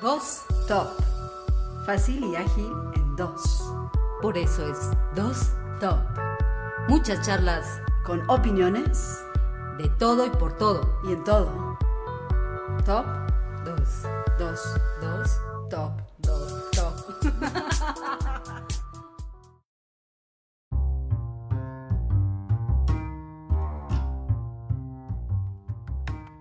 Dos 0.00 0.44
Top. 0.68 0.88
Fácil 1.86 2.24
y 2.24 2.36
ágil 2.36 2.72
en 2.94 3.16
dos. 3.16 3.72
Por 4.20 4.36
eso 4.36 4.66
es 4.66 4.90
Dos 5.14 5.52
Top. 5.80 6.00
Muchas 6.88 7.26
charlas 7.26 7.80
Con 8.04 8.28
opiniones 8.28 9.24
de 9.78 9.88
todo 9.98 10.26
y 10.26 10.30
por 10.30 10.56
todo. 10.56 11.00
y 11.04 11.12
en 11.12 11.24
todo. 11.24 11.76
Top 12.84 13.06
2. 13.64 13.78
2. 14.38 14.60
2. 15.00 15.40
Top. 15.70 15.92
2. 16.18 16.70
Top. 16.70 16.94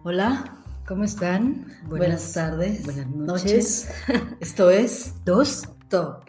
Hola, 0.04 0.55
¿cómo 0.96 1.04
están? 1.04 1.66
Buenas, 1.90 2.32
tardes. 2.32 2.86
buenas 2.86 3.08
noches. 3.10 3.90
Esto 4.40 4.70
es 4.70 5.14
Dos 5.26 5.68
Top 5.90 6.24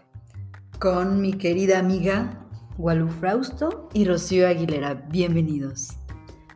con 0.81 1.21
mi 1.21 1.35
querida 1.35 1.79
amiga 1.79 2.45
Walu 2.77 3.07
Frausto. 3.09 3.89
y 3.95 4.05
Rocío 4.07 4.49
Aguilera. 4.49 4.95
Bienvenidos. 4.95 5.91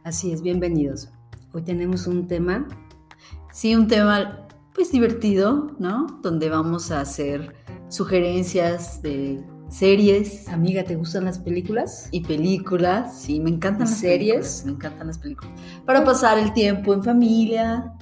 Así 0.02 0.32
es, 0.32 0.42
bienvenidos. 0.42 1.12
Hoy 1.52 1.62
tenemos 1.62 2.08
un 2.08 2.26
tema. 2.26 2.66
Sí, 3.52 3.76
un 3.76 3.86
tema 3.86 4.48
pues 4.74 4.90
divertido, 4.90 5.76
¿no? 5.78 6.18
Donde 6.20 6.50
vamos 6.50 6.90
a 6.90 7.02
hacer 7.02 7.54
sugerencias 7.90 9.00
de 9.02 9.40
series 9.70 10.48
Amiga, 10.48 10.84
¿te 10.84 10.96
gustan 10.96 11.24
las 11.24 11.38
películas? 11.38 12.08
y 12.10 12.20
películas. 12.22 13.18
Sí, 13.20 13.40
me 13.40 13.50
encantan 13.50 13.86
¿Y 13.86 13.90
las 13.90 13.98
series? 13.98 14.62
Me 14.66 14.72
encantan 14.72 15.06
las 15.06 15.18
películas. 15.18 15.52
Para 15.86 16.04
pasar 16.04 16.38
el 16.38 16.52
tiempo 16.52 16.92
en 16.94 17.02
familia, 17.02 17.92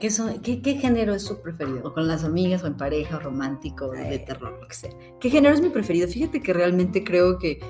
¿Qué, 0.00 0.10
son, 0.10 0.40
qué, 0.40 0.60
qué 0.60 0.74
género 0.74 1.14
es 1.14 1.22
su 1.22 1.40
preferido? 1.40 1.80
o 1.84 1.94
con 1.94 2.06
las 2.06 2.22
amigas, 2.24 2.62
o 2.62 2.66
en 2.66 2.76
pareja, 2.76 3.16
o 3.16 3.20
romántico, 3.20 3.90
de 3.92 4.18
terror, 4.18 4.58
lo 4.60 4.68
que 4.68 4.74
sea. 4.74 4.90
¿Qué 5.20 5.30
género 5.30 5.54
es 5.54 5.62
mi 5.62 5.70
preferido? 5.70 6.06
Fíjate 6.06 6.42
que 6.42 6.52
realmente 6.52 7.02
creo 7.02 7.38
que, 7.38 7.60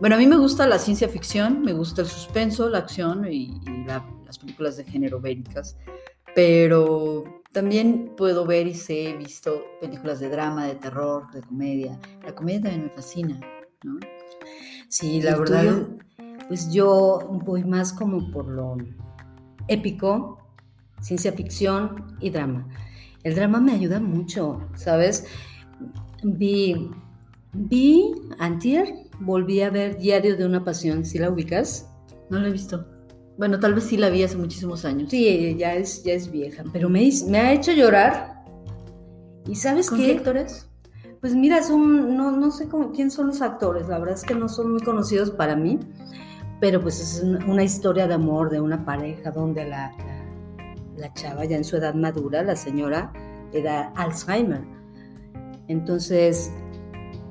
bueno, 0.00 0.16
a 0.16 0.18
mí 0.18 0.26
me 0.26 0.36
gusta 0.36 0.66
la 0.66 0.78
ciencia 0.80 1.08
ficción, 1.08 1.62
me 1.62 1.72
gusta 1.72 2.02
el 2.02 2.08
suspenso, 2.08 2.68
la 2.68 2.78
acción 2.78 3.24
y, 3.30 3.60
y 3.64 3.84
la- 3.86 4.04
las 4.24 4.36
películas 4.38 4.76
de 4.76 4.82
género 4.84 5.20
bélicas, 5.20 5.76
pero 6.34 7.22
también 7.56 8.12
puedo 8.18 8.44
ver 8.44 8.66
y 8.66 8.74
sé, 8.74 9.08
he 9.08 9.16
visto 9.16 9.64
películas 9.80 10.20
de 10.20 10.28
drama, 10.28 10.66
de 10.66 10.74
terror, 10.74 11.30
de 11.32 11.40
comedia. 11.40 11.98
La 12.22 12.34
comedia 12.34 12.60
también 12.60 12.82
me 12.82 12.90
fascina, 12.90 13.40
¿no? 13.82 13.98
Sí, 14.90 15.12
¿Y 15.12 15.22
la 15.22 15.38
verdad, 15.38 15.62
tuyo? 15.62 15.98
pues 16.48 16.70
yo 16.70 17.18
voy 17.46 17.64
más 17.64 17.94
como 17.94 18.30
por 18.30 18.46
lo 18.46 18.76
épico, 19.68 20.36
ciencia 21.00 21.32
ficción 21.32 22.18
y 22.20 22.28
drama. 22.28 22.68
El 23.22 23.34
drama 23.34 23.58
me 23.58 23.72
ayuda 23.72 24.00
mucho, 24.00 24.60
¿sabes? 24.74 25.24
Vi, 26.24 26.90
vi 27.54 28.12
antier, 28.38 28.86
volví 29.18 29.62
a 29.62 29.70
ver 29.70 29.96
Diario 29.96 30.36
de 30.36 30.44
una 30.44 30.62
Pasión, 30.62 31.06
¿sí 31.06 31.18
la 31.18 31.30
ubicas? 31.30 31.90
No 32.28 32.38
la 32.38 32.48
he 32.48 32.52
visto. 32.52 32.95
Bueno, 33.38 33.60
tal 33.60 33.74
vez 33.74 33.84
sí 33.84 33.96
la 33.96 34.08
vi 34.08 34.22
hace 34.22 34.36
muchísimos 34.36 34.84
años. 34.84 35.10
Sí, 35.10 35.56
ya 35.58 35.74
es, 35.74 36.02
ya 36.02 36.14
es 36.14 36.30
vieja, 36.30 36.64
pero 36.72 36.88
me, 36.88 37.08
me 37.28 37.38
ha 37.38 37.52
hecho 37.52 37.72
llorar. 37.72 38.44
¿Y 39.46 39.54
sabes 39.56 39.90
¿Con 39.90 39.98
qué? 39.98 40.06
qué 40.06 40.18
actores? 40.18 40.68
Pues 41.20 41.34
mira, 41.34 41.62
son, 41.62 42.16
no, 42.16 42.30
no 42.32 42.50
sé 42.50 42.68
cómo- 42.68 42.92
quién 42.92 43.10
son 43.10 43.28
los 43.28 43.42
actores, 43.42 43.88
la 43.88 43.98
verdad 43.98 44.14
es 44.14 44.22
que 44.22 44.34
no 44.34 44.48
son 44.48 44.72
muy 44.72 44.80
conocidos 44.80 45.30
para 45.30 45.56
mí, 45.56 45.78
pero 46.60 46.80
pues 46.80 47.00
es 47.00 47.22
una, 47.22 47.62
historia 47.64 48.06
de 48.06 48.14
amor 48.14 48.50
de 48.50 48.60
una 48.60 48.84
pareja 48.84 49.30
donde 49.30 49.64
la, 49.64 49.92
la, 49.98 50.74
la 50.96 51.14
chava 51.14 51.44
ya 51.44 51.56
en 51.56 51.64
su 51.64 51.76
edad 51.76 51.94
madura, 51.94 52.42
la 52.42 52.56
señora, 52.56 53.12
le 53.52 53.62
da 53.62 53.92
Alzheimer. 53.96 54.62
Entonces, 55.68 56.50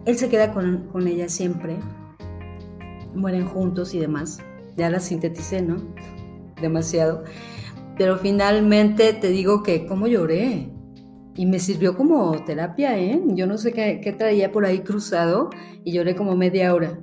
él 0.05 0.17
se 0.17 0.29
queda 0.29 0.53
con, 0.53 0.87
con 0.91 1.07
ella 1.07 1.29
siempre, 1.29 1.77
mueren 3.13 3.47
juntos 3.47 3.93
y 3.93 3.99
demás. 3.99 4.39
Ya 4.77 4.89
la 4.89 4.99
sinteticé, 4.99 5.61
¿no? 5.61 5.77
Demasiado. 6.61 7.23
Pero 7.97 8.17
finalmente 8.17 9.13
te 9.13 9.29
digo 9.29 9.63
que 9.63 9.85
cómo 9.85 10.07
lloré. 10.07 10.69
Y 11.37 11.45
me 11.45 11.59
sirvió 11.59 11.97
como 11.97 12.31
terapia, 12.45 12.97
¿eh? 12.97 13.21
Yo 13.27 13.45
no 13.45 13.57
sé 13.57 13.73
qué, 13.73 13.99
qué 14.01 14.13
traía 14.13 14.51
por 14.53 14.65
ahí 14.65 14.79
cruzado 14.79 15.49
y 15.83 15.91
lloré 15.91 16.15
como 16.15 16.35
media 16.37 16.73
hora. 16.73 16.97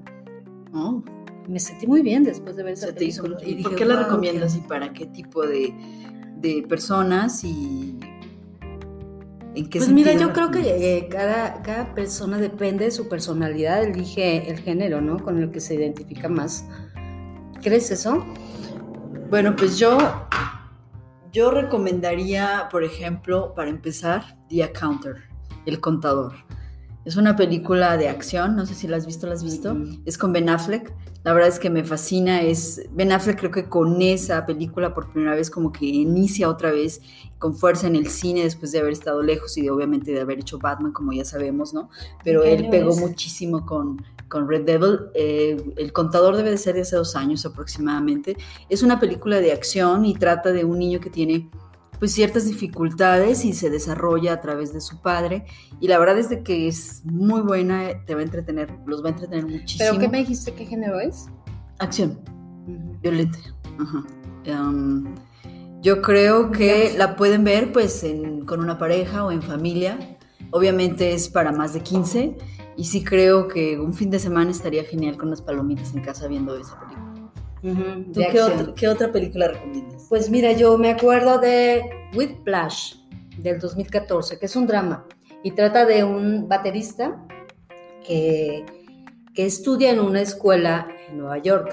Oh, 0.72 1.02
Me 1.48 1.58
sentí 1.60 1.86
muy 1.86 2.00
bien 2.02 2.24
después 2.24 2.56
de 2.56 2.62
ver 2.62 2.72
esa 2.74 2.94
te 2.94 3.04
hizo. 3.04 3.24
Y 3.44 3.56
dije, 3.56 3.62
¿Por 3.68 3.74
qué 3.76 3.84
la 3.84 3.96
"Wow, 3.96 4.04
recomiendas 4.04 4.56
y 4.56 4.60
para 4.60 4.92
qué 4.94 5.04
tipo 5.06 5.46
de, 5.46 5.74
de 6.38 6.64
personas 6.66 7.44
y 7.44 7.98
en 9.54 9.68
qué 9.68 9.78
Pues 9.80 9.90
mira, 9.90 10.14
yo 10.14 10.32
creo 10.32 10.50
que 10.50 10.60
eh, 10.98 11.08
cada, 11.10 11.60
cada 11.62 11.94
persona 11.94 12.38
depende 12.38 12.86
de 12.86 12.90
su 12.90 13.08
personalidad, 13.08 13.82
elige 13.84 14.50
el 14.50 14.58
género, 14.60 15.02
¿no? 15.02 15.18
Con 15.18 15.42
el 15.42 15.50
que 15.50 15.60
se 15.60 15.74
identifica 15.74 16.30
más. 16.30 16.64
¿Crees 17.62 17.92
eso? 17.92 18.26
Bueno, 19.30 19.54
pues 19.54 19.78
yo, 19.78 19.96
yo 21.32 21.52
recomendaría, 21.52 22.68
por 22.72 22.82
ejemplo, 22.82 23.54
para 23.54 23.70
empezar, 23.70 24.36
The 24.48 24.64
Accounter, 24.64 25.28
El 25.64 25.78
Contador. 25.78 26.34
Es 27.04 27.16
una 27.16 27.36
película 27.36 27.96
de 27.96 28.08
acción, 28.08 28.56
no 28.56 28.66
sé 28.66 28.74
si 28.74 28.88
la 28.88 28.96
has 28.96 29.06
visto, 29.06 29.28
¿la 29.28 29.34
has 29.34 29.44
visto? 29.44 29.74
Mm. 29.74 30.02
Es 30.04 30.18
con 30.18 30.32
Ben 30.32 30.48
Affleck. 30.48 30.92
La 31.22 31.32
verdad 31.32 31.48
es 31.50 31.60
que 31.60 31.70
me 31.70 31.84
fascina. 31.84 32.42
Es 32.42 32.82
Ben 32.92 33.12
Affleck 33.12 33.38
creo 33.38 33.50
que 33.52 33.68
con 33.68 34.02
esa 34.02 34.44
película 34.44 34.92
por 34.92 35.10
primera 35.10 35.36
vez 35.36 35.48
como 35.48 35.70
que 35.70 35.86
inicia 35.86 36.48
otra 36.48 36.72
vez 36.72 37.00
con 37.38 37.54
fuerza 37.54 37.86
en 37.86 37.94
el 37.94 38.08
cine 38.08 38.42
después 38.42 38.72
de 38.72 38.80
haber 38.80 38.92
estado 38.92 39.22
lejos 39.22 39.56
y 39.56 39.62
de 39.62 39.70
obviamente 39.70 40.12
de 40.12 40.20
haber 40.20 40.40
hecho 40.40 40.58
Batman, 40.58 40.92
como 40.92 41.12
ya 41.12 41.24
sabemos, 41.24 41.72
¿no? 41.72 41.90
Pero 42.24 42.42
¿Qué 42.42 42.54
él 42.54 42.68
pegó 42.70 42.90
es? 42.90 43.00
muchísimo 43.00 43.66
con, 43.66 44.04
con 44.32 44.48
Red 44.48 44.62
Devil. 44.64 44.98
Eh, 45.14 45.56
el 45.76 45.92
contador 45.92 46.34
debe 46.36 46.50
de 46.50 46.56
ser 46.58 46.74
de 46.74 46.80
hace 46.80 46.96
dos 46.96 47.14
años 47.14 47.44
aproximadamente. 47.46 48.34
Es 48.70 48.82
una 48.82 48.98
película 48.98 49.38
de 49.40 49.52
acción 49.52 50.06
y 50.06 50.14
trata 50.14 50.50
de 50.52 50.64
un 50.64 50.78
niño 50.78 50.98
que 51.00 51.10
tiene 51.10 51.50
pues 51.98 52.12
ciertas 52.12 52.46
dificultades 52.46 53.44
y 53.44 53.52
se 53.52 53.70
desarrolla 53.70 54.32
a 54.32 54.40
través 54.40 54.72
de 54.72 54.80
su 54.80 55.00
padre 55.00 55.44
y 55.80 55.86
la 55.86 56.00
verdad 56.00 56.18
es 56.18 56.28
de 56.30 56.42
que 56.42 56.66
es 56.66 57.02
muy 57.04 57.42
buena, 57.42 58.04
te 58.06 58.14
va 58.16 58.22
a 58.22 58.24
entretener, 58.24 58.74
los 58.86 59.04
va 59.04 59.08
a 59.08 59.12
entretener 59.12 59.46
muchísimo. 59.46 59.88
¿Pero 59.88 60.00
qué 60.00 60.08
me 60.08 60.18
dijiste? 60.18 60.52
¿Qué 60.52 60.66
género 60.66 60.98
es? 60.98 61.26
Acción, 61.78 62.18
violenta. 63.02 63.38
Ajá. 63.78 64.02
Um, 64.48 65.14
yo 65.80 66.02
creo 66.02 66.50
que 66.50 66.92
la 66.98 67.14
pueden 67.14 67.44
ver 67.44 67.70
pues 67.72 68.02
en- 68.02 68.46
con 68.46 68.58
una 68.60 68.78
pareja 68.78 69.24
o 69.24 69.30
en 69.30 69.42
familia. 69.42 70.18
Obviamente 70.50 71.12
es 71.14 71.28
para 71.28 71.52
más 71.52 71.72
de 71.72 71.82
15 71.82 72.36
y 72.76 72.84
sí 72.84 73.04
creo 73.04 73.48
que 73.48 73.78
un 73.78 73.92
fin 73.94 74.10
de 74.10 74.18
semana 74.18 74.50
estaría 74.50 74.84
genial 74.84 75.16
con 75.16 75.28
unas 75.28 75.42
palomitas 75.42 75.94
en 75.94 76.02
casa 76.02 76.26
viendo 76.28 76.56
esa 76.56 76.78
película. 76.80 77.32
Ujú, 77.62 78.12
¿Tú 78.12 78.20
de 78.20 78.28
qué, 78.28 78.40
otra, 78.40 78.74
qué 78.74 78.88
otra 78.88 79.12
película 79.12 79.48
recomiendas? 79.48 80.06
Pues 80.08 80.28
mira, 80.30 80.52
yo 80.52 80.76
me 80.78 80.90
acuerdo 80.90 81.38
de 81.38 81.84
Whiplash 82.14 82.96
del 83.38 83.58
2014, 83.60 84.38
que 84.38 84.46
es 84.46 84.56
un 84.56 84.66
drama 84.66 85.06
y 85.44 85.52
trata 85.52 85.84
de 85.86 86.02
un 86.04 86.48
baterista 86.48 87.24
que, 88.06 88.64
que 89.34 89.46
estudia 89.46 89.90
en 89.92 90.00
una 90.00 90.20
escuela 90.20 90.88
en 91.08 91.18
Nueva 91.18 91.38
York 91.38 91.72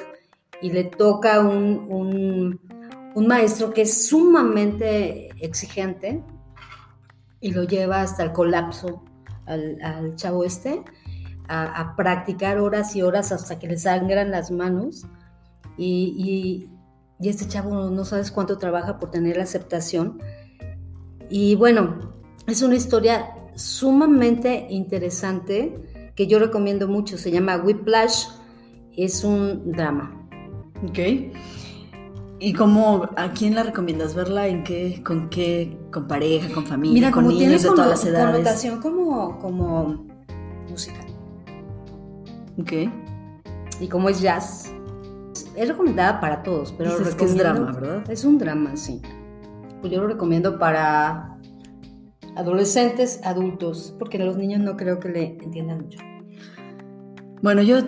y 0.61 0.71
le 0.71 0.83
toca 0.85 1.39
un, 1.41 1.87
un- 1.89 2.59
un 3.15 3.27
maestro 3.27 3.73
que 3.73 3.81
es 3.81 4.07
sumamente 4.07 5.29
exigente 5.43 6.23
y 7.41 7.51
lo 7.51 7.63
lleva 7.63 8.01
hasta 8.01 8.21
el 8.23 8.31
colapso 8.31 9.03
al, 9.49 9.77
al 9.83 10.15
chavo 10.15 10.43
este 10.45 10.81
a, 11.47 11.95
practicar 11.97 12.59
horas 12.59 12.95
y 12.95 13.01
horas 13.01 13.31
hasta 13.31 13.57
que 13.59 13.67
le 13.67 13.77
sangran 13.77 14.29
las 14.31 14.51
manos 14.51 15.07
y, 15.77 16.13
y- 16.17 16.69
y 17.21 17.27
este 17.27 17.47
chavo 17.47 17.89
no 17.89 18.05
sabes 18.05 18.31
cuánto 18.31 18.57
trabaja 18.57 18.97
por 18.97 19.11
tener 19.11 19.35
la 19.35 19.43
aceptación. 19.43 20.19
Y 21.29 21.55
bueno, 21.55 22.13
es 22.47 22.61
una 22.61 22.75
historia 22.75 23.25
sumamente 23.55 24.67
interesante 24.69 26.11
que 26.15 26.27
yo 26.27 26.39
recomiendo 26.39 26.87
mucho. 26.87 27.17
Se 27.17 27.29
llama 27.31 27.57
Whiplash, 27.57 28.25
es 28.95 29.23
un 29.25 29.71
drama. 29.73 30.29
Ok. 30.87 30.99
¿Y 32.41 32.53
cómo, 32.53 33.09
a 33.17 33.31
quién 33.31 33.55
la 33.55 33.63
recomiendas 33.63 34.15
verla? 34.15 34.47
¿En 34.47 34.63
qué, 34.63 35.01
con 35.05 35.29
qué, 35.29 35.77
con 35.91 36.07
pareja, 36.07 36.53
con 36.53 36.65
familia, 36.65 36.93
Mira, 36.93 37.11
con 37.11 37.25
como 37.25 37.35
tiene 37.37 37.47
niños 37.47 37.63
de 37.63 37.69
todas 37.69 37.89
las 37.89 38.05
edades? 38.05 38.31
connotación 38.31 38.81
como, 38.81 39.37
como 39.39 40.05
música 40.69 40.99
Ok. 42.57 42.71
y 43.81 43.87
como 43.87 44.09
es 44.09 44.21
jazz. 44.21 44.71
Es 45.55 45.67
recomendada 45.67 46.21
para 46.21 46.41
todos, 46.41 46.71
pero 46.77 46.97
Dices 46.97 47.15
que 47.15 47.25
es 47.25 47.35
drama, 47.35 47.71
¿verdad? 47.73 48.09
Es 48.09 48.23
un 48.23 48.37
drama, 48.37 48.77
sí. 48.77 49.01
Pues 49.81 49.91
yo 49.91 50.01
lo 50.01 50.07
recomiendo 50.07 50.57
para 50.57 51.37
adolescentes, 52.37 53.19
adultos, 53.25 53.93
porque 53.99 54.21
a 54.21 54.25
los 54.25 54.37
niños 54.37 54.61
no 54.61 54.77
creo 54.77 54.99
que 54.99 55.09
le 55.09 55.25
entiendan 55.43 55.81
mucho. 55.81 55.99
Bueno, 57.41 57.61
yo 57.61 57.79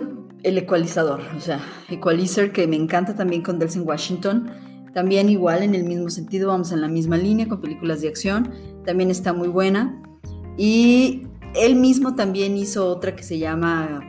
el 0.42 0.58
ecualizador, 0.58 1.20
o 1.36 1.40
sea, 1.40 1.60
Equalizer 1.88 2.52
que 2.52 2.66
me 2.66 2.76
encanta 2.76 3.14
también 3.14 3.42
con 3.42 3.58
Delson 3.58 3.86
Washington, 3.86 4.50
también 4.92 5.28
igual 5.28 5.62
en 5.62 5.74
el 5.74 5.84
mismo 5.84 6.10
sentido, 6.10 6.48
vamos 6.48 6.72
en 6.72 6.80
la 6.80 6.88
misma 6.88 7.16
línea 7.16 7.48
con 7.48 7.60
películas 7.60 8.00
de 8.00 8.08
acción. 8.08 8.52
también 8.84 9.10
está 9.10 9.32
muy 9.32 9.48
buena. 9.48 10.02
Y 10.58 11.22
él 11.54 11.76
mismo 11.76 12.14
también 12.14 12.56
hizo 12.56 12.86
otra 12.88 13.16
que 13.16 13.22
se 13.22 13.38
llama 13.38 14.00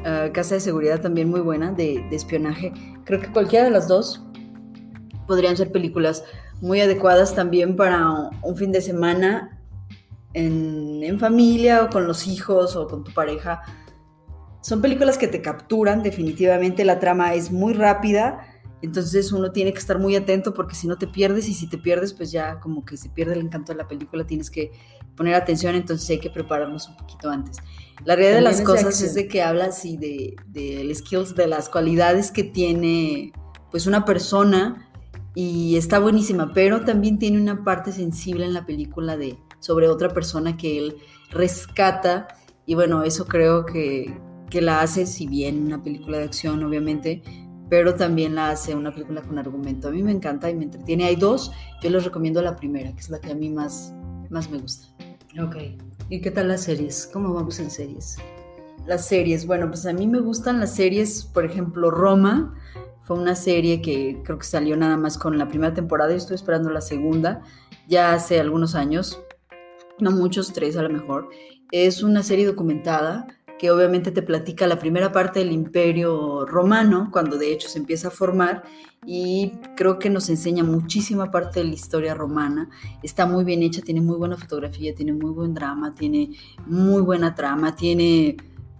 uh, 0.00 0.32
Casa 0.32 0.56
de 0.56 0.60
Seguridad, 0.60 1.00
también 1.00 1.30
muy 1.30 1.40
buena, 1.40 1.72
de, 1.72 2.04
espionaje. 2.10 2.72
Creo 3.04 3.20
que 3.20 3.32
cualquiera 3.32 3.64
de 3.64 3.70
las 3.70 3.88
dos 3.88 4.22
podrían 5.26 5.56
ser 5.56 5.70
películas 5.72 6.24
muy 6.60 6.80
adecuadas 6.80 7.34
también 7.34 7.76
para 7.76 8.30
un 8.42 8.56
fin 8.56 8.72
de 8.72 8.80
semana 8.80 9.60
en 10.34 11.18
familia 11.18 11.84
o 11.84 11.90
con 11.90 12.06
los 12.06 12.26
hijos 12.26 12.76
o 12.76 12.86
con 12.86 13.02
tu 13.02 13.12
pareja. 13.12 13.62
Son 14.60 14.82
películas 14.82 15.18
que 15.18 15.28
te 15.28 15.40
capturan, 15.40 16.02
definitivamente 16.02 16.84
la 16.84 16.98
trama 16.98 17.34
es 17.34 17.50
muy 17.50 17.74
rápida 17.74 18.58
entonces 18.80 19.32
uno 19.32 19.50
tiene 19.50 19.72
que 19.72 19.78
estar 19.78 19.98
muy 19.98 20.14
atento 20.14 20.54
porque 20.54 20.74
si 20.74 20.86
no 20.86 20.96
te 20.96 21.08
pierdes 21.08 21.48
y 21.48 21.54
si 21.54 21.68
te 21.68 21.78
pierdes 21.78 22.12
pues 22.12 22.30
ya 22.30 22.60
como 22.60 22.84
que 22.84 22.96
se 22.96 23.08
pierde 23.08 23.32
el 23.32 23.40
encanto 23.40 23.72
de 23.72 23.78
la 23.78 23.88
película, 23.88 24.24
tienes 24.24 24.50
que 24.50 24.70
poner 25.16 25.34
atención, 25.34 25.74
entonces 25.74 26.08
hay 26.10 26.20
que 26.20 26.30
prepararnos 26.30 26.88
un 26.88 26.96
poquito 26.96 27.28
antes. 27.28 27.56
La 28.04 28.14
realidad 28.14 28.36
de 28.36 28.42
las 28.42 28.62
cosas 28.62 29.02
es 29.02 29.14
de 29.14 29.26
que 29.26 29.42
hablas 29.42 29.84
y 29.84 29.96
de, 29.96 30.36
de 30.46 30.94
skills, 30.94 31.34
de 31.34 31.48
las 31.48 31.68
cualidades 31.68 32.30
que 32.30 32.44
tiene 32.44 33.32
pues 33.72 33.86
una 33.88 34.04
persona 34.04 34.88
y 35.34 35.76
está 35.76 35.98
buenísima, 35.98 36.52
pero 36.54 36.84
también 36.84 37.18
tiene 37.18 37.40
una 37.40 37.64
parte 37.64 37.90
sensible 37.90 38.44
en 38.44 38.54
la 38.54 38.64
película 38.64 39.16
de 39.16 39.38
sobre 39.58 39.88
otra 39.88 40.10
persona 40.10 40.56
que 40.56 40.78
él 40.78 40.96
rescata 41.30 42.28
y 42.64 42.74
bueno, 42.74 43.02
eso 43.02 43.26
creo 43.26 43.66
que, 43.66 44.16
que 44.50 44.60
la 44.60 44.80
hace, 44.80 45.06
si 45.06 45.26
bien 45.26 45.66
una 45.66 45.82
película 45.82 46.18
de 46.18 46.24
acción 46.24 46.62
obviamente, 46.64 47.22
pero 47.68 47.94
también 47.94 48.34
la 48.34 48.50
hace 48.50 48.74
una 48.74 48.92
película 48.92 49.22
con 49.22 49.38
argumento. 49.38 49.88
A 49.88 49.90
mí 49.90 50.02
me 50.02 50.12
encanta 50.12 50.50
y 50.50 50.54
me 50.54 50.64
entretiene. 50.64 51.04
Hay 51.04 51.16
dos, 51.16 51.52
yo 51.82 51.90
les 51.90 52.04
recomiendo 52.04 52.40
la 52.40 52.56
primera, 52.56 52.92
que 52.92 53.00
es 53.00 53.10
la 53.10 53.20
que 53.20 53.32
a 53.32 53.34
mí 53.34 53.50
más, 53.50 53.92
más 54.30 54.50
me 54.50 54.58
gusta. 54.58 54.88
Ok. 55.42 55.56
¿Y 56.08 56.20
qué 56.20 56.30
tal 56.30 56.48
las 56.48 56.62
series? 56.62 57.08
¿Cómo 57.12 57.34
vamos 57.34 57.58
en 57.60 57.70
series? 57.70 58.16
Las 58.86 59.06
series, 59.06 59.46
bueno, 59.46 59.68
pues 59.68 59.84
a 59.84 59.92
mí 59.92 60.06
me 60.06 60.20
gustan 60.20 60.60
las 60.60 60.74
series, 60.74 61.24
por 61.24 61.44
ejemplo, 61.44 61.90
Roma. 61.90 62.54
Fue 63.02 63.18
una 63.18 63.34
serie 63.34 63.82
que 63.82 64.22
creo 64.24 64.38
que 64.38 64.46
salió 64.46 64.76
nada 64.76 64.96
más 64.96 65.18
con 65.18 65.36
la 65.36 65.48
primera 65.48 65.74
temporada 65.74 66.12
y 66.12 66.16
estoy 66.16 66.36
esperando 66.36 66.70
la 66.70 66.80
segunda, 66.80 67.42
ya 67.86 68.12
hace 68.12 68.40
algunos 68.40 68.74
años, 68.74 69.22
no 69.98 70.10
muchos, 70.10 70.52
tres 70.52 70.76
a 70.76 70.82
lo 70.82 70.90
mejor. 70.90 71.28
Es 71.70 72.02
una 72.02 72.22
serie 72.22 72.46
documentada 72.46 73.26
que 73.58 73.70
obviamente 73.70 74.10
te 74.10 74.22
platica 74.22 74.66
la 74.66 74.78
primera 74.78 75.12
parte 75.12 75.40
del 75.40 75.52
imperio 75.52 76.46
romano, 76.46 77.08
cuando 77.12 77.36
de 77.38 77.52
hecho 77.52 77.68
se 77.68 77.78
empieza 77.78 78.08
a 78.08 78.10
formar, 78.10 78.62
y 79.06 79.52
creo 79.76 79.98
que 79.98 80.10
nos 80.10 80.28
enseña 80.28 80.64
muchísima 80.64 81.30
parte 81.30 81.60
de 81.60 81.66
la 81.66 81.74
historia 81.74 82.14
romana. 82.14 82.70
Está 83.02 83.26
muy 83.26 83.44
bien 83.44 83.62
hecha, 83.62 83.82
tiene 83.82 84.00
muy 84.00 84.16
buena 84.16 84.36
fotografía, 84.36 84.94
tiene 84.94 85.12
muy 85.12 85.30
buen 85.30 85.54
drama, 85.54 85.94
tiene 85.94 86.30
muy 86.66 87.02
buena 87.02 87.34
trama, 87.34 87.74
tiene 87.74 88.36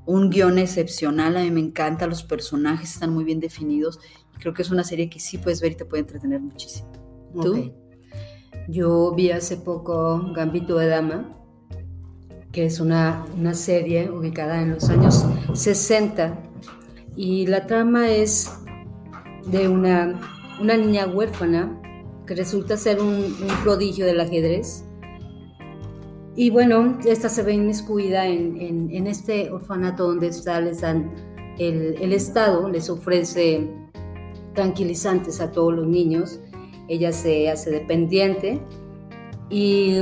un 0.06 0.30
guion 0.30 0.58
excepcional, 0.58 1.36
a 1.36 1.42
mí 1.42 1.50
me 1.50 1.60
encanta, 1.60 2.06
los 2.06 2.22
personajes 2.22 2.94
están 2.94 3.12
muy 3.12 3.24
bien 3.24 3.40
definidos, 3.40 4.00
y 4.34 4.38
creo 4.38 4.54
que 4.54 4.62
es 4.62 4.70
una 4.70 4.84
serie 4.84 5.10
que 5.10 5.20
sí 5.20 5.38
puedes 5.38 5.60
ver 5.60 5.72
y 5.72 5.76
te 5.76 5.84
puede 5.84 6.02
entretener 6.02 6.40
muchísimo. 6.40 6.90
¿Tú? 7.42 7.72
Yo 8.68 9.14
vi 9.14 9.30
hace 9.30 9.56
poco 9.56 10.32
Gambito 10.34 10.76
de 10.76 10.86
Dama, 10.86 11.34
que 12.58 12.66
es 12.66 12.80
una, 12.80 13.24
una 13.38 13.54
serie 13.54 14.10
ubicada 14.10 14.60
en 14.60 14.72
los 14.72 14.90
años 14.90 15.24
60 15.54 16.36
y 17.14 17.46
la 17.46 17.68
trama 17.68 18.10
es 18.10 18.50
de 19.46 19.68
una, 19.68 20.18
una 20.60 20.76
niña 20.76 21.06
huérfana 21.06 21.80
que 22.26 22.34
resulta 22.34 22.76
ser 22.76 23.00
un, 23.00 23.14
un, 23.14 23.62
prodigio 23.62 24.06
del 24.06 24.18
ajedrez. 24.18 24.84
Y 26.34 26.50
bueno, 26.50 26.98
esta 27.06 27.28
se 27.28 27.44
ve 27.44 27.52
inmiscuida 27.52 28.26
en, 28.26 28.60
en, 28.60 28.90
en 28.90 29.06
este 29.06 29.52
orfanato 29.52 30.08
donde 30.08 30.26
está, 30.26 30.60
les 30.60 30.80
dan, 30.80 31.14
el, 31.60 31.94
el, 32.00 32.12
Estado 32.12 32.68
les 32.68 32.90
ofrece 32.90 33.70
tranquilizantes 34.54 35.40
a 35.40 35.52
todos 35.52 35.72
los 35.74 35.86
niños. 35.86 36.40
Ella 36.88 37.12
se 37.12 37.48
hace 37.50 37.70
dependiente 37.70 38.60
y 39.48 40.00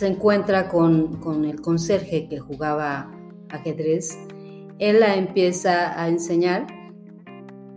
se 0.00 0.06
encuentra 0.06 0.66
con, 0.68 1.18
con 1.20 1.44
el 1.44 1.60
conserje 1.60 2.26
que 2.26 2.38
jugaba 2.38 3.12
ajedrez. 3.50 4.18
Él 4.78 5.00
la 5.00 5.14
empieza 5.14 6.00
a 6.02 6.08
enseñar 6.08 6.66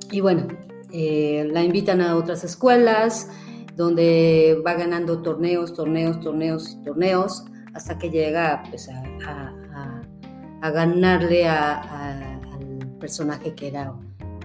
y 0.09 0.21
bueno, 0.21 0.47
eh, 0.93 1.45
la 1.51 1.61
invitan 1.61 1.99
a 1.99 2.15
otras 2.15 2.45
escuelas 2.45 3.29
donde 3.75 4.57
va 4.65 4.75
ganando 4.75 5.21
torneos, 5.21 5.73
torneos, 5.73 6.21
torneos, 6.21 6.81
torneos, 6.85 7.43
hasta 7.73 7.97
que 7.97 8.09
llega 8.09 8.63
pues, 8.69 8.87
a, 8.87 9.03
a, 9.27 10.01
a 10.61 10.71
ganarle 10.71 11.45
al 11.45 12.95
personaje 13.01 13.53
que 13.53 13.67
era, 13.67 13.93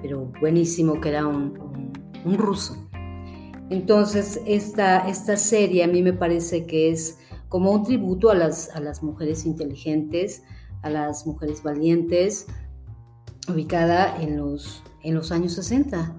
pero 0.02 0.32
buenísimo, 0.40 1.00
que 1.00 1.10
era 1.10 1.28
un, 1.28 1.56
un, 1.60 1.92
un 2.24 2.38
ruso. 2.38 2.74
Entonces, 3.70 4.40
esta, 4.46 5.08
esta 5.08 5.36
serie 5.36 5.84
a 5.84 5.86
mí 5.86 6.02
me 6.02 6.12
parece 6.12 6.66
que 6.66 6.90
es 6.90 7.20
como 7.48 7.72
un 7.72 7.84
tributo 7.84 8.30
a 8.30 8.34
las, 8.34 8.70
a 8.74 8.80
las 8.80 9.02
mujeres 9.02 9.46
inteligentes, 9.46 10.42
a 10.82 10.90
las 10.90 11.26
mujeres 11.26 11.62
valientes, 11.62 12.46
ubicada 13.48 14.20
en 14.20 14.36
los, 14.36 14.82
en 15.02 15.14
los 15.14 15.32
años 15.32 15.54
60. 15.54 16.16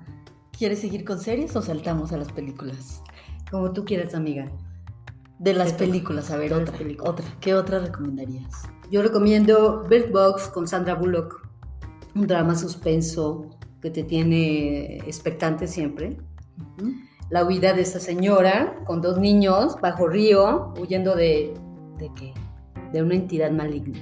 ¿Quieres 0.57 0.79
seguir 0.79 1.05
con 1.05 1.19
series 1.19 1.55
o 1.55 1.61
saltamos 1.61 2.11
a 2.11 2.17
las 2.17 2.31
películas? 2.31 3.01
Como 3.49 3.71
tú 3.71 3.85
quieras, 3.85 4.13
amiga. 4.13 4.51
De 5.37 5.53
las 5.53 5.71
películas, 5.71 6.31
a 6.31 6.37
ver, 6.37 6.53
otra, 6.53 6.77
otra. 7.01 7.25
¿Qué 7.39 7.53
otra 7.53 7.79
recomendarías? 7.79 8.63
Yo 8.91 9.01
recomiendo 9.01 9.83
Bird 9.87 10.11
Box 10.11 10.47
con 10.49 10.67
Sandra 10.67 10.95
Bullock, 10.95 11.47
un 12.15 12.27
drama 12.27 12.55
suspenso 12.55 13.49
que 13.81 13.89
te 13.89 14.03
tiene 14.03 14.97
expectante 14.97 15.67
siempre. 15.67 16.17
Uh 16.57 16.83
-huh 16.83 17.08
la 17.29 17.45
huida 17.45 17.73
de 17.73 17.81
esta 17.81 17.99
señora 17.99 18.79
con 18.85 19.01
dos 19.01 19.19
niños 19.19 19.75
bajo 19.81 20.07
río, 20.07 20.73
huyendo 20.79 21.15
de, 21.15 21.53
de, 21.97 22.11
¿qué? 22.15 22.33
de 22.91 23.03
una 23.03 23.15
entidad 23.15 23.51
maligna. 23.51 23.99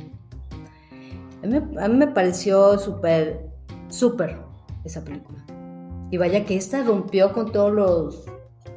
A 1.44 1.48
mí, 1.48 1.58
a 1.58 1.88
mí 1.88 1.96
me 1.96 2.08
pareció 2.08 2.78
súper, 2.80 3.50
súper 3.90 4.38
esa 4.84 5.04
película. 5.04 5.46
Y 6.10 6.18
vaya 6.18 6.46
que 6.46 6.56
esta 6.56 6.84
rompió 6.84 7.34
con 7.34 7.52
todos 7.52 7.74
los 7.74 8.26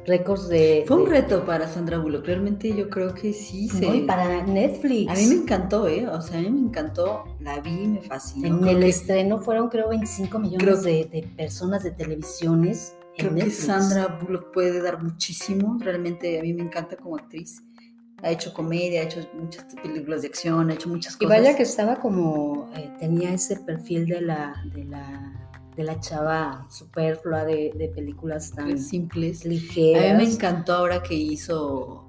récords 0.05 0.49
de... 0.49 0.83
Fue 0.85 0.97
un 0.97 1.05
de, 1.05 1.11
reto 1.11 1.45
para 1.45 1.67
Sandra 1.69 1.97
Bullock, 1.97 2.25
realmente 2.25 2.75
yo 2.75 2.89
creo 2.89 3.13
que 3.13 3.31
sí. 3.31 3.69
Se... 3.69 3.87
No, 3.87 3.95
y 3.95 4.01
para 4.01 4.43
Netflix. 4.43 5.09
A 5.11 5.15
mí 5.15 5.27
me 5.27 5.35
encantó, 5.43 5.87
¿eh? 5.87 6.07
O 6.07 6.21
sea, 6.21 6.39
a 6.39 6.41
mí 6.41 6.49
me 6.49 6.59
encantó, 6.59 7.23
la 7.39 7.61
vi, 7.61 7.87
me 7.87 8.01
fascinó. 8.01 8.47
En 8.47 8.59
creo 8.59 8.71
el 8.71 8.79
que... 8.81 8.89
estreno 8.89 9.39
fueron 9.39 9.69
creo 9.69 9.89
25 9.89 10.39
millones 10.39 10.65
creo... 10.65 10.81
de, 10.81 11.05
de 11.05 11.27
personas 11.37 11.83
de 11.83 11.91
televisiones 11.91 12.95
Creo 13.17 13.35
que 13.35 13.49
Sandra 13.49 14.07
Bullock 14.07 14.51
puede 14.51 14.81
dar 14.81 15.01
muchísimo. 15.01 15.77
Realmente 15.79 16.39
a 16.39 16.41
mí 16.41 16.53
me 16.53 16.63
encanta 16.63 16.95
como 16.95 17.17
actriz. 17.17 17.63
Ha 18.23 18.29
hecho 18.31 18.53
comedia, 18.53 19.01
ha 19.01 19.03
hecho 19.05 19.27
muchas 19.33 19.65
películas 19.81 20.21
de 20.21 20.27
acción, 20.27 20.69
ha 20.69 20.73
hecho 20.73 20.89
muchas 20.89 21.15
cosas. 21.15 21.37
Y 21.37 21.41
vaya 21.41 21.57
que 21.57 21.63
estaba 21.63 21.95
como, 21.99 22.69
eh, 22.75 22.91
tenía 22.99 23.33
ese 23.33 23.57
perfil 23.57 24.05
de 24.05 24.21
la, 24.21 24.63
de 24.73 24.85
la, 24.85 25.33
de 25.75 25.83
la 25.83 25.99
chava 25.99 26.67
superflua 26.69 27.45
de, 27.45 27.71
de 27.75 27.89
películas 27.89 28.51
tan 28.51 28.77
simples, 28.77 29.43
ligeras. 29.43 30.11
A 30.11 30.17
mí 30.17 30.25
me 30.25 30.31
encantó 30.31 30.73
ahora 30.73 31.01
que 31.01 31.15
hizo, 31.15 32.05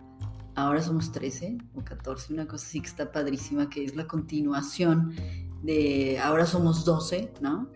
ahora 0.54 0.82
somos 0.82 1.10
13 1.12 1.56
o 1.76 1.82
14, 1.82 2.34
una 2.34 2.46
cosa 2.46 2.66
así 2.66 2.80
que 2.82 2.88
está 2.88 3.10
padrísima, 3.10 3.70
que 3.70 3.84
es 3.84 3.96
la 3.96 4.06
continuación 4.06 5.14
de 5.62 6.18
ahora 6.18 6.44
somos 6.44 6.84
12, 6.84 7.32
¿no? 7.40 7.70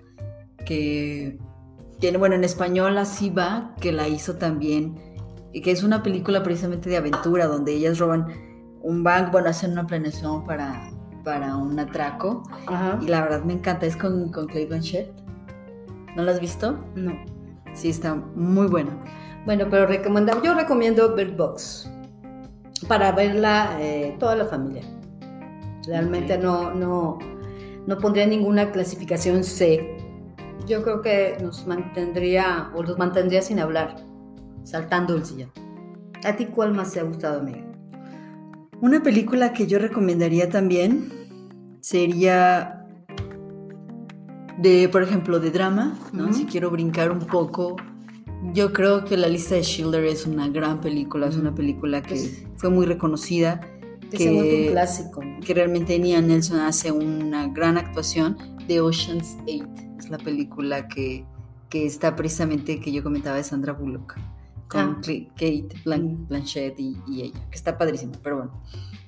Que 0.67 1.39
tiene, 1.99 2.19
bueno, 2.19 2.35
en 2.35 2.45
español 2.45 2.99
así 2.99 3.31
va, 3.31 3.75
que 3.81 3.93
la 3.93 4.09
hizo 4.09 4.37
también, 4.37 4.97
y 5.53 5.63
que 5.63 5.71
es 5.71 5.83
una 5.83 6.03
película 6.03 6.43
precisamente 6.43 6.91
de 6.91 6.97
aventura, 6.97 7.47
donde 7.47 7.73
ellas 7.73 7.99
roban 7.99 8.27
un 8.83 9.03
banco, 9.03 9.33
bueno, 9.33 9.49
hacen 9.49 9.73
una 9.73 9.87
planeación 9.87 10.45
para, 10.45 10.91
para 11.25 11.57
un 11.57 11.79
atraco, 11.79 12.43
Ajá. 12.67 12.99
y 13.01 13.07
la 13.07 13.23
verdad 13.23 13.45
me 13.45 13.55
encanta, 13.55 13.87
es 13.87 13.97
con, 13.97 14.31
con 14.31 14.47
Clay 14.47 14.67
Blanchett. 14.67 15.11
¿No 16.15 16.23
la 16.23 16.33
has 16.33 16.41
visto? 16.41 16.79
No. 16.95 17.13
Sí, 17.75 17.91
está 17.91 18.15
muy 18.15 18.69
buena. 18.69 18.91
Bueno, 19.45 19.67
pero 19.71 19.87
recomendamos, 19.87 20.43
yo 20.43 20.55
recomiendo 20.55 21.15
Bird 21.15 21.37
Box 21.37 21.91
para 22.89 23.13
verla 23.13 23.77
eh, 23.81 24.17
toda 24.19 24.35
la 24.35 24.47
familia. 24.47 24.83
Realmente 25.87 26.35
okay. 26.35 26.45
no, 26.45 26.75
no, 26.75 27.19
no 27.87 27.99
pondría 27.99 28.27
ninguna 28.27 28.73
clasificación 28.73 29.45
C 29.45 29.96
yo 30.67 30.83
creo 30.83 31.03
que 31.03 31.37
nos 31.43 31.67
mantendría 31.67 32.71
o 32.75 32.83
los 32.83 32.99
mantendría 32.99 33.43
sin 33.43 33.59
hablar, 33.61 33.97
saltando 34.65 35.15
el 35.15 35.25
sillón. 35.25 35.51
¿A 36.25 36.35
ti 36.37 36.47
cuál 36.47 36.75
más 36.75 36.93
te 36.93 37.01
ha 37.01 37.05
gustado, 37.05 37.41
amiga? 37.41 37.63
Una 38.81 39.03
película 39.03 39.53
que 39.53 39.67
yo 39.67 39.79
recomendaría 39.79 40.51
también 40.51 41.11
sería 41.81 42.85
de, 44.59 44.89
por 44.89 45.03
ejemplo, 45.03 45.39
de 45.41 45.51
drama, 45.51 45.99
¿no? 46.13 46.25
Uh 46.25 46.29
-huh. 46.29 46.33
Si 46.33 46.45
quiero 46.47 46.71
brincar 46.71 47.11
un 47.11 47.21
poco 47.27 47.77
Yo 48.53 48.73
creo 48.73 49.05
que 49.05 49.17
La 49.17 49.29
lista 49.29 49.55
de 49.55 49.63
Schindler 49.63 50.05
es 50.05 50.27
una 50.27 50.47
gran 50.49 50.81
película, 50.81 51.27
es 51.27 51.37
una 51.37 51.55
película 51.55 52.03
que 52.03 52.11
Pues- 52.11 52.45
fue 52.57 52.69
muy 52.71 52.85
reconocida, 52.87 53.61
Que 54.11 54.31
vuelve 54.31 54.55
un 54.59 54.65
que, 54.67 54.71
clásico. 54.73 55.25
¿no? 55.25 55.41
que 55.41 55.55
realmente 55.55 55.99
Nia 55.99 56.21
Nelson 56.21 56.61
hace 56.61 56.93
una 56.93 57.49
gran 57.49 57.77
actuación 57.79 58.37
de 58.69 58.81
Ocean's 58.83 59.37
8. 59.49 59.67
Es 59.99 60.11
la 60.11 60.19
película 60.19 60.89
que, 60.89 61.25
que 61.69 61.87
está 61.87 62.15
precisamente 62.17 62.81
que 62.81 62.93
yo 62.93 63.03
comentaba 63.03 63.37
de 63.37 63.45
Sandra 63.45 63.73
Bullock 63.73 64.15
con 64.69 64.81
Ah. 64.81 65.01
Kate 65.01 65.69
Mm. 65.85 66.27
Blanchett 66.29 66.79
y, 66.81 66.97
y 67.07 67.23
ella, 67.23 67.41
que 67.51 67.57
está 67.57 67.79
padrísima, 67.79 68.13
pero 68.23 68.37
bueno, 68.39 68.53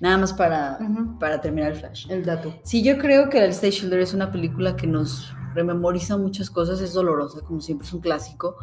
nada 0.00 0.16
más 0.16 0.32
para, 0.32 0.78
Ujú. 0.80 1.18
para 1.18 1.40
terminar 1.40 1.72
el 1.72 1.78
flash. 1.78 2.08
El 2.10 2.24
dato. 2.24 2.54
Sí, 2.62 2.82
yo 2.84 2.96
creo 2.98 3.28
que 3.28 3.40
La 3.40 3.48
lista 3.48 3.66
de 3.66 3.72
Schindler 3.72 4.00
es 4.00 4.14
una 4.14 4.30
película 4.30 4.76
que 4.76 4.86
nos 4.86 5.34
rememoriza 5.54 6.16
muchas 6.16 6.48
cosas, 6.50 6.80
es 6.80 6.92
dolorosa, 6.94 7.40
como 7.40 7.60
siempre 7.60 7.86
es 7.88 7.92
un 7.92 8.00
clásico. 8.00 8.56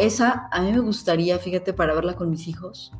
Esa 0.00 0.48
a 0.50 0.60
mí 0.62 0.72
me 0.72 0.80
gustaría, 0.80 1.38
fíjate, 1.38 1.72
para 1.72 1.94
verla 1.94 2.16
con 2.16 2.28
mis 2.30 2.48
hijos, 2.48 2.90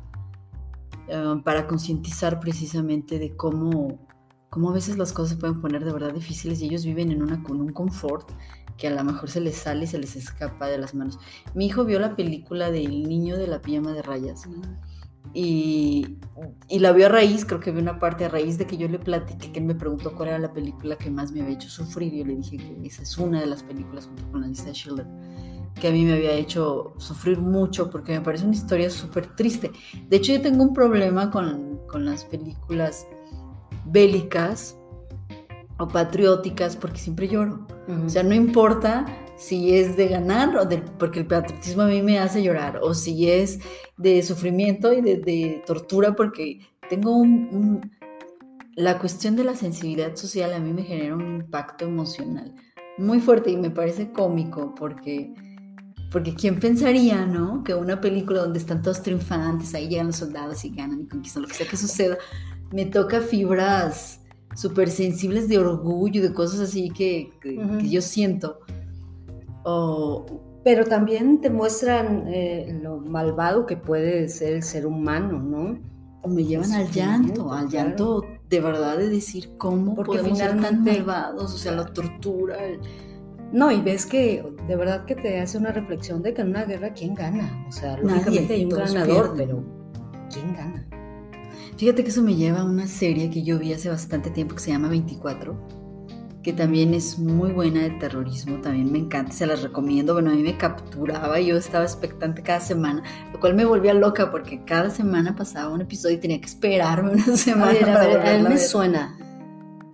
eh, 1.09 1.41
para 1.43 1.67
concientizar 1.67 2.39
precisamente 2.39 3.19
de 3.19 3.35
cómo, 3.35 3.99
cómo 4.49 4.69
a 4.69 4.73
veces 4.73 4.97
las 4.97 5.11
cosas 5.11 5.31
se 5.31 5.37
pueden 5.37 5.59
poner 5.59 5.83
de 5.83 5.91
verdad 5.91 6.13
difíciles 6.13 6.61
y 6.61 6.67
ellos 6.67 6.85
viven 6.85 7.11
en 7.11 7.21
una, 7.21 7.43
con 7.43 7.59
un 7.59 7.73
confort 7.73 8.31
que 8.77 8.87
a 8.87 8.91
lo 8.91 9.03
mejor 9.03 9.29
se 9.29 9.39
les 9.39 9.55
sale 9.55 9.85
y 9.85 9.87
se 9.87 9.97
les 9.97 10.15
escapa 10.15 10.67
de 10.67 10.77
las 10.77 10.93
manos. 10.93 11.19
Mi 11.53 11.67
hijo 11.67 11.85
vio 11.85 11.99
la 11.99 12.15
película 12.15 12.71
del 12.71 13.07
niño 13.07 13.37
de 13.37 13.47
la 13.47 13.61
pijama 13.61 13.93
de 13.93 14.01
rayas 14.01 14.43
y, 15.33 16.17
y 16.69 16.79
la 16.79 16.91
vio 16.93 17.07
a 17.07 17.09
raíz, 17.09 17.45
creo 17.45 17.59
que 17.59 17.71
vio 17.71 17.81
una 17.81 17.99
parte 17.99 18.25
a 18.25 18.29
raíz 18.29 18.57
de 18.57 18.67
que 18.67 18.77
yo 18.77 18.87
le 18.87 18.99
platiqué, 18.99 19.51
que 19.51 19.59
él 19.59 19.65
me 19.65 19.75
preguntó 19.75 20.15
cuál 20.15 20.29
era 20.29 20.39
la 20.39 20.53
película 20.53 20.97
que 20.97 21.09
más 21.09 21.31
me 21.31 21.41
había 21.41 21.55
hecho 21.55 21.69
sufrir 21.69 22.13
y 22.13 22.19
yo 22.19 22.25
le 22.25 22.35
dije 22.35 22.57
que 22.57 22.87
esa 22.87 23.01
es 23.03 23.17
una 23.17 23.41
de 23.41 23.47
las 23.47 23.63
películas 23.63 24.05
junto 24.05 24.31
con 24.31 24.41
la 24.41 24.47
lista 24.47 24.67
de 24.67 24.73
Schindler 24.73 25.07
que 25.79 25.89
a 25.89 25.91
mí 25.91 26.05
me 26.05 26.13
había 26.13 26.31
hecho 26.31 26.93
sufrir 26.97 27.37
mucho 27.37 27.89
porque 27.89 28.13
me 28.13 28.21
parece 28.21 28.45
una 28.45 28.55
historia 28.55 28.89
súper 28.89 29.35
triste. 29.35 29.71
De 30.07 30.17
hecho 30.17 30.33
yo 30.33 30.41
tengo 30.41 30.63
un 30.63 30.73
problema 30.73 31.29
con, 31.29 31.79
con 31.87 32.05
las 32.05 32.23
películas 32.23 33.05
bélicas 33.85 34.77
o 35.77 35.87
patrióticas 35.87 36.75
porque 36.75 36.99
siempre 36.99 37.27
lloro. 37.27 37.67
O 38.05 38.09
sea, 38.09 38.23
no 38.23 38.33
importa 38.33 39.05
si 39.37 39.75
es 39.75 39.97
de 39.97 40.07
ganar 40.07 40.55
o 40.57 40.65
de, 40.65 40.77
porque 40.97 41.19
el 41.19 41.27
patriotismo 41.27 41.83
a 41.83 41.87
mí 41.87 42.01
me 42.01 42.19
hace 42.19 42.41
llorar, 42.41 42.79
o 42.81 42.93
si 42.93 43.29
es 43.29 43.59
de 43.97 44.23
sufrimiento 44.23 44.93
y 44.93 45.01
de, 45.01 45.17
de 45.17 45.63
tortura 45.67 46.15
porque 46.15 46.59
tengo 46.89 47.15
un, 47.17 47.31
un- 47.51 47.91
La 48.77 48.97
cuestión 48.99 49.35
de 49.35 49.43
la 49.43 49.55
sensibilidad 49.55 50.15
social 50.15 50.53
a 50.53 50.59
mí 50.59 50.71
me 50.73 50.83
genera 50.83 51.15
un 51.15 51.35
impacto 51.37 51.85
emocional 51.85 52.53
muy 52.97 53.19
fuerte 53.19 53.51
y 53.51 53.57
me 53.57 53.69
parece 53.71 54.11
cómico 54.11 54.73
porque... 54.75 55.33
Porque 56.11 56.33
quién 56.33 56.59
pensaría, 56.61 57.25
¿no? 57.25 57.61
Que 57.63 57.73
una 57.73 57.99
película 57.99 58.39
donde 58.39 58.59
están 58.59 58.81
todos 58.81 59.01
triunfantes, 59.01 59.73
ahí 59.75 59.89
llegan 59.89 60.07
los 60.07 60.15
soldados 60.17 60.63
y 60.63 60.69
ganan 60.69 61.01
y 61.01 61.07
conquistan 61.07 61.41
lo 61.43 61.49
que 61.49 61.55
sea 61.55 61.67
que 61.67 61.75
suceda, 61.75 62.17
me 62.71 62.85
toca 62.85 63.19
fibras 63.19 64.21
súper 64.55 64.89
sensibles 64.89 65.47
de 65.47 65.59
orgullo, 65.59 66.21
de 66.23 66.33
cosas 66.33 66.59
así 66.61 66.89
que, 66.89 67.29
que- 67.41 67.57
Ujú. 67.59 67.77
que 67.77 67.89
yo 67.89 68.01
siento. 68.01 68.59
O, 69.63 70.25
Pero 70.63 70.85
también 70.85 71.41
te 71.41 71.49
muestran 71.51 72.23
eh, 72.27 72.79
lo 72.81 72.97
malvado 72.99 73.65
que 73.67 73.77
puede 73.77 74.27
ser 74.29 74.53
el 74.53 74.63
ser 74.63 74.87
humano, 74.87 75.39
¿no? 75.39 75.77
o 76.23 76.27
me 76.27 76.43
llevan 76.43 76.71
al 76.71 76.89
llanto, 76.89 77.53
al 77.53 77.67
claro. 77.67 77.87
llanto 77.89 78.23
de 78.49 78.59
verdad 78.59 78.97
de 78.97 79.09
decir 79.09 79.51
cómo 79.59 79.93
Porque 79.93 80.17
podemos 80.17 80.39
ser 80.39 80.47
tan 80.49 80.57
finalmente- 80.57 80.91
malvados, 81.03 81.53
o 81.53 81.57
sea, 81.59 81.71
la 81.73 81.85
tortura. 81.85 82.65
el- 82.65 82.79
No, 83.53 83.71
y 83.71 83.79
ves 83.81 84.07
que 84.07 84.43
de 84.67 84.75
verdad 84.75 85.05
que 85.05 85.13
te 85.13 85.39
hace 85.39 85.59
una 85.59 85.71
reflexión 85.71 86.23
de 86.23 86.33
que 86.33 86.41
en 86.41 86.49
una 86.49 86.65
guerra, 86.65 86.93
¿quién 86.93 87.13
gana? 87.13 87.63
O 87.67 87.71
sea, 87.71 87.91
Nadie, 87.97 88.05
lógicamente 88.09 88.53
hay 88.55 88.63
un 88.63 88.69
ganador, 88.71 89.35
pierden. 89.35 89.37
pero 89.37 89.63
¿quién 90.33 90.53
gana? 90.55 90.87
Fíjate 91.77 92.03
que 92.03 92.09
eso 92.09 92.21
me 92.21 92.35
lleva 92.35 92.59
a 92.61 92.63
una 92.65 92.87
serie 92.87 93.29
que 93.29 93.43
yo 93.43 93.57
vi 93.59 93.73
hace 93.73 93.89
bastante 93.89 94.29
tiempo 94.29 94.55
que 94.55 94.61
se 94.61 94.71
llama 94.71 94.87
24, 94.89 95.55
que 96.43 96.53
también 96.53 96.93
es 96.93 97.17
muy 97.17 97.51
buena 97.51 97.81
de 97.81 97.89
terrorismo, 97.91 98.61
también 98.61 98.91
me 98.91 98.99
encanta, 98.99 99.31
se 99.31 99.45
las 99.47 99.63
recomiendo. 99.63 100.13
Bueno, 100.13 100.29
a 100.31 100.35
mí 100.35 100.43
me 100.43 100.57
capturaba, 100.57 101.39
yo 101.39 101.57
estaba 101.57 101.83
expectante 101.83 102.43
cada 102.43 102.59
semana, 102.59 103.01
lo 103.33 103.39
cual 103.39 103.55
me 103.55 103.65
volvía 103.65 103.93
loca 103.95 104.29
porque 104.31 104.63
cada 104.63 104.89
semana 104.91 105.35
pasaba 105.35 105.73
un 105.73 105.81
episodio 105.81 106.15
y 106.17 106.19
tenía 106.19 106.39
que 106.39 106.45
esperarme 106.47 107.13
una 107.13 107.23
A 107.33 107.37
semana 107.37 107.71
ver, 107.73 107.89
a 107.89 107.93
para 107.93 108.07
ver, 108.07 108.17
a 108.21 108.35
él 108.35 108.45
a 108.45 108.49
me 108.49 108.55
ver. 108.55 108.59
suena. 108.59 109.17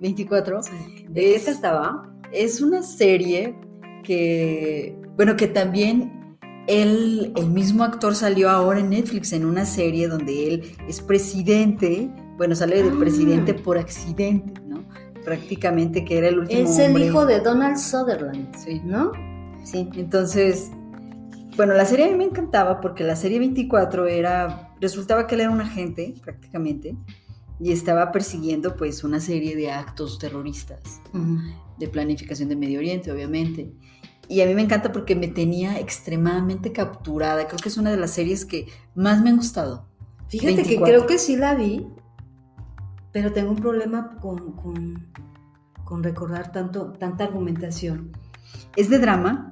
24 0.01 0.61
¿De 1.09 1.21
qué 1.21 1.35
Es- 1.35 1.45
trataba? 1.45 2.07
es 2.33 2.61
una 2.61 2.81
serie 2.83 3.55
que, 4.03 4.97
bueno, 5.15 5.35
que 5.35 5.47
también 5.47 6.20
él, 6.67 7.33
el 7.35 7.47
mismo 7.49 7.83
actor 7.83 8.15
salió 8.15 8.49
ahora 8.49 8.79
en 8.79 8.89
Netflix 8.89 9.33
en 9.33 9.45
una 9.45 9.65
serie 9.65 10.07
donde 10.07 10.47
él 10.47 10.71
es 10.87 11.01
presidente, 11.01 12.09
bueno, 12.37 12.55
sale 12.55 12.81
de 12.83 12.89
Ah. 12.89 12.95
presidente 12.99 13.53
por 13.53 13.77
accidente, 13.77 14.59
¿no? 14.67 14.83
Prácticamente 15.25 16.03
que 16.05 16.17
era 16.17 16.27
el 16.29 16.39
último 16.39 16.61
Es 16.61 16.77
el 16.79 16.87
hombre. 16.91 17.05
hijo 17.05 17.25
de 17.25 17.39
Donald 17.39 17.77
Sutherland, 17.77 18.55
Sí. 18.55 18.81
¿no? 18.83 19.11
Sí. 19.63 19.87
Entonces, 19.95 20.71
bueno, 21.57 21.73
la 21.73 21.85
serie 21.85 22.05
a 22.05 22.11
mí 22.11 22.15
me 22.17 22.23
encantaba 22.25 22.79
porque 22.81 23.03
la 23.03 23.15
serie 23.15 23.39
24 23.39 24.07
era, 24.07 24.71
resultaba 24.79 25.27
que 25.27 25.35
él 25.35 25.41
era 25.41 25.49
un 25.51 25.61
agente 25.61 26.15
prácticamente 26.23 26.95
y 27.59 27.71
estaba 27.71 28.11
persiguiendo 28.11 28.75
pues 28.75 29.03
una 29.03 29.19
serie 29.19 29.55
de 29.55 29.69
actos 29.69 30.17
terroristas 30.17 31.01
de 31.77 31.87
planificación 31.87 32.49
de 32.49 32.55
Medio 32.55 32.79
Oriente, 32.79 33.11
obviamente. 33.11 33.71
Y 34.31 34.39
a 34.41 34.45
mí 34.45 34.55
me 34.55 34.61
encanta 34.61 34.93
porque 34.93 35.13
me 35.13 35.27
tenía 35.27 35.77
extremadamente 35.77 36.71
capturada. 36.71 37.47
Creo 37.47 37.59
que 37.59 37.67
es 37.67 37.75
una 37.75 37.91
de 37.91 37.97
las 37.97 38.11
series 38.11 38.45
que 38.45 38.65
más 38.95 39.21
me 39.21 39.29
han 39.29 39.35
gustado. 39.35 39.89
Fíjate 40.29 40.53
24. 40.55 40.85
que 40.85 40.89
creo 40.91 41.05
que 41.05 41.17
sí 41.19 41.35
la 41.35 41.53
vi, 41.53 41.85
pero 43.11 43.33
tengo 43.33 43.51
un 43.51 43.57
problema 43.57 44.15
con, 44.21 44.53
con, 44.53 45.05
con 45.83 46.01
recordar 46.01 46.53
tanto, 46.53 46.93
tanta 46.93 47.25
argumentación. 47.25 48.11
Es 48.77 48.89
de 48.89 48.99
drama 48.99 49.51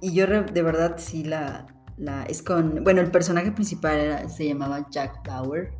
y 0.00 0.12
yo 0.12 0.26
de 0.28 0.62
verdad 0.62 0.94
sí 0.98 1.24
la, 1.24 1.66
la... 1.96 2.22
Es 2.26 2.42
con... 2.44 2.84
Bueno, 2.84 3.00
el 3.00 3.10
personaje 3.10 3.50
principal 3.50 3.98
era- 3.98 4.28
se 4.28 4.46
llamaba 4.46 4.86
Jack 4.88 5.26
Bauer 5.26 5.72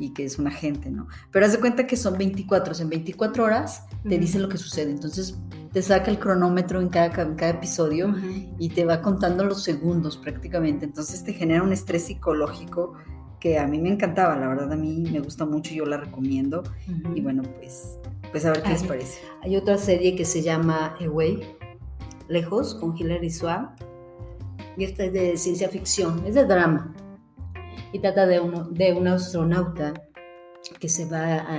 y 0.00 0.12
que 0.14 0.24
es 0.24 0.36
un 0.40 0.48
agente, 0.48 0.90
¿no? 0.90 1.06
Pero 1.30 1.46
haz 1.46 1.52
de 1.52 1.60
cuenta 1.60 1.86
que 1.86 1.96
son 1.96 2.18
24, 2.18 2.72
o 2.72 2.74
sea, 2.74 2.82
en 2.82 2.90
24 2.90 3.44
horas 3.44 3.84
te 4.02 4.08
Ujú. 4.16 4.18
dice 4.20 4.38
lo 4.40 4.48
que 4.48 4.58
sucede. 4.58 4.90
Entonces 4.90 5.38
te 5.72 5.82
saca 5.82 6.10
el 6.10 6.18
cronómetro 6.18 6.80
en 6.80 6.88
cada, 6.88 7.22
en 7.22 7.34
cada 7.34 7.52
episodio. 7.52 8.14
y 8.58 8.70
te 8.70 8.84
va 8.84 9.00
contando 9.00 9.44
los 9.44 9.62
segundos 9.62 10.16
prácticamente. 10.16 10.84
Entonces 10.84 11.24
te 11.24 11.32
genera 11.32 11.62
un 11.62 11.72
estrés 11.72 12.04
psicológico 12.04 12.94
que 13.40 13.58
a 13.58 13.66
mí 13.66 13.78
me 13.80 13.90
encantaba, 13.90 14.36
la 14.36 14.48
verdad 14.48 14.72
a 14.72 14.76
mí 14.76 15.04
me 15.12 15.20
gusta 15.20 15.44
mucho, 15.44 15.72
yo 15.72 15.84
la 15.84 15.98
recomiendo. 15.98 16.62
Ujú. 16.88 17.16
Y 17.16 17.20
bueno, 17.20 17.42
pues, 17.58 17.98
pues 18.32 18.44
a 18.44 18.50
ver 18.50 18.62
qué 18.62 18.70
les 18.70 18.82
Ay. 18.82 18.88
parece. 18.88 19.20
Hay 19.42 19.56
otra 19.56 19.78
serie 19.78 20.16
que 20.16 20.24
se 20.24 20.42
llama 20.42 20.96
Away, 21.00 21.56
Lejos, 22.28 22.74
con 22.74 22.96
Hilary 22.96 23.30
Swank. 23.30 23.70
Y 24.76 24.84
esta 24.84 25.04
es 25.04 25.12
de 25.12 25.36
ciencia 25.36 25.68
ficción, 25.68 26.24
es 26.26 26.34
de 26.34 26.44
drama. 26.44 26.94
Y 27.92 28.00
trata 28.00 28.26
de, 28.26 28.40
uno, 28.40 28.68
de 28.70 28.92
un 28.92 29.08
astronauta 29.08 29.94
que 30.78 30.88
se 30.88 31.06
va 31.06 31.36
a, 31.36 31.58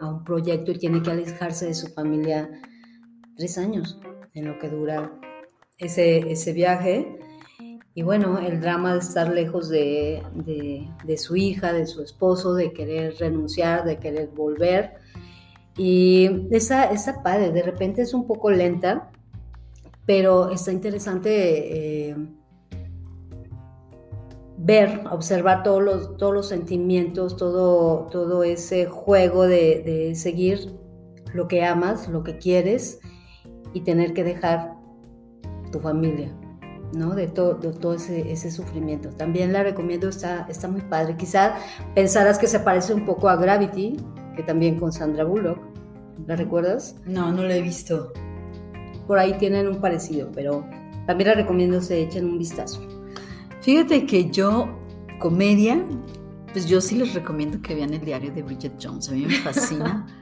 a 0.00 0.08
un 0.08 0.24
proyecto 0.24 0.72
y 0.72 0.78
tiene 0.78 1.02
que 1.02 1.10
alejarse 1.10 1.66
de 1.66 1.74
su 1.74 1.86
familia 1.88 2.50
tres 3.40 3.56
años, 3.56 3.98
en 4.34 4.44
lo 4.48 4.58
que 4.58 4.68
dura 4.68 5.18
ese, 5.78 6.30
ese 6.30 6.52
viaje. 6.52 7.18
Y 7.94 8.02
bueno, 8.02 8.38
el 8.38 8.60
drama 8.60 8.92
de 8.92 8.98
estar 9.00 9.30
lejos 9.32 9.70
de, 9.70 10.22
de- 10.34 11.16
su 11.16 11.36
hija, 11.36 11.72
de 11.72 11.86
su 11.86 12.02
esposo, 12.02 12.52
de 12.52 12.74
querer 12.74 13.14
renunciar, 13.18 13.84
de 13.86 13.96
querer 13.96 14.28
volver. 14.28 14.92
Y 15.78 16.48
esa, 16.50 16.84
esa 16.90 17.22
padre, 17.22 17.50
de 17.50 17.62
repente 17.62 18.02
es 18.02 18.12
un 18.12 18.26
poco 18.26 18.50
lenta, 18.50 19.10
pero 20.04 20.50
está 20.50 20.70
interesante 20.70 22.10
eh, 22.10 22.16
ver, 24.58 25.00
observar 25.10 25.62
todos 25.62 25.82
los, 25.82 26.16
todos 26.18 26.34
los 26.34 26.48
sentimientos, 26.48 27.38
todo, 27.38 28.06
todo 28.10 28.44
ese 28.44 28.84
juego 28.84 29.46
de 29.46 30.12
seguir 30.14 30.74
lo 31.32 31.48
que 31.48 31.64
amas, 31.64 32.06
lo 32.06 32.22
que 32.22 32.36
quieres 32.36 33.00
y 33.72 33.80
tener 33.82 34.12
que 34.14 34.24
dejar 34.24 34.74
tu 35.72 35.80
familia. 35.80 36.32
¿no? 36.92 37.14
De, 37.14 37.28
to- 37.28 37.54
de 37.54 37.72
todo 37.72 37.94
ese, 37.94 38.32
ese 38.32 38.50
sufrimiento. 38.50 39.10
También 39.10 39.52
la 39.52 39.62
recomiendo, 39.62 40.08
está, 40.08 40.46
está 40.48 40.66
muy 40.66 40.80
padre. 40.80 41.16
Quizá 41.16 41.54
pensarás 41.94 42.36
que 42.38 42.48
se 42.48 42.58
parece 42.58 42.92
un 42.94 43.04
poco 43.06 43.28
a 43.28 43.36
Gravity, 43.36 43.96
que 44.34 44.42
también 44.42 44.76
con 44.78 44.90
Sandra 44.92 45.22
Bullock. 45.24 45.58
¿La 46.26 46.34
recuerdas? 46.34 46.96
No, 47.06 47.30
no 47.32 47.44
la 47.44 47.54
he 47.54 47.62
visto. 47.62 48.12
Por 49.06 49.18
ahí 49.20 49.34
tienen 49.38 49.68
un 49.68 49.80
parecido, 49.80 50.30
pero 50.34 50.64
también 51.06 51.28
la 51.28 51.34
recomiendo 51.34 51.80
se 51.80 52.02
echen 52.02 52.24
un 52.24 52.38
vistazo. 52.38 52.80
Fíjate 53.60 54.04
que 54.04 54.28
yo, 54.30 54.68
comedia, 55.20 55.84
pues 56.52 56.66
yo 56.66 56.80
sí 56.80 56.96
les 56.96 57.14
recomiendo 57.14 57.62
que 57.62 57.74
vean 57.76 57.94
el 57.94 58.00
diario 58.00 58.32
de 58.32 58.42
Bridget 58.42 58.72
Jones, 58.82 59.08
a 59.08 59.12
mí 59.12 59.26
me 59.26 59.34
fascina. 59.34 60.06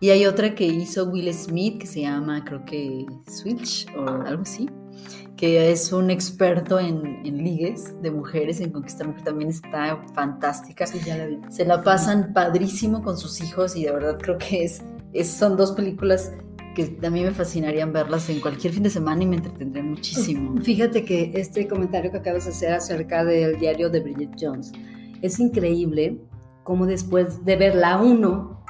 y 0.00 0.10
hay 0.10 0.26
otra 0.26 0.54
que 0.54 0.66
hizo 0.66 1.06
Will 1.06 1.32
Smith 1.32 1.80
que 1.80 1.86
se 1.86 2.02
llama, 2.02 2.44
creo 2.44 2.64
que 2.64 3.06
Switch 3.26 3.86
o 3.96 4.08
algo 4.08 4.42
así. 4.42 4.68
que 5.36 5.72
es 5.72 5.92
un 5.92 6.10
experto 6.10 6.78
en, 6.78 7.20
en 7.24 7.38
ligues 7.38 8.00
de 8.02 8.10
mujeres, 8.10 8.60
en 8.60 8.70
conquistar 8.70 9.06
mujeres, 9.06 9.24
también 9.24 9.50
está 9.50 10.00
fantástica. 10.14 10.86
Sí, 10.86 11.00
ya 11.04 11.16
la 11.16 11.26
vi. 11.26 11.40
Se 11.50 11.64
la 11.64 11.82
pasan 11.82 12.32
padrísimo 12.32 13.02
con 13.02 13.18
sus 13.18 13.40
hijos 13.40 13.76
y 13.76 13.84
de 13.84 13.92
verdad 13.92 14.18
creo 14.20 14.38
que 14.38 14.64
es, 14.64 14.82
es 15.12 15.28
son 15.30 15.56
dos 15.56 15.72
películas 15.72 16.32
que 16.74 16.98
a 17.02 17.10
mí 17.10 17.22
me 17.22 17.30
fascinarían 17.30 17.92
verlas 17.92 18.28
en 18.28 18.40
cualquier 18.40 18.72
fin 18.72 18.82
de 18.82 18.90
semana 18.90 19.22
y 19.22 19.26
me 19.26 19.36
entretendrían 19.36 19.90
muchísimo. 19.90 20.60
Fíjate 20.60 21.04
que 21.04 21.32
este 21.34 21.66
comentario 21.66 22.10
que 22.10 22.18
acabas 22.18 22.44
de 22.44 22.50
hacer 22.50 22.72
acerca 22.72 23.24
del 23.24 23.58
diario 23.58 23.88
de 23.88 24.00
Bridget 24.00 24.36
Jones 24.38 24.72
es 25.22 25.38
increíble 25.40 26.18
cómo 26.64 26.86
después 26.86 27.44
de 27.44 27.56
ver 27.56 27.76
la 27.76 28.02
1 28.02 28.63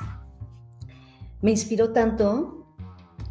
me 1.45 1.51
inspiró 1.51 1.93
tanto 1.93 2.67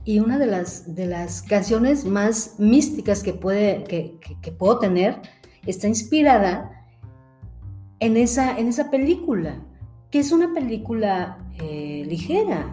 y 0.03 0.19
una 0.19 0.37
de 0.37 0.45
las, 0.45 0.93
de 0.93 1.07
las 1.07 1.41
canciones 1.41 2.05
más 2.05 2.59
místicas 2.59 3.23
que, 3.23 3.33
puede, 3.33 3.83
que, 3.85 4.19
que- 4.39 4.51
puedo 4.51 4.77
tener 4.77 5.19
está 5.65 5.87
inspirada 5.87 6.85
en 7.99 8.15
esa, 8.15 8.55
en 8.59 8.67
esa 8.67 8.91
película, 8.91 9.65
que 10.11 10.19
es 10.19 10.31
una 10.31 10.53
película 10.53 11.39
eh, 11.59 12.03
ligera, 12.07 12.67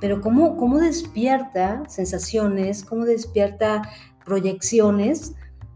pero 0.00 0.22
cómo, 0.22 0.56
cómo 0.56 0.78
despierta 0.78 1.82
sensaciones, 1.86 2.82
cómo 2.82 3.04
despierta 3.04 3.82
proyecciones 4.24 5.34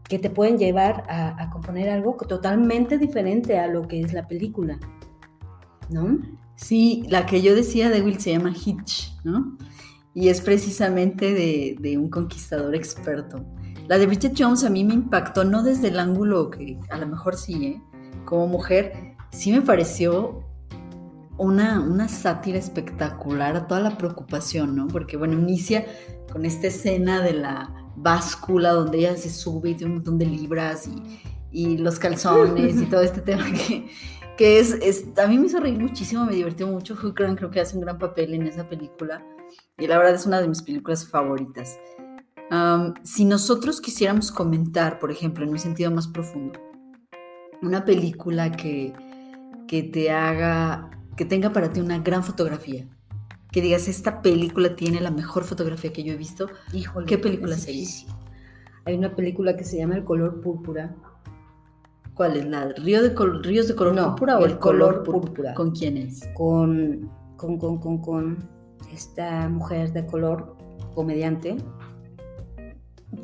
que 0.08 0.18
te 0.18 0.30
pueden 0.30 0.56
llevar 0.56 1.04
a, 1.10 1.42
a 1.42 1.50
componer 1.50 1.90
algo 1.90 2.16
totalmente 2.16 2.96
diferente 2.96 3.58
a 3.58 3.66
lo 3.66 3.86
que 3.86 4.00
es 4.00 4.14
la 4.14 4.26
película, 4.26 4.78
¿no? 5.90 6.18
Sí, 6.56 7.04
la 7.08 7.26
que 7.26 7.42
yo 7.42 7.54
decía 7.54 7.90
de 7.90 8.02
Will 8.02 8.20
se 8.20 8.32
llama 8.32 8.52
Hitch, 8.54 9.12
¿no? 9.24 9.56
Y 10.14 10.28
es 10.28 10.40
precisamente 10.40 11.34
de, 11.34 11.76
de 11.80 11.98
un 11.98 12.08
conquistador 12.08 12.74
experto. 12.74 13.44
La 13.88 13.98
de 13.98 14.06
Bridget 14.06 14.34
Jones 14.38 14.64
a 14.64 14.70
mí 14.70 14.84
me 14.84 14.94
impactó, 14.94 15.44
no 15.44 15.62
desde 15.62 15.88
el 15.88 15.98
ángulo 15.98 16.50
que 16.50 16.78
a 16.90 16.96
lo 16.96 17.06
mejor 17.06 17.36
sí, 17.36 17.66
¿eh? 17.66 17.82
Como 18.24 18.46
mujer, 18.46 19.16
sí 19.30 19.52
me 19.52 19.60
pareció 19.60 20.44
una, 21.36 21.80
una 21.80 22.08
sátira 22.08 22.58
espectacular 22.58 23.56
a 23.56 23.66
toda 23.66 23.80
la 23.80 23.98
preocupación, 23.98 24.76
¿no? 24.76 24.86
Porque, 24.86 25.16
bueno, 25.16 25.34
inicia 25.34 25.84
con 26.32 26.44
esta 26.44 26.68
escena 26.68 27.20
de 27.20 27.34
la 27.34 27.90
báscula 27.96 28.72
donde 28.72 28.98
ella 28.98 29.16
se 29.16 29.30
sube 29.30 29.70
y 29.70 29.74
tiene 29.74 29.92
un 29.92 29.96
montón 29.98 30.18
de 30.18 30.26
libras 30.26 30.88
y, 30.88 31.20
y 31.50 31.78
los 31.78 31.98
calzones 31.98 32.80
y 32.80 32.86
todo 32.86 33.02
este 33.02 33.20
tema 33.22 33.44
que, 33.52 33.88
que 34.36 34.58
es, 34.58 34.72
es- 34.82 35.06
a 35.18 35.26
mí 35.26 35.38
me 35.38 35.46
hizo 35.46 35.60
reír 35.60 35.78
muchísimo, 35.78 36.24
me 36.24 36.34
divirtió 36.34 36.66
mucho. 36.66 36.94
Hugh 36.94 37.14
Grant 37.14 37.38
creo 37.38 37.50
que 37.50 37.60
hace 37.60 37.76
un 37.76 37.82
gran 37.82 37.98
papel 37.98 38.34
en 38.34 38.46
esa 38.46 38.68
película 38.68 39.24
y 39.78 39.86
la 39.86 39.98
verdad 39.98 40.14
es 40.14 40.26
una 40.26 40.40
de 40.40 40.48
mis 40.48 40.62
películas 40.62 41.06
favoritas. 41.06 41.78
Si 43.02 43.24
nosotros 43.24 43.80
quisiéramos 43.80 44.30
comentar, 44.30 44.98
por 44.98 45.10
ejemplo, 45.10 45.44
en 45.44 45.50
un 45.50 45.58
sentido 45.58 45.90
más 45.90 46.06
profundo, 46.06 46.60
una 47.62 47.84
película 47.84 48.52
que, 48.52 48.92
que 49.66 49.82
te 49.82 50.10
haga, 50.10 50.90
que 51.16 51.24
tenga 51.24 51.52
para 51.52 51.72
ti 51.72 51.80
una 51.80 51.98
gran 51.98 52.22
fotografía, 52.22 52.86
que 53.50 53.60
digas, 53.60 53.88
esta 53.88 54.20
película 54.22 54.76
tiene 54.76 55.00
la 55.00 55.10
mejor 55.10 55.44
fotografía 55.44 55.92
que 55.92 56.04
yo 56.04 56.12
he 56.12 56.16
visto, 56.16 56.48
Híjole, 56.72 57.06
¿Qué 57.06 57.18
película 57.18 57.56
sería? 57.56 57.88
Hay 58.84 58.94
una 58.96 59.16
película 59.16 59.56
que 59.56 59.64
se 59.64 59.78
llama 59.78 59.96
El 59.96 60.04
color 60.04 60.40
púrpura. 60.40 60.94
¿Cuál 62.14 62.36
es? 62.36 62.46
¿La 62.46 62.68
Río 62.76 63.02
de 63.02 63.14
¿Ríos 63.42 63.68
de 63.68 63.74
color 63.74 63.94
No, 63.94 64.10
púrpura 64.10 64.38
o 64.38 64.44
El 64.44 64.58
color 64.58 65.02
color 65.04 65.20
púrpura? 65.22 65.54
¿Con 65.54 65.70
quién 65.72 65.96
es? 65.96 66.26
con, 66.34 67.10
con, 67.36 67.58
con, 67.58 67.78
con, 67.78 67.98
con 67.98 68.48
esta 68.92 69.48
mujer 69.48 69.92
de 69.92 70.06
color, 70.06 70.56
comediante, 70.94 71.56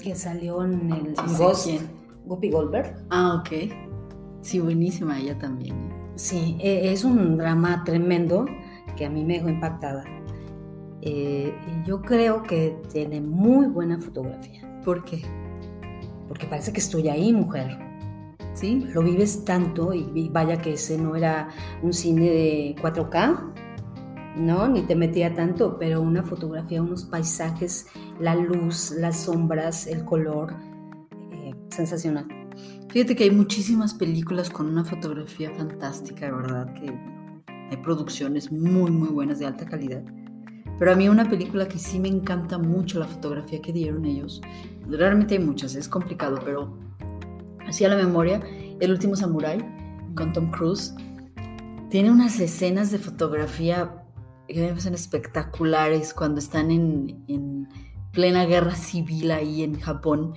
que 0.02 0.14
salió 0.14 0.64
en 0.64 0.90
el 0.92 1.16
Sí 1.16 1.34
Ghost, 1.38 1.64
quién. 1.66 1.90
Guppy 2.26 2.50
Goldberg. 2.50 2.96
Ah, 3.10 3.40
ok. 3.40 3.72
Sí, 4.40 4.58
buenísima 4.60 5.18
ella 5.18 5.38
también. 5.38 5.74
Sí, 6.14 6.56
e- 6.60 6.92
es 6.92 7.04
un 7.04 7.36
drama 7.36 7.82
tremendo 7.84 8.46
que 8.96 9.04
a 9.06 9.10
mí 9.10 9.24
me 9.24 9.34
dejó 9.34 9.48
impactada. 9.48 10.04
Eh, 11.02 11.54
yo 11.86 12.02
creo 12.02 12.42
que 12.42 12.76
tiene 12.92 13.20
muy 13.20 13.66
buena 13.66 13.98
fotografía, 13.98 14.62
¿Por 14.84 15.02
qué? 15.04 15.22
porque 16.28 16.46
parece 16.46 16.72
que 16.72 16.80
estoy 16.80 17.08
ahí, 17.08 17.32
mujer. 17.32 17.76
¿Sí? 18.52 18.86
Lo 18.92 19.02
vives 19.02 19.44
tanto 19.44 19.94
y, 19.94 20.28
vaya 20.28 20.60
que 20.60 20.74
ese 20.74 20.98
no 20.98 21.14
era 21.14 21.48
un 21.82 21.92
cine 21.92 22.28
de 22.30 22.76
4K, 22.80 23.52
¿no? 24.36 24.68
Ni 24.68 24.82
te 24.82 24.96
metía 24.96 25.34
tanto, 25.34 25.78
pero 25.78 26.00
una 26.00 26.22
fotografía, 26.22 26.82
unos 26.82 27.04
paisajes, 27.04 27.86
la 28.18 28.34
luz, 28.34 28.92
las 28.98 29.24
sombras, 29.24 29.86
el 29.86 30.04
color, 30.04 30.54
eh, 31.32 31.54
sensacional. 31.70 32.26
Fíjate 32.88 33.14
que 33.14 33.24
hay 33.24 33.30
muchísimas 33.30 33.94
películas 33.94 34.50
con 34.50 34.66
una 34.66 34.84
fotografía 34.84 35.52
fantástica, 35.54 36.26
de 36.26 36.32
verdad, 36.32 36.74
que 36.74 36.92
hay 37.70 37.76
producciones 37.76 38.50
muy, 38.50 38.90
muy 38.90 39.08
buenas 39.08 39.38
de 39.38 39.46
alta 39.46 39.64
calidad. 39.64 40.02
Pero 40.76 40.92
a 40.92 40.96
mí 40.96 41.08
una 41.08 41.28
película 41.28 41.68
que 41.68 41.78
sí 41.78 42.00
me 42.00 42.08
encanta 42.08 42.58
mucho 42.58 42.98
la 42.98 43.06
fotografía 43.06 43.60
que 43.60 43.72
dieron 43.72 44.06
ellos, 44.06 44.40
realmente 44.88 45.36
hay 45.36 45.44
muchas, 45.44 45.76
es 45.76 45.88
complicado, 45.88 46.40
pero 46.44 46.76
así 47.70 47.84
a 47.84 47.88
la 47.88 47.96
memoria, 47.96 48.42
El 48.80 48.90
último 48.90 49.16
samurái 49.16 49.64
con 50.14 50.32
Tom 50.32 50.50
Cruise, 50.50 50.94
tiene 51.88 52.10
unas 52.10 52.38
escenas 52.40 52.90
de 52.90 52.98
fotografía 52.98 54.04
que 54.48 54.60
me 54.60 54.68
parecen 54.68 54.94
espectaculares 54.94 56.12
cuando 56.12 56.40
están 56.40 56.70
en, 56.70 57.24
en 57.28 57.68
plena 58.12 58.44
guerra 58.44 58.74
civil 58.74 59.30
ahí 59.30 59.62
en 59.62 59.78
Japón 59.78 60.34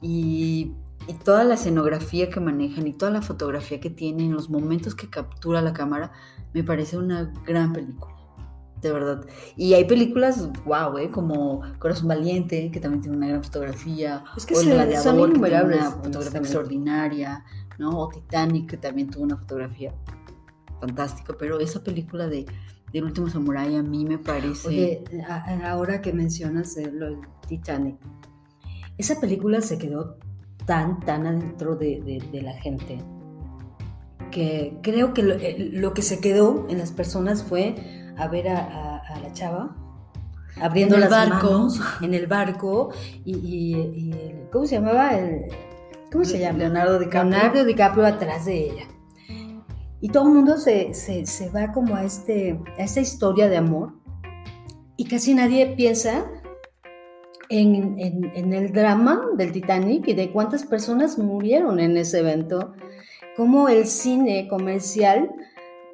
y, 0.00 0.72
y 1.06 1.14
toda 1.24 1.44
la 1.44 1.54
escenografía 1.54 2.30
que 2.30 2.40
manejan 2.40 2.86
y 2.86 2.94
toda 2.94 3.12
la 3.12 3.22
fotografía 3.22 3.80
que 3.80 3.90
tienen, 3.90 4.32
los 4.32 4.48
momentos 4.48 4.94
que 4.94 5.10
captura 5.10 5.60
la 5.60 5.74
cámara, 5.74 6.12
me 6.54 6.64
parece 6.64 6.96
una 6.96 7.32
gran 7.46 7.72
película. 7.74 8.19
De 8.82 8.90
verdad. 8.92 9.24
Y 9.56 9.74
hay 9.74 9.84
películas, 9.84 10.48
wow, 10.64 10.96
¿eh? 10.98 11.10
como 11.10 11.60
Corazón 11.78 12.08
Valiente, 12.08 12.70
que 12.70 12.80
también 12.80 13.02
tiene 13.02 13.16
una 13.18 13.28
gran 13.28 13.44
fotografía. 13.44 14.24
Es 14.36 14.46
que 14.46 14.54
o 14.54 14.60
El 14.60 14.66
se- 14.66 14.72
Gladiador, 14.72 15.32
que 15.32 15.38
tiene 15.40 15.62
una 15.64 15.90
fotografía 15.90 16.40
extraordinaria, 16.40 17.44
¿no? 17.78 17.90
O 17.98 18.08
Titanic, 18.08 18.70
que 18.70 18.76
también 18.78 19.10
tuvo 19.10 19.24
una 19.24 19.36
fotografía 19.36 19.92
fantástica. 20.80 21.34
Pero 21.38 21.60
esa 21.60 21.82
película 21.82 22.26
de 22.26 22.46
del 22.92 23.04
último 23.04 23.28
samurái 23.28 23.76
a 23.76 23.82
mí 23.84 24.04
me 24.04 24.18
parece. 24.18 24.66
Oye, 24.68 25.04
a- 25.28 25.36
a- 25.48 25.70
ahora 25.72 26.00
que 26.00 26.12
mencionas 26.12 26.76
eh, 26.76 26.90
lo 26.90 27.06
del 27.06 27.18
Titanic, 27.46 27.96
esa 28.98 29.20
película 29.20 29.60
se 29.60 29.78
quedó 29.78 30.16
tan, 30.66 30.98
tan 31.00 31.26
adentro 31.26 31.76
de, 31.76 32.00
de- 32.00 32.24
de 32.32 32.42
la 32.42 32.52
gente 32.54 32.98
que 34.30 34.78
creo 34.82 35.12
que 35.12 35.22
lo, 35.22 35.34
eh, 35.34 35.70
lo 35.72 35.92
que 35.94 36.02
se 36.02 36.20
quedó 36.20 36.66
en 36.68 36.78
las 36.78 36.92
personas 36.92 37.42
fue 37.42 37.74
a 38.20 38.28
ver 38.28 38.48
a, 38.48 38.58
a- 38.58 38.98
a 39.14 39.20
la 39.20 39.32
chava 39.32 39.76
abriendo 40.60 40.96
En 40.96 41.02
el 41.04 41.10
las 41.10 41.28
barco. 41.30 41.50
manos 41.52 41.80
en 42.02 42.14
el 42.14 42.26
barco 42.26 42.90
y, 43.24 43.36
y- 43.36 43.76
y 43.96 44.34
¿cómo 44.52 44.66
se 44.66 44.74
llamaba? 44.76 45.14
El, 45.16 45.46
¿Cómo 46.12 46.24
se 46.24 46.38
llama? 46.40 46.58
Leonardo 46.58 46.98
DiCaprio. 46.98 47.30
Leonardo 47.30 47.64
DiCaprio 47.64 48.06
atrás 48.06 48.44
de 48.46 48.64
ella. 48.64 48.84
Y 50.00 50.08
todo 50.08 50.24
el 50.28 50.34
mundo 50.34 50.56
se, 50.56 50.92
se- 50.94 51.24
se 51.26 51.50
va 51.50 51.70
como 51.72 51.94
a, 51.94 52.02
este, 52.04 52.58
a 52.78 52.82
esta 52.82 53.00
historia 53.00 53.48
de 53.48 53.56
amor 53.58 53.92
y 54.96 55.04
casi 55.04 55.34
nadie 55.34 55.74
piensa 55.76 56.24
en, 57.48 57.96
en- 57.98 58.32
en 58.34 58.52
el 58.52 58.72
drama 58.72 59.22
del 59.36 59.52
Titanic 59.52 60.08
y 60.08 60.14
de 60.14 60.30
cuántas 60.30 60.64
personas 60.64 61.18
murieron 61.18 61.80
en 61.80 61.96
ese 61.96 62.20
evento, 62.20 62.72
cómo 63.36 63.68
el 63.68 63.86
cine 63.86 64.48
comercial 64.48 65.30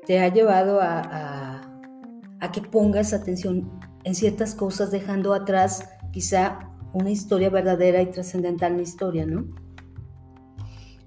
te 0.06 0.20
ha 0.20 0.28
llevado 0.28 0.80
a, 0.80 1.00
a- 1.00 1.45
a 2.46 2.52
que 2.52 2.60
pongas 2.62 3.12
atención 3.12 3.70
en 4.04 4.14
ciertas 4.14 4.54
cosas, 4.54 4.90
dejando 4.90 5.34
atrás 5.34 5.88
quizá 6.12 6.70
una 6.92 7.10
historia 7.10 7.50
verdadera 7.50 8.00
y 8.02 8.06
trascendental 8.10 8.72
en 8.72 8.76
la 8.78 8.82
historia, 8.84 9.26
¿no? 9.26 9.44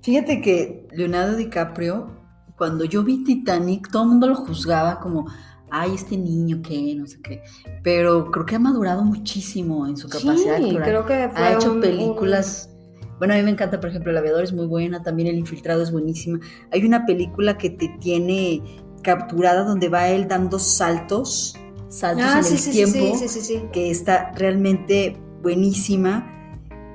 Fíjate 0.01 0.41
que 0.41 0.87
Leonardo 0.91 1.35
DiCaprio, 1.35 2.11
cuando 2.57 2.85
yo 2.85 3.03
vi 3.03 3.23
Titanic, 3.23 3.89
todo 3.91 4.03
el 4.03 4.09
mundo 4.09 4.27
lo 4.27 4.35
juzgaba 4.35 4.99
como, 4.99 5.27
ay, 5.71 5.93
este 5.95 6.17
niño, 6.17 6.61
qué, 6.61 6.95
no 6.95 7.05
sé 7.05 7.19
qué. 7.21 7.41
Pero 7.83 8.31
creo 8.31 8.45
que 8.45 8.55
ha 8.55 8.59
madurado 8.59 9.03
muchísimo 9.03 9.87
en 9.87 9.97
su 9.97 10.07
capacidad 10.07 10.57
Sí, 10.57 10.63
actoral. 10.65 10.83
creo 10.89 11.05
que 11.05 11.29
fue 11.33 11.41
ha 11.43 11.53
hecho 11.53 11.73
un- 11.73 11.81
películas. 11.81 12.69
Bueno, 13.17 13.33
a 13.33 13.37
mí 13.37 13.43
me 13.43 13.49
encanta, 13.51 13.81
por 13.81 13.89
ejemplo, 13.89 14.11
El 14.11 14.17
Aviador 14.17 14.43
es 14.43 14.53
muy 14.53 14.65
buena, 14.65 15.03
también 15.03 15.27
El 15.27 15.37
Infiltrado 15.37 15.81
es 15.83 15.91
buenísima. 15.91 16.39
Hay 16.71 16.85
una 16.85 17.05
película 17.05 17.57
que 17.57 17.69
te 17.69 17.89
tiene 17.99 18.61
capturada 19.01 19.63
donde 19.63 19.89
va 19.89 20.07
él 20.09 20.27
dando 20.27 20.59
saltos, 20.59 21.55
saltos 21.89 22.25
Ah, 22.27 22.37
en 22.39 22.43
sí, 22.43 22.53
el 22.53 22.59
sí, 22.59 22.71
tiempo, 22.71 23.15
sí, 23.17 23.63
que 23.71 23.89
está 23.91 24.31
realmente 24.35 25.17
buenísima. 25.41 26.35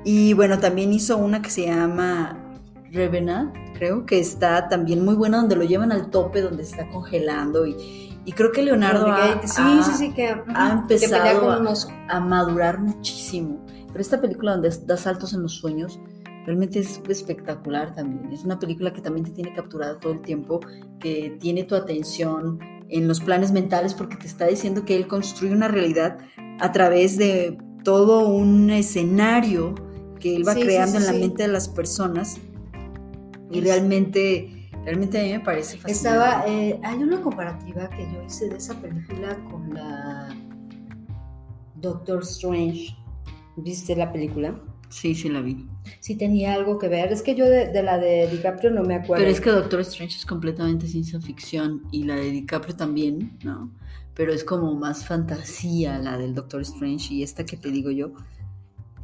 Y 0.04 0.34
bueno, 0.34 0.58
también 0.58 0.92
hizo 0.92 1.16
una 1.16 1.40
que 1.42 1.50
se 1.50 1.66
llama 1.66 2.38
Revenant, 2.92 3.54
creo 3.74 4.04
que 4.06 4.18
está 4.20 4.68
también 4.68 5.04
muy 5.04 5.14
buena, 5.14 5.38
donde 5.38 5.56
lo 5.56 5.64
llevan 5.64 5.92
al 5.92 6.10
tope, 6.10 6.40
donde 6.42 6.64
se 6.64 6.72
está 6.72 6.88
congelando. 6.90 7.66
Y, 7.66 8.20
y 8.24 8.32
creo 8.32 8.52
que 8.52 8.62
Leonardo 8.62 9.06
ha, 9.08 9.40
sí, 9.46 9.62
ha- 9.62 9.82
sí, 9.82 9.92
sí, 9.98 10.12
que, 10.12 10.28
ha 10.28 10.44
que 10.44 10.94
empezado 10.94 11.40
con 11.40 11.66
a- 11.66 11.74
a 12.16 12.20
madurar 12.20 12.80
muchísimo. 12.80 13.64
Pero 13.88 14.00
esta 14.00 14.20
película 14.20 14.52
donde 14.52 14.70
da 14.86 14.96
saltos 14.96 15.32
en 15.34 15.42
los 15.42 15.54
sueños, 15.54 15.98
realmente 16.44 16.78
es 16.80 17.00
espectacular 17.08 17.94
también. 17.94 18.32
Es 18.32 18.44
una 18.44 18.58
película 18.58 18.92
que 18.92 19.00
también 19.00 19.24
te 19.24 19.32
tiene 19.32 19.52
capturada 19.52 19.98
todo 19.98 20.12
el 20.12 20.20
tiempo, 20.20 20.60
que 21.00 21.36
tiene 21.40 21.64
tu 21.64 21.74
atención 21.74 22.58
en 22.88 23.08
los 23.08 23.20
planes 23.20 23.52
mentales 23.52 23.94
porque 23.94 24.16
te 24.16 24.26
está 24.26 24.46
diciendo 24.46 24.84
que 24.84 24.96
él 24.96 25.06
construye 25.06 25.52
una 25.52 25.68
realidad 25.68 26.18
a 26.60 26.72
través 26.72 27.16
de 27.16 27.58
todo 27.82 28.28
un 28.28 28.70
escenario 28.70 29.74
que 30.20 30.36
él 30.36 30.46
va 30.46 30.54
Sí, 30.54 30.62
creando 30.62 30.98
sí, 30.98 31.06
en 31.06 31.12
la 31.12 31.18
mente 31.18 31.42
de 31.44 31.48
las 31.48 31.68
personas. 31.68 32.38
Y 33.50 33.60
realmente, 33.60 34.70
realmente 34.84 35.20
a 35.20 35.22
mí 35.22 35.32
me 35.32 35.40
parece 35.40 35.78
fascinante. 35.78 35.92
Estaba, 35.92 36.44
eh, 36.46 36.80
hay 36.82 37.02
una 37.02 37.20
comparativa 37.20 37.88
que 37.90 38.04
yo 38.12 38.22
hice 38.24 38.48
de 38.48 38.56
esa 38.56 38.74
película 38.80 39.38
con 39.50 39.72
la 39.74 40.28
Doctor 41.76 42.22
Strange. 42.22 42.96
¿Viste 43.56 43.94
la 43.94 44.12
película? 44.12 44.58
Sí, 44.94 45.16
sí 45.16 45.28
la 45.28 45.40
vi. 45.40 45.66
Sí 45.98 46.14
tenía 46.14 46.54
algo 46.54 46.78
que 46.78 46.86
ver. 46.86 47.12
Es 47.12 47.22
que 47.22 47.34
yo 47.34 47.46
de, 47.46 47.66
de 47.66 47.82
la 47.82 47.98
de 47.98 48.28
DiCaprio 48.28 48.70
no 48.70 48.84
me 48.84 48.94
acuerdo. 48.94 49.24
Pero 49.24 49.28
es 49.34 49.40
que 49.40 49.50
Doctor 49.50 49.80
Strange 49.80 50.16
es 50.18 50.24
completamente 50.24 50.86
ciencia 50.86 51.20
ficción 51.20 51.82
y 51.90 52.04
la 52.04 52.14
de 52.14 52.30
DiCaprio 52.30 52.76
también, 52.76 53.36
¿no? 53.42 53.72
Pero 54.14 54.32
es 54.32 54.44
como 54.44 54.72
más 54.76 55.04
fantasía 55.04 55.98
la 55.98 56.16
del 56.16 56.32
Doctor 56.32 56.60
Strange 56.62 57.12
y 57.12 57.24
esta 57.24 57.44
que 57.44 57.56
te 57.56 57.70
digo 57.72 57.90
yo 57.90 58.12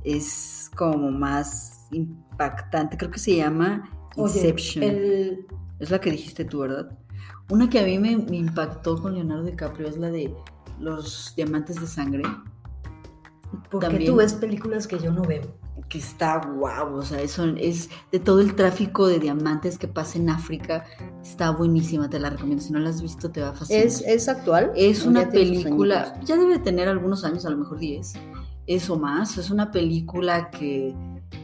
es 0.04 0.70
como 0.76 1.10
más 1.10 1.88
impactante. 1.90 2.96
Creo 2.96 3.10
que 3.10 3.18
se 3.18 3.34
llama 3.34 3.90
Oye, 4.14 4.32
Inception. 4.38 4.84
el- 4.84 5.46
Es 5.80 5.90
la 5.90 6.00
que 6.00 6.12
dijiste 6.12 6.44
tú, 6.44 6.60
¿verdad? 6.60 6.96
Una 7.48 7.68
que 7.68 7.80
a 7.80 7.84
mí 7.84 7.98
me, 7.98 8.16
me 8.16 8.36
impactó 8.36 9.02
con 9.02 9.14
Leonardo 9.14 9.42
DiCaprio 9.42 9.88
es 9.88 9.96
la 9.96 10.08
de 10.12 10.32
los 10.78 11.34
diamantes 11.36 11.80
de 11.80 11.88
sangre, 11.88 12.22
porque 13.72 13.88
también- 13.88 14.06
tú 14.12 14.16
ves 14.18 14.34
películas 14.34 14.86
que 14.86 15.00
yo 15.00 15.10
no 15.10 15.22
veo. 15.22 15.58
Que 15.88 15.98
está 15.98 16.38
guau, 16.38 16.96
o 16.96 17.02
sea, 17.02 17.20
eso 17.20 17.44
es 17.56 17.88
de 18.12 18.18
todo 18.20 18.40
el 18.40 18.54
tráfico 18.54 19.06
de 19.08 19.18
diamantes 19.18 19.78
que 19.78 19.88
pasa 19.88 20.18
en 20.18 20.30
África, 20.30 20.84
está 21.22 21.50
buenísima, 21.50 22.08
te 22.10 22.18
la 22.18 22.30
recomiendo, 22.30 22.62
si 22.62 22.72
no 22.72 22.78
la 22.78 22.90
has 22.90 23.02
visto 23.02 23.30
te 23.30 23.40
va 23.40 23.50
a 23.50 23.52
fascinar. 23.52 23.84
¿Es, 23.86 24.02
es 24.06 24.28
actual? 24.28 24.72
Es 24.76 25.04
¿O 25.06 25.10
una 25.10 25.28
película, 25.30 26.20
ya 26.24 26.36
debe 26.36 26.58
tener 26.58 26.88
algunos 26.88 27.24
años, 27.24 27.46
a 27.46 27.50
lo 27.50 27.56
mejor 27.56 27.78
10, 27.78 28.12
eso 28.66 28.98
más, 28.98 29.36
es 29.38 29.50
una 29.50 29.70
película 29.72 30.50
que, 30.50 30.94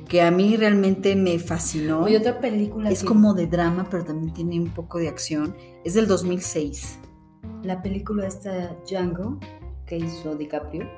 que 0.09 0.23
a 0.23 0.31
mí 0.31 0.57
realmente 0.57 1.17
me 1.17 1.39
fascinó. 1.39 2.03
Oye, 2.03 2.19
otra 2.19 2.41
película 2.41 2.91
Es 2.91 3.01
que- 3.01 3.07
como 3.07 3.35
de 3.35 3.47
drama, 3.49 3.87
pero 3.91 4.05
también 4.05 4.33
tiene 4.33 4.61
un 4.61 4.71
poco 4.71 4.99
de 4.99 5.09
acción. 5.09 5.57
Es 5.85 5.95
del 5.95 6.07
2006. 6.07 7.01
La 7.63 7.83
película 7.83 8.27
esta 8.27 8.77
Django 8.89 9.39
que 9.87 9.97
hizo 9.99 10.35
DiCaprio. 10.37 10.89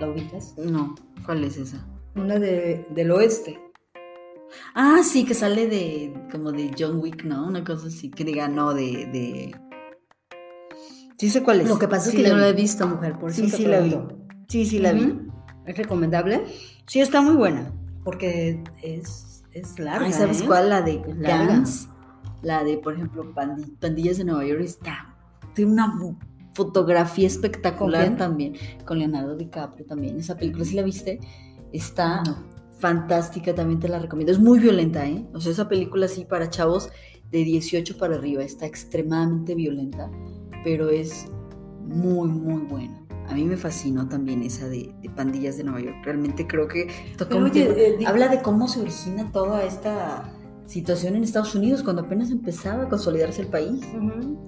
¿La 0.00 0.08
ubicas? 0.08 0.54
No, 0.58 0.94
¿cuál 1.24 1.44
es 1.44 1.56
esa? 1.56 1.86
Una 2.16 2.38
de, 2.38 2.86
del 2.90 3.10
oeste. 3.10 3.60
Ah, 4.74 5.00
sí, 5.04 5.24
que 5.24 5.34
sale 5.34 5.66
de 5.68 6.14
como 6.30 6.52
de 6.52 6.70
John 6.78 6.98
Wick, 7.00 7.24
¿no? 7.24 7.46
Una 7.46 7.64
cosa 7.64 7.88
así, 7.88 8.10
que 8.10 8.24
diga, 8.24 8.48
no, 8.48 8.74
de... 8.74 8.82
de... 9.12 9.56
Sí 11.18 11.30
sé 11.30 11.42
cuál 11.42 11.60
es. 11.60 11.68
Lo 11.68 11.78
que 11.78 11.88
pasa 11.88 12.10
Sí 12.10 12.16
es 12.16 12.22
que 12.22 12.28
yo 12.28 12.34
no 12.34 12.40
la 12.40 12.48
he 12.48 12.52
visto, 12.52 12.86
mujer, 12.86 13.18
por 13.18 13.30
eso 13.30 13.44
Sí, 13.44 13.50
te 13.50 13.56
sí 13.56 13.66
la 13.66 13.80
vi. 13.80 13.96
Sí, 14.48 14.66
sí 14.66 14.78
la 14.78 14.92
vi. 14.92 15.18
¿Es 15.66 15.76
recomendable? 15.76 16.44
Sí, 16.86 17.00
está 17.00 17.20
muy 17.20 17.34
buena. 17.36 17.72
Porque 18.04 18.62
es, 18.82 19.44
es 19.52 19.78
larga. 19.78 20.06
Ay, 20.06 20.12
¿sabes 20.12 20.42
¿eh? 20.42 20.44
cuál? 20.46 20.68
La 20.68 20.82
de 20.82 20.96
Es 21.06 21.16
larga. 21.16 21.46
Dance. 21.46 21.88
La 22.42 22.62
de, 22.64 22.76
por 22.78 22.94
ejemplo, 22.94 23.32
Pandi- 23.34 23.76
Pandillas 23.78 24.18
de 24.18 24.24
Nueva 24.24 24.44
York 24.44 24.60
está. 24.62 25.16
Tiene 25.54 25.72
una 25.72 25.86
fotografía 26.54 27.26
espectacular 27.26 28.06
¿Con 28.08 28.16
también. 28.16 28.54
Con 28.84 28.98
Leonardo 28.98 29.36
DiCaprio 29.36 29.84
también. 29.84 30.18
Esa 30.18 30.36
película, 30.36 30.64
si 30.64 30.74
la 30.74 30.82
viste, 30.82 31.20
está 31.72 32.22
fantástica. 32.78 33.54
También 33.54 33.80
te 33.80 33.88
la 33.88 33.98
recomiendo. 33.98 34.32
Es 34.32 34.38
muy 34.38 34.58
violenta, 34.58 35.06
¿eh? 35.06 35.26
O 35.34 35.40
sea, 35.40 35.52
esa 35.52 35.68
película 35.68 36.08
sí 36.08 36.24
para 36.24 36.48
chavos 36.48 36.90
de 37.30 37.44
18 37.44 37.98
para 37.98 38.14
arriba. 38.14 38.42
Está 38.42 38.66
extremadamente 38.66 39.54
violenta. 39.54 40.10
Pero 40.62 40.88
es 40.88 41.26
muy, 41.82 42.28
muy 42.28 42.62
buena. 42.62 43.04
A 43.28 43.34
mí 43.34 43.44
me 43.44 43.56
fascinó 43.56 44.08
también 44.08 44.42
esa 44.42 44.68
de, 44.68 44.94
de 45.02 45.10
Pandillas 45.10 45.56
de 45.56 45.64
Nueva 45.64 45.80
York. 45.80 45.96
Realmente 46.04 46.46
creo 46.46 46.68
que 46.68 46.88
Pero 47.18 47.44
oye, 47.44 47.96
eh, 48.00 48.06
habla 48.06 48.28
de 48.28 48.42
cómo 48.42 48.68
se 48.68 48.80
origina 48.80 49.30
toda 49.32 49.64
esta 49.64 50.30
situación 50.66 51.16
en 51.16 51.24
Estados 51.24 51.54
Unidos 51.54 51.82
cuando 51.82 52.02
apenas 52.02 52.30
empezaba 52.30 52.84
a 52.84 52.88
consolidarse 52.88 53.42
el 53.42 53.48
país. 53.48 53.82
Ujú. 53.94 54.38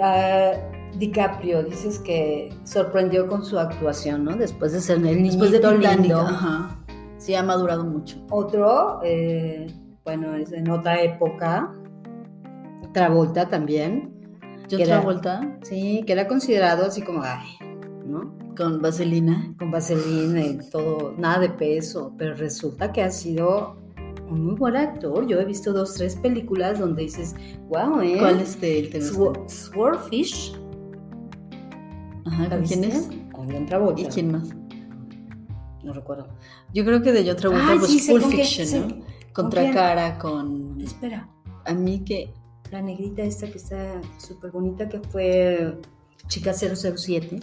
Ah, 0.00 0.52
DiCaprio, 0.98 1.62
dices 1.62 1.98
que 1.98 2.50
sorprendió 2.64 3.26
con 3.26 3.44
su 3.44 3.58
actuación, 3.58 4.24
¿no? 4.24 4.36
Después 4.36 4.72
de 4.72 4.80
ser 4.80 4.96
el 4.98 5.02
niñito 5.22 5.44
Después 5.44 5.52
de 5.52 5.58
Titanic, 5.58 6.00
lindo. 6.00 6.20
ajá. 6.20 6.84
Sí, 7.18 7.34
ha 7.34 7.42
madurado 7.42 7.84
mucho. 7.84 8.24
Otro, 8.30 9.00
eh, 9.02 9.66
bueno, 10.04 10.34
es 10.34 10.52
en 10.52 10.70
otra 10.70 11.00
época. 11.02 11.74
Travolta 12.92 13.48
también. 13.48 14.12
Yo 14.68 14.78
¿Qué 14.78 14.84
otra 14.84 15.02
era? 15.12 15.58
Sí, 15.62 16.02
que 16.06 16.12
era 16.12 16.26
considerado 16.28 16.86
así 16.86 17.02
como, 17.02 17.22
ay, 17.22 17.46
¿no? 18.04 18.36
con 18.56 18.80
Vaselina. 18.80 19.54
Con 19.58 19.70
vaselina 19.70 20.44
y 20.44 20.58
todo, 20.70 21.14
nada 21.18 21.40
de 21.40 21.50
peso, 21.50 22.14
pero 22.18 22.34
resulta 22.34 22.92
que 22.92 23.02
ha 23.02 23.10
sido 23.10 23.76
un 24.28 24.44
muy 24.46 24.54
buen 24.54 24.76
actor. 24.76 25.26
Yo 25.26 25.38
he 25.38 25.44
visto 25.44 25.72
dos, 25.72 25.94
tres 25.94 26.16
películas 26.16 26.80
donde 26.80 27.02
dices, 27.02 27.34
wow, 27.68 28.00
¿eh? 28.00 28.16
¿Cuál 28.18 28.40
es 28.40 28.60
de 28.60 28.80
él? 28.80 29.02
Swordfish. 29.02 30.58
Ajá, 32.26 32.42
¿La 32.44 32.56
¿con 32.56 32.64
quién 32.66 32.84
es? 32.84 33.08
Con 33.32 33.50
John 33.50 33.66
Travolta. 33.66 34.00
¿Y 34.00 34.06
quién 34.06 34.32
más? 34.32 34.48
No 35.82 35.92
recuerdo. 35.92 36.28
Yo 36.74 36.84
creo 36.84 37.00
que 37.02 37.12
de 37.12 37.24
John 37.26 37.36
Travolta 37.36 37.70
Ay, 37.70 37.78
pues 37.78 37.90
sí, 37.90 38.00
sé 38.00 38.12
Full 38.12 38.20
con 38.22 38.30
quién, 38.30 38.46
Fiction, 38.46 38.66
sé. 38.66 38.80
¿no? 38.80 38.88
¿Con 38.88 39.04
Contra 39.44 39.62
quién? 39.62 39.74
cara 39.74 40.18
con 40.18 40.80
Espera, 40.80 41.28
a 41.64 41.74
mí 41.74 42.00
que 42.04 42.32
la 42.70 42.82
negrita 42.82 43.22
esta 43.22 43.48
que 43.50 43.58
está 43.58 44.00
súper 44.18 44.50
bonita 44.50 44.88
que 44.88 44.98
fue 45.00 45.78
Chica 46.26 46.52
007. 46.52 47.40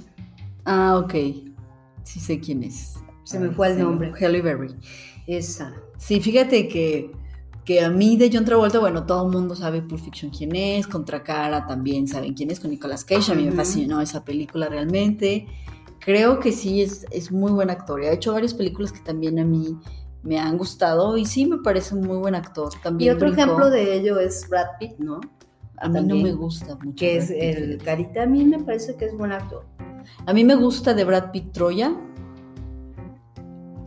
Ah, 0.65 0.98
ok. 0.98 1.13
Sí 2.04 2.19
sé 2.19 2.39
quién 2.39 2.63
es. 2.63 2.96
Se 3.24 3.39
me 3.39 3.50
fue 3.52 3.72
el 3.72 3.80
nombre. 3.80 4.12
Halle 4.19 4.41
Berry. 4.41 4.76
Esa. 5.28 5.74
Sí, 5.98 6.19
fíjate 6.19 6.67
que, 6.67 7.12
que 7.65 7.82
a 7.82 7.89
mí 7.89 8.17
de 8.17 8.30
John 8.34 8.45
Travolta, 8.45 8.80
bueno, 8.80 9.06
todo 9.06 9.26
el 9.26 9.32
mundo 9.32 9.56
sabe 9.56 9.82
Pulp 9.82 10.02
Fiction 10.02 10.32
quién 10.32 10.56
es, 10.56 10.88
Contra 10.88 11.23
Cara 11.23 11.65
también 11.65 12.08
saben 12.08 12.34
quién 12.34 12.52
es, 12.52 12.60
con 12.60 12.71
Nicolas 12.71 13.06
Cage, 13.06 13.32
a 13.32 13.36
mí 13.36 13.43
me 13.45 13.52
fascinó 13.52 14.02
esa 14.02 14.23
película 14.23 14.67
realmente. 14.67 15.47
Creo 15.99 16.39
que 16.39 16.52
sí, 16.52 16.82
es, 16.82 17.06
es 17.12 17.32
muy 17.32 17.52
buen 17.52 17.69
actor. 17.69 18.04
y 18.04 18.08
Ha 18.08 18.12
hecho 18.12 18.34
varias 18.34 18.54
películas 18.54 18.91
que 18.91 18.99
también 18.99 19.39
a 19.39 19.45
mí 19.45 19.78
me 20.23 20.39
han 20.39 20.58
gustado 20.58 21.17
y 21.17 21.26
sí 21.26 21.45
me 21.45 21.58
parece 21.60 21.95
un 21.95 22.02
muy 22.06 22.17
buen 22.17 22.36
actor. 22.36 22.71
Y 22.78 22.82
También 22.82 23.15
otro 23.15 23.28
brincó. 23.30 23.41
ejemplo 23.41 23.69
de 23.69 23.95
ello 23.95 24.19
es 24.19 24.47
Brad 24.49 24.67
Pitt, 24.80 24.97
¿no? 24.99 25.21
A 25.78 25.88
mí 25.88 25.93
no 25.93 25.99
también, 25.99 26.23
me 26.23 26.32
gusta 26.34 26.76
mucho. 26.76 26.95
Que 26.97 27.17
es 27.17 27.30
el 27.30 27.78
carita. 27.84 28.23
A 28.23 28.26
mí 28.26 28.43
me 28.43 28.60
parece 28.60 28.95
que 28.95 29.06
es 29.06 29.17
buen 29.17 29.32
actor. 29.32 29.65
A 30.26 30.34
mí 30.34 30.43
me 30.43 30.56
gusta 30.56 30.93
de 30.93 31.06
Brad 31.06 31.32
Pitt 31.32 31.52
Troya. 31.54 31.95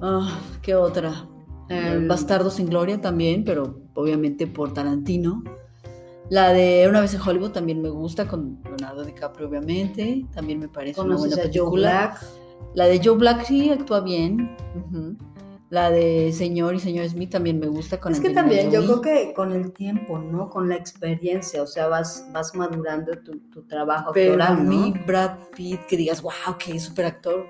Ah, 0.01 0.39
¿Qué 0.62 0.75
otra? 0.75 1.27
El- 1.68 2.07
Bastardo 2.09 2.50
sin 2.50 2.66
Gloria 2.68 3.00
también, 3.00 3.44
pero 3.44 3.81
obviamente 3.94 4.46
por 4.46 4.72
Tarantino. 4.72 5.42
La 6.29 6.52
de 6.52 6.87
Una 6.88 7.00
vez 7.00 7.14
en 7.14 7.20
Hollywood 7.20 7.50
también 7.52 7.81
me 7.83 7.88
gusta, 7.88 8.26
con 8.26 8.59
Leonardo 8.64 9.05
DiCaprio 9.05 9.48
obviamente. 9.48 10.26
También 10.35 10.59
me 10.59 10.68
parece 10.68 11.00
una 11.00 11.14
¿Conoces 11.16 11.37
buena 11.37 11.42
a 11.42 11.46
Joe 11.46 11.52
película. 11.52 11.90
Black? 11.90 12.24
La 12.74 12.85
de 12.87 13.00
Joe 13.05 13.16
Black 13.16 13.44
sí 13.44 13.70
actúa 13.70 14.00
bien. 14.00 14.57
La 15.70 15.90
de 15.90 16.33
Señor 16.33 16.74
y 16.76 16.81
Señor 16.81 17.09
Smith 17.09 17.31
también 17.31 17.59
me 17.59 17.66
gusta 17.66 17.98
con 17.98 18.12
Es 18.12 18.20
que 18.20 18.31
también, 18.31 18.70
yo 18.70 18.83
creo 18.85 19.00
que 19.00 19.33
con 19.35 19.52
el 19.52 19.72
tiempo, 19.72 20.18
¿no? 20.18 20.48
Con 20.48 20.68
la 20.68 20.76
experiencia, 20.76 21.62
o 21.62 21.66
sea, 21.66 21.88
vas, 21.88 22.24
vas 22.33 22.55
madurando 22.55 23.12
tu, 23.24 23.38
tu 23.50 23.62
trabajo 23.66 24.12
Pero 24.14 24.40
a 24.42 24.46
actoral, 24.46 24.64
¿no? 24.64 24.70
mí 24.70 24.94
Brad 25.07 25.38
Pitt, 25.57 25.81
que 25.88 25.96
digas, 25.96 26.22
wow, 26.22 26.33
que 26.59 26.79
súper 26.79 27.07
actor. 27.07 27.46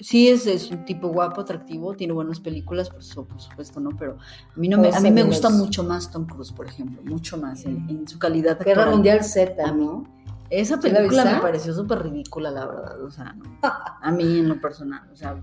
Sí, 0.00 0.28
es, 0.28 0.46
es 0.46 0.70
un 0.70 0.84
tipo 0.84 1.08
guapo, 1.08 1.40
atractivo, 1.40 1.94
tiene 1.94 2.12
buenas 2.12 2.38
películas, 2.38 2.88
por, 2.88 3.02
su- 3.02 3.26
por 3.26 3.40
supuesto, 3.40 3.80
¿no? 3.80 3.90
Pero 3.98 4.12
a 4.54 4.58
mí, 4.58 4.68
no 4.68 4.78
me, 4.78 4.88
a 4.94 5.00
mí 5.00 5.10
me 5.10 5.22
gusta 5.24 5.50
mucho 5.50 5.82
más 5.82 6.10
Tom 6.10 6.24
Cruise, 6.26 6.52
por 6.52 6.66
ejemplo, 6.66 7.02
mucho 7.04 7.36
más 7.36 7.64
en, 7.64 7.84
en 7.90 8.06
su 8.06 8.18
calidad 8.18 8.58
Guerra. 8.64 8.90
Mundial 8.90 9.24
Z, 9.24 9.54
A 9.66 9.72
mí. 9.72 9.84
¿no? 9.84 10.04
Esa 10.50 10.80
¿Sí 10.80 10.88
la 10.88 10.98
película 10.98 11.24
me 11.24 11.40
pareció 11.40 11.74
súper 11.74 12.02
ridícula, 12.02 12.50
la 12.50 12.66
verdad, 12.66 13.02
o 13.02 13.10
sea, 13.10 13.34
no. 13.34 13.58
a 13.62 14.10
mí 14.12 14.38
en 14.38 14.48
lo 14.48 14.60
personal, 14.60 15.06
o 15.12 15.16
sea, 15.16 15.42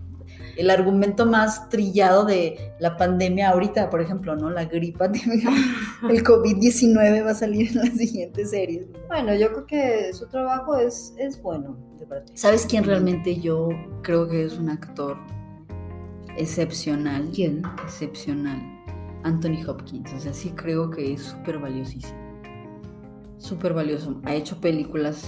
el 0.57 0.69
argumento 0.69 1.25
más 1.25 1.69
trillado 1.69 2.25
de 2.25 2.73
la 2.79 2.97
pandemia 2.97 3.49
ahorita, 3.49 3.89
por 3.89 4.01
ejemplo, 4.01 4.35
¿no? 4.35 4.49
La 4.49 4.65
gripa, 4.65 5.05
el 6.09 6.23
COVID-19 6.23 7.25
va 7.25 7.31
a 7.31 7.35
salir 7.35 7.69
en 7.69 7.77
las 7.77 7.97
siguientes 7.97 8.49
series. 8.51 8.87
Bueno, 9.07 9.35
yo 9.35 9.51
creo 9.51 9.65
que 9.65 10.13
su 10.13 10.27
trabajo 10.27 10.75
es, 10.77 11.13
es 11.17 11.41
bueno, 11.41 11.77
de 11.99 12.05
verdad. 12.05 12.31
¿Sabes 12.33 12.65
quién 12.65 12.83
realmente 12.83 13.39
yo 13.39 13.69
creo 14.01 14.27
que 14.27 14.45
es 14.45 14.57
un 14.57 14.69
actor 14.69 15.17
excepcional? 16.37 17.29
¿Quién? 17.33 17.61
Excepcional. 17.83 18.59
Anthony 19.23 19.67
Hopkins. 19.67 20.13
O 20.13 20.19
sea, 20.19 20.33
sí 20.33 20.51
creo 20.51 20.89
que 20.89 21.13
es 21.13 21.21
súper 21.21 21.57
valiosísimo. 21.57 22.24
Súper 23.37 23.73
valioso. 23.73 24.19
Ha 24.23 24.35
hecho 24.35 24.59
películas 24.59 25.25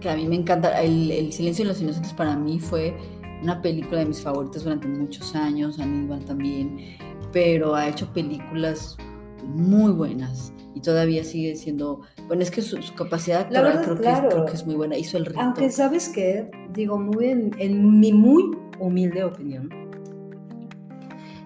que 0.00 0.08
a 0.08 0.16
mí 0.16 0.26
me 0.26 0.36
encantan. 0.36 0.72
El, 0.76 1.10
El 1.10 1.32
Silencio 1.32 1.64
de 1.64 1.70
los 1.70 1.80
Inocentes 1.80 2.12
para 2.12 2.36
mí 2.36 2.60
fue 2.60 2.96
una 3.42 3.60
película 3.62 4.00
de 4.00 4.06
mis 4.06 4.20
favoritas 4.20 4.64
durante 4.64 4.88
muchos 4.88 5.34
años, 5.34 5.78
Aníbal 5.78 6.24
también, 6.24 6.96
pero 7.32 7.74
ha 7.74 7.88
hecho 7.88 8.12
películas 8.12 8.96
muy 9.44 9.92
buenas 9.92 10.52
y 10.74 10.80
todavía 10.80 11.24
sigue 11.24 11.56
siendo, 11.56 12.00
bueno, 12.26 12.42
es 12.42 12.50
que 12.50 12.62
su, 12.62 12.80
su 12.82 12.94
capacidad 12.94 13.42
actoral 13.42 13.64
verdad, 13.64 13.82
creo, 13.82 13.96
que, 13.96 14.02
claro. 14.02 14.28
creo 14.28 14.46
que 14.46 14.52
es 14.52 14.66
muy 14.66 14.74
buena, 14.74 14.96
hizo 14.96 15.18
el. 15.18 15.32
Aunque 15.36 15.70
sabes 15.70 16.08
que, 16.08 16.50
digo, 16.72 16.98
muy 16.98 17.26
en, 17.26 17.50
en 17.58 18.00
mi 18.00 18.12
muy 18.12 18.56
humilde 18.78 19.24
opinión, 19.24 19.70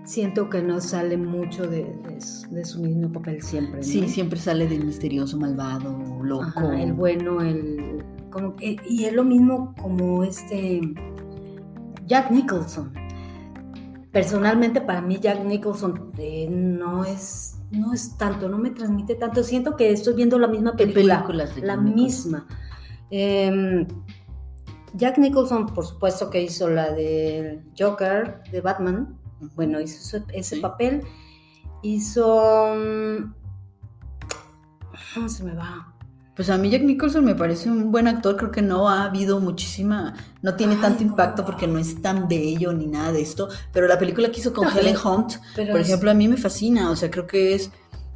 siento 0.05 0.49
que 0.51 0.63
no 0.63 0.81
sale 0.81 1.17
mucho 1.17 1.67
de, 1.67 1.85
de 2.09 2.21
su- 2.21 2.51
de 2.51 2.65
su 2.65 2.81
mismo 2.83 3.11
papel 3.13 3.43
siempre. 3.43 3.77
¿no? 3.79 3.83
Sí, 3.83 4.09
siempre 4.09 4.39
sale 4.39 4.67
del 4.69 4.85
misterioso, 4.85 5.37
malvado, 5.39 5.97
loco. 6.23 6.45
Ajá, 6.45 6.83
el 6.83 6.93
bueno, 6.93 7.41
el. 7.41 8.05
Como, 8.31 8.55
y 8.61 9.05
es 9.05 9.13
lo 9.13 9.25
mismo 9.25 9.75
como 9.81 10.25
este. 10.25 10.81
Jack 12.07 12.31
Nicholson. 12.31 12.93
Personalmente, 14.11 14.81
para 14.81 15.01
mí, 15.01 15.19
Jack 15.21 15.45
Nicholson 15.45 16.13
eh, 16.19 16.49
no 16.51 17.05
es. 17.05 17.59
No 17.71 17.95
es 17.95 18.19
tanto, 18.19 18.51
no 18.51 18.59
me 18.59 18.71
transmite 18.71 19.15
tanto. 19.15 19.43
Siento 19.43 19.77
que 19.77 19.91
estoy 19.93 20.13
viendo 20.15 20.39
la 20.39 20.47
misma 20.49 20.73
¿Qué 20.77 20.87
película. 20.89 21.47
de 21.55 21.63
la 21.63 21.77
misma. 21.79 22.47
Em, 23.09 23.87
Jack 24.95 25.17
Nicholson, 25.17 25.67
por 25.67 25.87
supuesto, 25.87 26.29
que 26.29 26.43
hizo 26.43 26.69
la 26.69 26.93
del 26.93 27.63
Joker 27.79 28.43
de 28.53 28.61
Batman. 28.61 29.17
Bueno, 29.55 29.81
hizo 29.81 29.99
ese, 30.19 30.25
ese 30.33 30.57
Sí. 30.57 30.61
papel. 30.61 31.03
Hizo. 31.83 32.75
mm, 32.77 33.35
¿Cómo 35.15 35.29
se 35.29 35.45
me 35.45 35.55
va? 35.55 35.89
Pues 36.35 36.49
a 36.49 36.57
mí 36.57 36.71
Jack 36.71 36.83
Nicholson 36.83 37.25
me 37.25 37.35
parece 37.35 37.71
un 37.71 37.93
buen 37.93 38.09
actor, 38.09 38.37
creo 38.37 38.51
que 38.51 38.63
no 38.63 38.89
ha 38.89 39.05
habido 39.05 39.39
muchísima, 39.41 40.15
no 40.41 40.55
tiene 40.57 40.77
Ay, 40.77 40.81
tanto 40.81 41.05
no. 41.05 41.11
impacto 41.11 41.45
porque 41.45 41.67
no 41.67 41.79
es 41.79 42.01
tan 42.01 42.27
bello 42.27 42.73
ni 42.73 42.87
nada 42.87 43.13
de 43.13 43.21
esto, 43.21 43.49
pero 43.71 43.87
la 43.87 43.99
película 43.99 44.31
que 44.31 44.41
hizo 44.41 44.55
con 44.55 44.65
No, 44.69 44.71
Helen 44.79 44.97
Hunt, 44.97 45.35
por 45.55 45.81
es- 45.81 45.89
ejemplo, 45.89 46.11
a 46.11 46.15
mí 46.15 46.29
me 46.29 46.39
fascina, 46.39 46.91
o 46.91 46.97
sea, 46.97 47.11
creo 47.11 47.27
que 47.27 47.55
es 47.55 47.71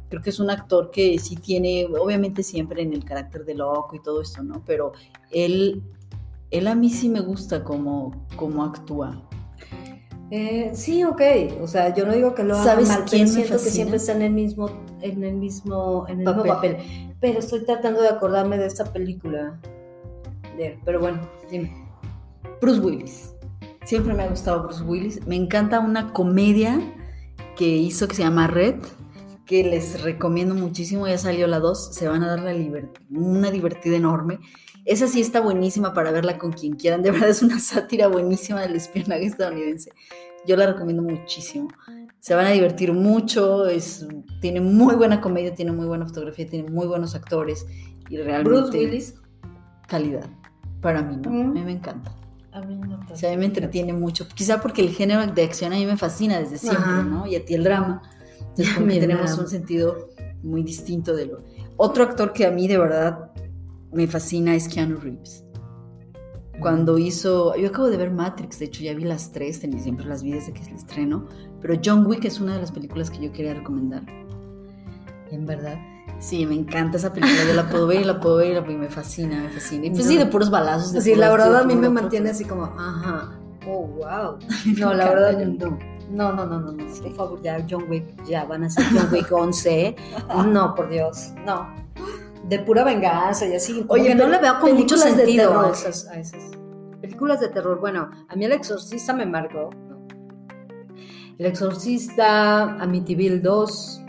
creo 0.09 0.21
que 0.21 0.29
es 0.31 0.39
un 0.39 0.49
actor 0.49 0.89
que 0.89 1.19
sí 1.19 1.35
tiene, 1.35 1.85
obviamente 1.99 2.41
siempre 2.41 2.81
en 2.81 2.93
el 2.93 3.03
carácter 3.03 3.43
de 3.45 3.53
loco 3.55 3.95
y 3.95 3.99
todo 4.01 4.21
esto, 4.21 4.41
¿no? 4.41 4.63
Pero 4.65 4.93
él 5.31 5.83
él 6.49 6.67
a 6.67 6.75
mí 6.75 6.89
sí 6.89 7.09
me 7.09 7.19
gusta 7.19 7.63
como 7.63 8.25
como 8.35 8.63
actúa. 8.63 9.21
Eh, 10.29 10.71
sí, 10.73 11.03
ok. 11.03 11.21
O 11.61 11.67
sea, 11.67 11.93
yo 11.95 12.05
no 12.05 12.13
digo 12.13 12.35
que 12.35 12.43
lo 12.43 12.55
haga 12.55 12.63
¿Sabes 12.63 12.89
mal, 12.89 13.05
quién 13.05 13.27
pero 13.27 13.33
siento 13.33 13.63
que 13.63 13.69
siempre 13.69 13.97
está 13.97 14.11
en 14.13 14.21
el 14.23 14.33
mismo, 14.33 14.69
en 15.01 15.23
el 15.23 15.35
mismo, 15.35 16.05
en 16.07 16.21
el 16.21 16.25
mismo 16.25 16.43
Papel. 16.43 16.75
papel. 16.75 17.13
Pero 17.21 17.39
estoy 17.39 17.65
tratando 17.65 18.01
de 18.01 18.09
acordarme 18.09 18.57
de 18.57 18.65
esta 18.67 18.85
película 18.91 19.59
de. 20.57 20.77
Pero 20.83 20.99
bueno, 20.99 21.21
dime. 21.49 21.73
Bruce 22.61 22.79
Willis. 22.79 23.33
Siempre 23.85 24.13
me 24.13 24.23
ha 24.23 24.27
gustado 24.27 24.63
Bruce 24.63 24.83
Willis. 24.83 25.25
Me 25.25 25.35
encanta 25.35 25.79
una 25.79 26.11
comedia 26.11 26.79
que 27.55 27.67
hizo 27.67 28.07
que 28.07 28.15
se 28.15 28.23
llama 28.23 28.47
Red, 28.47 28.75
que 29.45 29.63
les 29.63 30.01
recomiendo 30.01 30.55
muchísimo. 30.55 31.07
Ya 31.07 31.17
salió 31.17 31.47
la 31.47 31.59
2. 31.59 31.93
Se 31.95 32.07
van 32.07 32.23
a 32.23 32.27
dar 32.35 32.41
la 32.41 32.53
una 33.09 33.49
divertida 33.49 33.95
enorme. 33.95 34.39
Esa 34.87 35.09
sí 35.09 35.19
está 35.19 35.41
buenísima 35.41 35.93
para 35.93 36.11
verla 36.11 36.37
con 36.37 36.53
quien 36.53 36.77
quieran. 36.77 37.03
De 37.03 37.11
verdad 37.11 37.27
es 37.29 37.41
una 37.41 37.59
sátira 37.59 38.07
buenísima 38.07 38.61
del 38.61 38.77
espionaje 38.77 39.25
estadounidense. 39.25 39.91
Yo 40.47 40.55
la 40.55 40.65
recomiendo 40.65 41.03
muchísimo. 41.03 41.67
Se 42.19 42.33
van 42.33 42.45
a 42.45 42.51
divertir 42.51 42.93
mucho. 42.93 43.67
Es, 43.67 44.07
tiene 44.39 44.61
muy 44.61 44.95
buena 44.95 45.19
comedia, 45.19 45.53
tiene 45.53 45.73
muy 45.73 45.87
buena 45.87 46.05
fotografía, 46.05 46.47
tiene 46.47 46.69
muy 46.69 46.87
buenos 46.87 47.15
actores. 47.15 47.67
Y 48.09 48.15
realmente. 48.15 48.49
Bruce 48.49 48.77
Willis. 48.77 49.15
Calidad. 49.87 50.25
Para 50.81 51.01
mí, 51.01 51.17
¿no? 51.17 51.31
Mm. 51.31 51.49
A 51.49 51.53
mí 51.53 51.63
me 51.63 51.71
encanta. 51.73 52.15
A 52.53 52.61
mí 52.61 52.75
no 52.77 52.97
O 53.11 53.15
sea, 53.15 53.29
a 53.29 53.33
mí 53.33 53.39
me 53.39 53.45
entretiene 53.45 53.91
mucho. 53.91 54.25
Quizá 54.29 54.61
porque 54.61 54.81
el 54.81 54.91
género 54.91 55.27
de 55.27 55.43
acción 55.43 55.73
a 55.73 55.75
mí 55.75 55.85
me 55.85 55.97
fascina 55.97 56.39
desde 56.39 56.57
siempre, 56.57 56.81
Ajá. 56.81 57.03
¿no? 57.03 57.27
Y 57.27 57.35
a 57.35 57.43
ti 57.43 57.55
el 57.55 57.65
drama. 57.65 58.01
Entonces, 58.39 58.73
como 58.75 58.87
que 58.87 59.01
tenemos 59.01 59.25
drama. 59.25 59.41
un 59.43 59.49
sentido 59.49 60.07
muy 60.43 60.63
distinto 60.63 61.13
de 61.13 61.25
lo. 61.25 61.43
Otro 61.75 62.05
actor 62.05 62.31
que 62.31 62.45
a 62.45 62.51
mí 62.51 62.69
de 62.69 62.77
verdad 62.77 63.31
me 63.91 64.07
fascina 64.07 64.55
es 64.55 64.67
Keanu 64.67 64.97
Reeves. 64.97 65.43
Cuando 66.59 66.97
hizo. 66.97 67.55
Yo 67.55 67.67
acabo 67.69 67.87
de 67.89 67.97
ver 67.97 68.11
Matrix, 68.11 68.59
de 68.59 68.65
hecho 68.65 68.81
ya 68.83 68.93
vi 68.95 69.03
las 69.03 69.31
tres, 69.31 69.59
tenía- 69.59 69.79
siempre 69.79 70.05
las 70.05 70.23
vi 70.23 70.31
desde 70.31 70.53
que 70.53 70.63
se 70.63 70.71
el 70.71 70.77
estreno. 70.77 71.25
Pero 71.61 71.75
John 71.83 72.05
Wick 72.07 72.25
es 72.25 72.39
una 72.39 72.55
de 72.55 72.61
las 72.61 72.71
películas 72.71 73.09
que 73.11 73.19
yo 73.23 73.31
quería 73.31 73.53
recomendar. 73.53 74.03
En 75.31 75.45
verdad. 75.45 75.77
Sí, 76.19 76.45
me 76.47 76.55
encanta 76.55 76.97
esa 76.97 77.13
película. 77.13 77.43
Yo 77.47 77.53
la 77.53 77.69
puedo 77.69 77.85
ver 77.85 78.01
y 78.01 78.03
la 78.05 78.19
puedo 78.19 78.37
ver 78.37 78.51
y, 78.51 78.53
la- 78.55 78.61
me 78.61 78.89
fascina, 78.89 79.39
me 79.41 79.49
fascina. 79.49 79.85
Y 79.85 79.91
pues 79.91 80.05
No. 80.05 80.11
sí, 80.11 80.17
de 80.17 80.25
puros 80.25 80.49
balazos. 80.49 80.93
De 80.93 81.01
Sí, 81.01 81.11
puro 81.11 81.21
la 81.21 81.31
verdad 81.31 81.55
a 81.57 81.63
mí 81.63 81.75
me 81.75 81.89
mantiene 81.89 82.31
así 82.31 82.43
como, 82.43 82.63
ajá. 82.65 83.37
Oh, 83.67 83.85
wow. 83.85 84.37
No, 84.79 84.93
la 84.95 85.09
verdad, 85.09 85.37
no. 85.45 85.77
No, 86.09 86.31
no, 86.33 86.45
no, 86.45 86.59
no, 86.61 86.71
no. 86.71 86.85
Por 87.01 87.13
favor, 87.13 87.41
ya 87.43 87.63
John 87.69 87.83
Wick, 87.89 88.05
ya 88.25 88.45
van 88.45 88.63
a 88.63 88.69
ser 88.69 88.85
John 88.93 89.09
Wick 89.11 89.31
11. 89.31 89.95
No, 90.47 90.73
por 90.73 90.89
Dios, 90.89 91.33
no. 91.45 91.67
De 92.47 92.59
pura 92.59 92.83
venganza 92.83 93.45
y 93.45 93.55
así. 93.55 93.81
Como 93.81 93.93
Oye, 93.93 94.09
que 94.09 94.15
no 94.15 94.27
le 94.27 94.37
veo 94.39 94.59
con 94.59 94.73
mucho 94.75 94.97
sentido 94.97 95.49
terror. 95.49 95.65
a 95.65 95.71
esas, 95.71 96.07
a 96.07 96.19
esas 96.19 96.43
películas 97.01 97.39
de 97.39 97.49
terror. 97.49 97.79
Bueno, 97.79 98.09
a 98.27 98.35
mí 98.35 98.45
El 98.45 98.51
Exorcista 98.51 99.13
me 99.13 99.25
marcó. 99.25 99.69
El 101.37 101.45
Exorcista, 101.45 102.73
Amityville 102.81 103.39
2. 103.39 104.03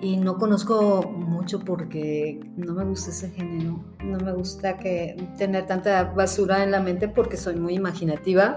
Y 0.00 0.16
no 0.16 0.36
conozco 0.36 1.02
mucho 1.02 1.60
porque 1.60 2.40
no 2.56 2.74
me 2.74 2.84
gusta 2.84 3.10
ese 3.10 3.30
género. 3.30 3.84
No 4.02 4.18
me 4.18 4.32
gusta 4.32 4.76
que 4.76 5.16
tener 5.38 5.66
tanta 5.66 6.04
basura 6.04 6.64
en 6.64 6.72
la 6.72 6.80
mente 6.80 7.08
porque 7.08 7.36
soy 7.36 7.54
muy 7.54 7.74
imaginativa. 7.74 8.56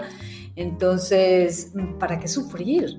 Entonces, 0.56 1.72
¿para 2.00 2.18
qué 2.18 2.26
sufrir? 2.26 2.96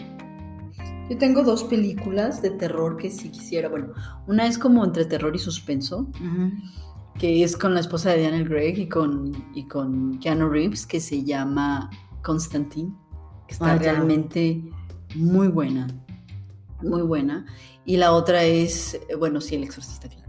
Yo 1.09 1.17
tengo 1.17 1.43
dos 1.43 1.63
películas 1.63 2.41
de 2.41 2.51
terror 2.51 2.97
que 2.97 3.09
sí 3.09 3.29
quisiera. 3.29 3.69
Bueno, 3.69 3.93
una 4.27 4.45
es 4.45 4.57
como 4.57 4.83
entre 4.83 5.05
terror 5.05 5.35
y 5.35 5.39
suspenso, 5.39 6.07
que 7.17 7.43
es 7.43 7.55
con 7.55 7.73
la 7.73 7.79
esposa 7.79 8.11
de 8.11 8.23
Daniel 8.23 8.47
Craig 8.47 8.77
y 8.77 8.89
con, 8.89 9.31
y 9.55 9.67
con 9.67 10.19
Keanu 10.19 10.49
Reeves, 10.49 10.85
que 10.85 10.99
se 10.99 11.23
llama 11.23 11.89
Constantine, 12.23 12.93
que 13.47 13.53
está 13.53 13.73
Ah, 13.73 13.77
realmente 13.77 14.61
muy 15.15 15.47
buena. 15.47 15.87
Muy 16.81 17.01
buena. 17.03 17.45
Y 17.85 17.97
la 17.97 18.11
otra 18.11 18.43
es, 18.43 18.99
bueno, 19.17 19.39
sí, 19.39 19.55
El 19.55 19.63
Exorcista, 19.63 20.09
claro. 20.09 20.27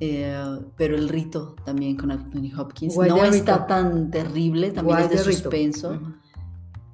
Eh, 0.00 0.60
pero 0.78 0.96
El 0.96 1.10
Rito 1.10 1.54
también 1.64 1.96
con 1.96 2.10
Anthony 2.10 2.50
Hopkins. 2.58 2.96
No 2.96 3.22
está 3.22 3.66
tan 3.66 4.10
terrible, 4.10 4.70
también 4.70 4.98
es 5.00 5.10
de, 5.10 5.16
Rito. 5.18 5.30
suspenso. 5.42 5.90
Ujú. 5.90 6.14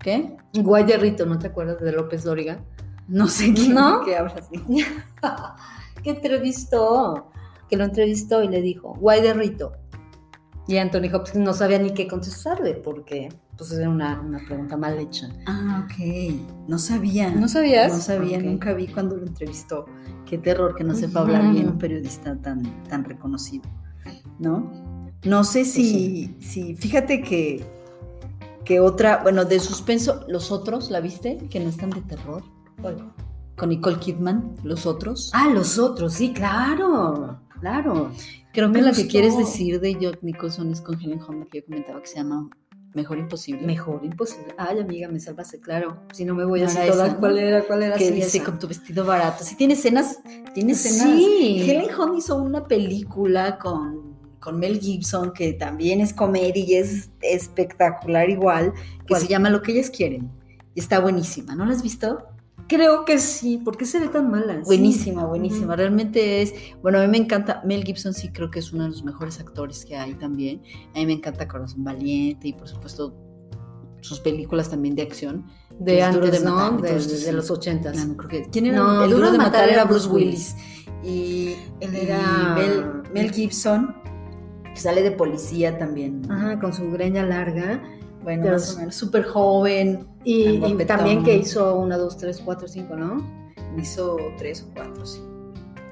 ¿Qué? 0.00 0.36
Guay 0.54 0.84
de 0.84 0.96
Rito, 0.96 1.24
¿no 1.24 1.38
te 1.38 1.46
acuerdas 1.46 1.80
de 1.80 1.92
López 1.92 2.24
Dóriga? 2.24 2.64
No 3.08 3.28
sé 3.28 3.54
qué, 3.54 3.68
¿No? 3.68 4.02
qué 4.04 4.16
hablas. 4.16 4.48
que 6.02 6.10
entrevistó, 6.10 7.30
que 7.68 7.76
lo 7.76 7.84
entrevistó 7.84 8.42
y 8.42 8.48
le 8.48 8.60
dijo, 8.60 8.94
guay 8.98 9.22
de 9.22 9.34
Rito. 9.34 9.72
Y 10.68 10.78
Anthony 10.78 11.14
Hopkins 11.14 11.36
no 11.36 11.54
sabía 11.54 11.78
ni 11.78 11.94
qué 11.94 12.08
contestarle 12.08 12.74
porque 12.74 13.28
pues 13.56 13.72
era 13.72 13.88
una, 13.88 14.20
una 14.20 14.38
pregunta 14.44 14.76
mal 14.76 14.98
hecha. 14.98 15.28
Ah, 15.46 15.84
ok. 15.84 16.68
No 16.68 16.78
sabía. 16.78 17.30
¿No 17.30 17.48
sabías? 17.48 17.92
No 17.92 18.00
sabía, 18.00 18.38
nunca 18.40 18.72
vi 18.74 18.88
cuando 18.88 19.16
lo 19.16 19.26
entrevistó. 19.26 19.86
Qué 20.24 20.38
terror 20.38 20.74
que 20.74 20.84
no 20.84 20.94
sepa 20.94 21.20
hablar 21.20 21.52
bien 21.52 21.68
un 21.68 21.78
periodista 21.78 22.36
tan, 22.36 22.62
tan 22.88 23.04
reconocido. 23.04 23.64
¿No? 24.38 24.70
No 25.24 25.44
sé 25.44 25.64
si, 25.64 26.36
si 26.40 26.74
fíjate 26.74 27.22
que, 27.22 27.64
que 28.64 28.80
otra, 28.80 29.22
bueno, 29.22 29.44
de 29.44 29.60
suspenso, 29.60 30.24
los 30.28 30.50
otros, 30.50 30.90
¿la 30.90 31.00
viste? 31.00 31.38
Que 31.48 31.60
no 31.60 31.68
están 31.68 31.90
de 31.90 32.02
terror. 32.02 32.42
¿Cuál? 32.80 33.12
Con 33.56 33.70
Nicole 33.70 33.98
Kidman, 33.98 34.54
los 34.62 34.86
otros. 34.86 35.30
Ah, 35.32 35.48
los 35.48 35.78
otros, 35.78 36.12
sí, 36.12 36.32
claro, 36.32 37.40
claro. 37.60 38.10
Creo 38.52 38.72
que 38.72 38.82
la 38.82 38.92
que 38.92 39.06
quieres 39.06 39.36
decir 39.36 39.80
de 39.80 39.94
Jack 39.94 40.22
Nicholson 40.22 40.72
es 40.72 40.80
con 40.80 41.00
Helen 41.00 41.20
Hunt, 41.20 41.48
que 41.50 41.60
yo 41.60 41.66
comentaba 41.66 42.00
que 42.00 42.06
se 42.06 42.16
llama 42.16 42.48
Mejor 42.94 43.18
Imposible. 43.18 43.66
Mejor 43.66 44.02
imposible. 44.02 44.54
Ay, 44.56 44.78
amiga, 44.78 45.08
me 45.08 45.20
salvaste, 45.20 45.60
claro. 45.60 46.00
Si 46.12 46.24
no 46.24 46.34
me 46.34 46.46
voy 46.46 46.62
a 46.62 46.66
hacer 46.66 46.84
era 46.84 46.92
toda. 46.92 47.16
¿Cuál 47.18 47.38
era? 47.38 47.62
¿Cuál 47.64 47.82
era? 47.82 47.96
que 47.96 48.10
dice 48.10 48.38
esa. 48.38 48.46
con 48.46 48.58
tu 48.58 48.66
vestido 48.66 49.04
barato. 49.04 49.44
Sí, 49.44 49.56
tiene 49.56 49.74
escenas, 49.74 50.20
tiene 50.54 50.72
escenas. 50.72 51.06
Sí. 51.06 51.70
Helen 51.70 51.90
Hunt 51.98 52.18
hizo 52.18 52.36
una 52.36 52.64
película 52.64 53.58
con, 53.58 54.16
con 54.40 54.58
Mel 54.58 54.80
Gibson 54.80 55.34
que 55.34 55.52
también 55.52 56.00
es 56.00 56.14
comedia 56.14 56.64
y 56.64 56.74
es 56.76 57.10
espectacular 57.20 58.30
igual, 58.30 58.72
que 59.00 59.08
¿Cuál? 59.08 59.20
se 59.20 59.28
llama 59.28 59.50
Lo 59.50 59.60
que 59.60 59.72
ellas 59.72 59.90
quieren. 59.90 60.30
Y 60.74 60.80
está 60.80 60.98
buenísima. 60.98 61.54
¿No 61.54 61.66
la 61.66 61.72
has 61.72 61.82
visto? 61.82 62.26
Creo 62.68 63.04
que 63.04 63.18
sí. 63.18 63.58
¿Por 63.58 63.76
qué 63.76 63.84
se 63.84 64.00
ve 64.00 64.08
tan 64.08 64.30
mala? 64.30 64.54
Sí. 64.56 64.62
Buenísima, 64.64 65.24
buenísima. 65.24 65.76
Realmente 65.76 66.42
es, 66.42 66.52
bueno, 66.82 66.98
a 66.98 67.02
mí 67.02 67.08
me 67.08 67.18
encanta, 67.18 67.62
Mel 67.64 67.84
Gibson 67.84 68.12
sí 68.12 68.30
creo 68.32 68.50
que 68.50 68.58
es 68.58 68.72
uno 68.72 68.84
de 68.84 68.90
los 68.90 69.04
mejores 69.04 69.38
actores 69.40 69.84
que 69.84 69.96
hay 69.96 70.14
también. 70.14 70.62
A 70.94 70.98
mí 70.98 71.06
me 71.06 71.12
encanta 71.12 71.46
Corazón 71.46 71.84
Valiente 71.84 72.48
y 72.48 72.52
por 72.52 72.66
supuesto 72.68 73.14
sus 74.00 74.20
películas 74.20 74.68
también 74.70 74.94
de 74.94 75.02
acción. 75.02 75.46
De 75.78 75.96
duro 76.10 76.24
antes, 76.26 76.40
de 76.40 76.46
¿no? 76.46 76.70
De, 76.78 77.18
de 77.26 77.32
los 77.32 77.50
ochentas. 77.50 78.06
No, 78.06 78.16
creo 78.16 78.28
que- 78.44 78.50
¿Quién 78.50 78.66
era 78.66 78.78
No, 78.78 79.04
el 79.04 79.10
Duro 79.10 79.26
duro 79.26 79.32
de 79.32 79.38
matar 79.38 79.68
era 79.68 79.84
Bruce 79.84 80.08
Willis. 80.08 80.54
Willis. 81.04 81.04
Y 81.04 81.54
Él 81.80 81.94
y 81.94 81.96
era- 81.98 82.54
Mel, 82.54 82.84
Mel 83.12 83.30
Gibson, 83.32 83.94
que 84.74 84.80
sale 84.80 85.02
de 85.02 85.10
policía 85.12 85.78
también. 85.78 86.22
Ajá, 86.30 86.58
con 86.58 86.72
su 86.72 86.90
greña 86.90 87.22
larga. 87.24 87.82
Bueno, 88.26 88.42
Pero 88.42 88.54
más 88.54 88.68
es- 88.70 88.74
o 88.74 88.78
menos. 88.80 88.94
Súper 88.96 89.22
joven. 89.24 90.04
Y, 90.24 90.58
también 90.84 91.22
que 91.22 91.36
hizo 91.36 91.78
una, 91.78 91.96
dos, 91.96 92.16
tres, 92.16 92.42
cuatro, 92.44 92.66
cinco, 92.66 92.96
¿no? 92.96 93.24
Hizo 93.78 94.16
tres 94.36 94.66
o 94.68 94.74
cuatro, 94.74 95.06
sí. 95.06 95.20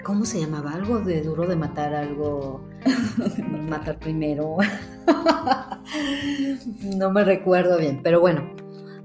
¿Cómo 0.03 0.25
se 0.25 0.41
llamaba? 0.41 0.73
Algo 0.73 0.99
de 0.99 1.23
duro 1.23 1.47
de 1.47 1.55
matar, 1.55 1.95
algo 1.95 2.65
matar 3.69 4.01
primero. 4.01 4.57
no 6.97 7.11
me 7.13 7.25
recuerdo 7.25 7.79
bien, 7.79 8.01
pero 8.03 8.21
bueno, 8.21 8.51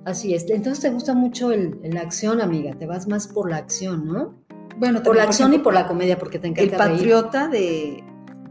así 0.05 0.33
es. 0.33 0.49
Entonces 0.49 0.81
te 0.81 0.89
gusta 0.89 1.13
mucho 1.13 1.51
el, 1.51 1.79
la 1.83 2.01
acción, 2.01 2.41
amiga. 2.41 2.73
Te 2.77 2.85
vas 2.87 3.07
más 3.07 3.27
por 3.27 3.49
la 3.49 3.57
acción, 3.57 4.07
¿no? 4.07 4.33
Bueno, 4.77 5.03
Por 5.03 5.15
la 5.17 5.23
acción 5.23 5.53
y 5.53 5.59
por 5.59 5.73
la 5.73 5.87
comedia, 5.87 6.17
porque 6.17 6.39
te 6.39 6.47
El 6.47 6.53
encanta 6.53 6.85
reír. 6.85 6.97
patriota 6.97 7.47
de, 7.49 8.01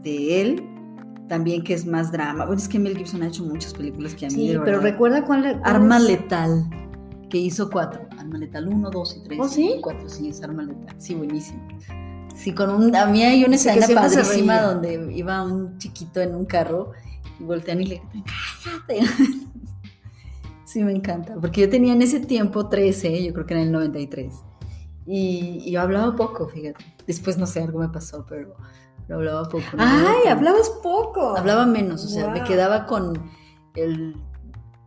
de 0.03 0.41
él, 0.41 0.63
también 1.29 1.63
que 1.63 1.73
es 1.73 1.85
más 1.85 2.11
drama. 2.11 2.45
Bueno, 2.45 2.61
es 2.61 2.67
que 2.67 2.77
Mel 2.79 2.97
Gibson 2.97 3.23
ha 3.23 3.27
hecho 3.27 3.45
muchas 3.45 3.73
películas 3.73 4.13
que 4.15 4.25
a 4.25 4.29
mí 4.29 4.35
Sí, 4.35 4.47
pero 4.49 4.61
verdad- 4.63 4.81
recuerda 4.81 5.25
cuál, 5.25 5.41
cuál 5.43 5.61
Arma 5.63 5.97
es? 5.97 6.03
Letal, 6.03 6.69
que 7.29 7.37
hizo 7.37 7.69
cuatro. 7.69 8.01
Arma 8.17 8.37
Letal 8.37 8.67
1, 8.67 8.89
2 8.89 9.17
y 9.17 9.23
3. 9.27 9.39
¿Oh, 9.41 9.47
sí? 9.47 9.75
4, 9.81 10.09
sí, 10.09 10.27
es 10.29 10.43
Arma 10.43 10.63
Letal. 10.63 10.95
Sí, 10.97 11.15
buenísimo. 11.15 11.65
Sí, 12.35 12.53
con 12.53 12.69
un... 12.69 12.95
A 12.95 13.05
mí 13.05 13.23
hay 13.23 13.43
una 13.45 13.57
Sí, 13.57 13.69
escena 13.69 14.01
padrísima 14.01 14.61
donde 14.61 15.11
iba 15.13 15.41
un 15.43 15.77
chiquito 15.77 16.19
en 16.21 16.35
un 16.35 16.45
carro 16.45 16.91
y 17.39 17.43
voltean 17.43 17.81
y 17.81 17.85
le 17.85 17.95
gritan, 18.11 18.23
¡cállate! 18.87 18.99
Sí, 20.65 20.83
me 20.83 20.91
encanta. 20.91 21.33
Porque 21.41 21.61
yo 21.61 21.69
tenía 21.69 21.93
en 21.93 22.01
ese 22.03 22.19
tiempo 22.19 22.67
13, 22.69 23.23
yo 23.25 23.33
creo 23.33 23.45
que 23.47 23.53
era 23.55 23.61
en 23.61 23.67
el 23.69 23.73
93. 23.73 24.33
Y, 25.07 25.63
y 25.65 25.71
yo 25.71 25.81
hablaba 25.81 26.15
poco, 26.15 26.47
fíjate. 26.47 26.85
Después, 27.07 27.39
no 27.39 27.47
sé, 27.47 27.63
algo 27.63 27.79
me 27.79 27.89
pasó, 27.89 28.23
pero, 28.29 28.55
pero 29.09 29.21
hablaba 29.21 29.49
poco. 29.49 29.65
no 29.75 29.83
Ay, 29.83 30.27
hablabas 30.27 30.69
poco. 30.83 31.35
Hablaba 31.35 31.65
menos, 31.65 32.05
o 32.05 32.07
sea, 32.07 32.29
me 32.29 32.43
quedaba 32.43 32.85
con 32.85 33.19
el 33.73 34.15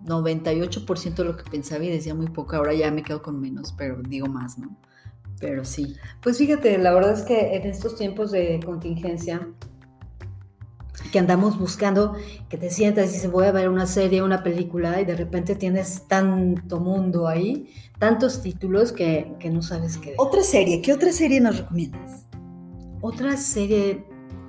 98% 0.05 1.15
de 1.17 1.25
lo 1.25 1.37
que 1.37 1.51
pensaba 1.51 1.83
y 1.83 1.91
decía 1.91 2.15
muy 2.15 2.29
poco. 2.29 2.55
Ahora 2.55 2.73
ya 2.73 2.93
me 2.93 3.03
quedo 3.03 3.21
con 3.21 3.41
menos, 3.41 3.75
pero 3.77 4.01
digo 4.01 4.29
más, 4.29 4.59
¿no? 4.59 4.77
Pero 5.41 5.65
sí. 5.65 5.97
Pues 6.23 6.39
fíjate, 6.39 6.79
la 6.79 6.95
verdad 6.95 7.15
es 7.15 7.23
que 7.23 7.57
en 7.57 7.63
estos 7.65 7.97
tiempos 7.97 8.31
de 8.31 8.61
contingencia, 8.65 9.49
que 11.11 11.19
andamos 11.19 11.59
buscando, 11.59 12.15
que 12.49 12.57
te 12.57 12.71
sientas 12.71 13.11
y 13.11 13.15
dices, 13.15 13.29
voy 13.33 13.47
a 13.47 13.51
ver 13.53 13.69
una 13.69 13.87
serie, 13.87 14.23
una 14.23 14.45
película, 14.45 15.01
y 15.01 15.05
de 15.05 15.17
repente 15.17 15.57
tienes 15.57 16.07
tanto 16.07 16.79
mundo 16.79 17.27
ahí, 17.27 17.75
tantos 17.99 18.41
títulos 18.41 18.93
que, 18.93 19.35
que 19.41 19.51
no 19.51 19.63
sabes 19.63 19.99
qué 19.99 20.11
ver. 20.11 20.17
Otra 20.21 20.45
serie, 20.45 20.81
¿qué 20.81 20.93
otra 20.93 21.11
serie 21.11 21.41
nos 21.41 21.59
recomiendas? 21.59 22.29
Otra 23.01 23.37
serie, 23.37 24.07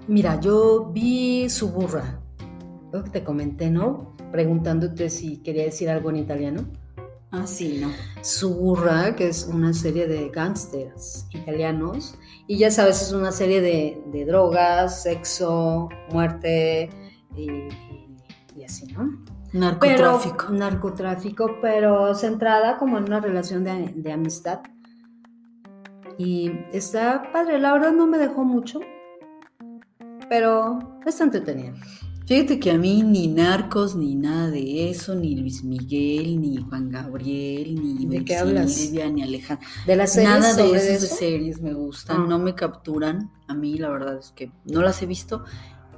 mira, 0.08 0.40
yo 0.40 0.92
vi 0.94 1.50
Suburra, 1.50 2.20
lo 2.92 3.04
que 3.04 3.10
te 3.10 3.24
comenté, 3.24 3.70
¿no? 3.70 4.16
Preguntándote 4.32 5.10
si 5.10 5.38
quería 5.38 5.64
decir 5.66 5.90
algo 5.90 6.10
en 6.10 6.18
italiano. 6.18 6.66
Ah, 7.32 7.48
sí, 7.48 7.80
no. 7.82 7.90
Suburra, 8.22 9.16
que 9.16 9.28
es 9.30 9.48
una 9.52 9.74
serie 9.74 10.08
de 10.08 10.30
gángsters 10.30 11.26
italianos. 11.32 12.16
Y 12.48 12.58
ya 12.60 12.70
sabes, 12.70 13.02
es 13.02 13.12
una 13.12 13.32
serie 13.32 13.60
de, 13.62 14.04
de 14.12 14.26
drogas, 14.26 15.02
sexo, 15.04 15.90
muerte 16.12 16.90
y, 17.36 17.50
y- 17.52 18.18
y 18.56 18.64
así, 18.64 18.86
¿no? 18.94 19.24
Narcotráfico. 19.52 20.46
Pero, 20.48 20.54
narcotráfico, 20.60 21.52
pero 21.62 22.14
centrada 22.14 22.78
como 22.78 22.98
en 23.00 23.06
una 23.06 23.20
relación 23.20 23.64
de, 23.64 23.94
de 23.96 24.12
amistad. 24.12 24.60
Y 26.18 26.52
está 26.72 27.32
padre, 27.32 27.60
la 27.60 27.74
verdad 27.74 27.92
no 27.94 28.06
me 28.06 28.20
dejó 28.20 28.44
mucho, 28.44 28.80
pero 30.34 30.80
está 31.06 31.26
entretenida. 31.26 31.74
Fíjate 32.26 32.60
que 32.60 32.72
a 32.72 32.78
mí 32.80 33.04
ni 33.04 33.28
Narcos, 33.28 33.96
ni 33.96 34.16
nada 34.16 34.50
de 34.50 34.90
eso, 34.90 35.14
ni 35.14 35.36
Luis 35.36 35.64
Miguel, 35.64 36.42
ni 36.42 36.58
Juan 36.58 36.90
Gabriel, 36.90 37.76
ni 37.76 38.06
¿De 38.08 38.26
qué 38.26 38.38
hablas? 38.38 38.74
Silvia, 38.74 39.12
ni 39.12 39.22
Alejandro. 39.22 39.68
De 39.86 39.96
las 39.96 40.14
series 40.14 40.30
Nada 40.32 40.56
de 40.56 40.72
esas 40.76 41.02
de 41.02 41.08
series 41.08 41.62
me 41.62 41.74
gustan, 41.76 42.22
Ah. 42.22 42.26
no 42.28 42.40
me 42.40 42.56
capturan. 42.56 43.30
A 43.48 43.54
mí 43.54 43.78
la 43.78 43.90
verdad 43.90 44.18
es 44.18 44.32
que 44.32 44.52
no 44.66 44.82
las 44.82 45.00
he 45.04 45.06
visto, 45.06 45.44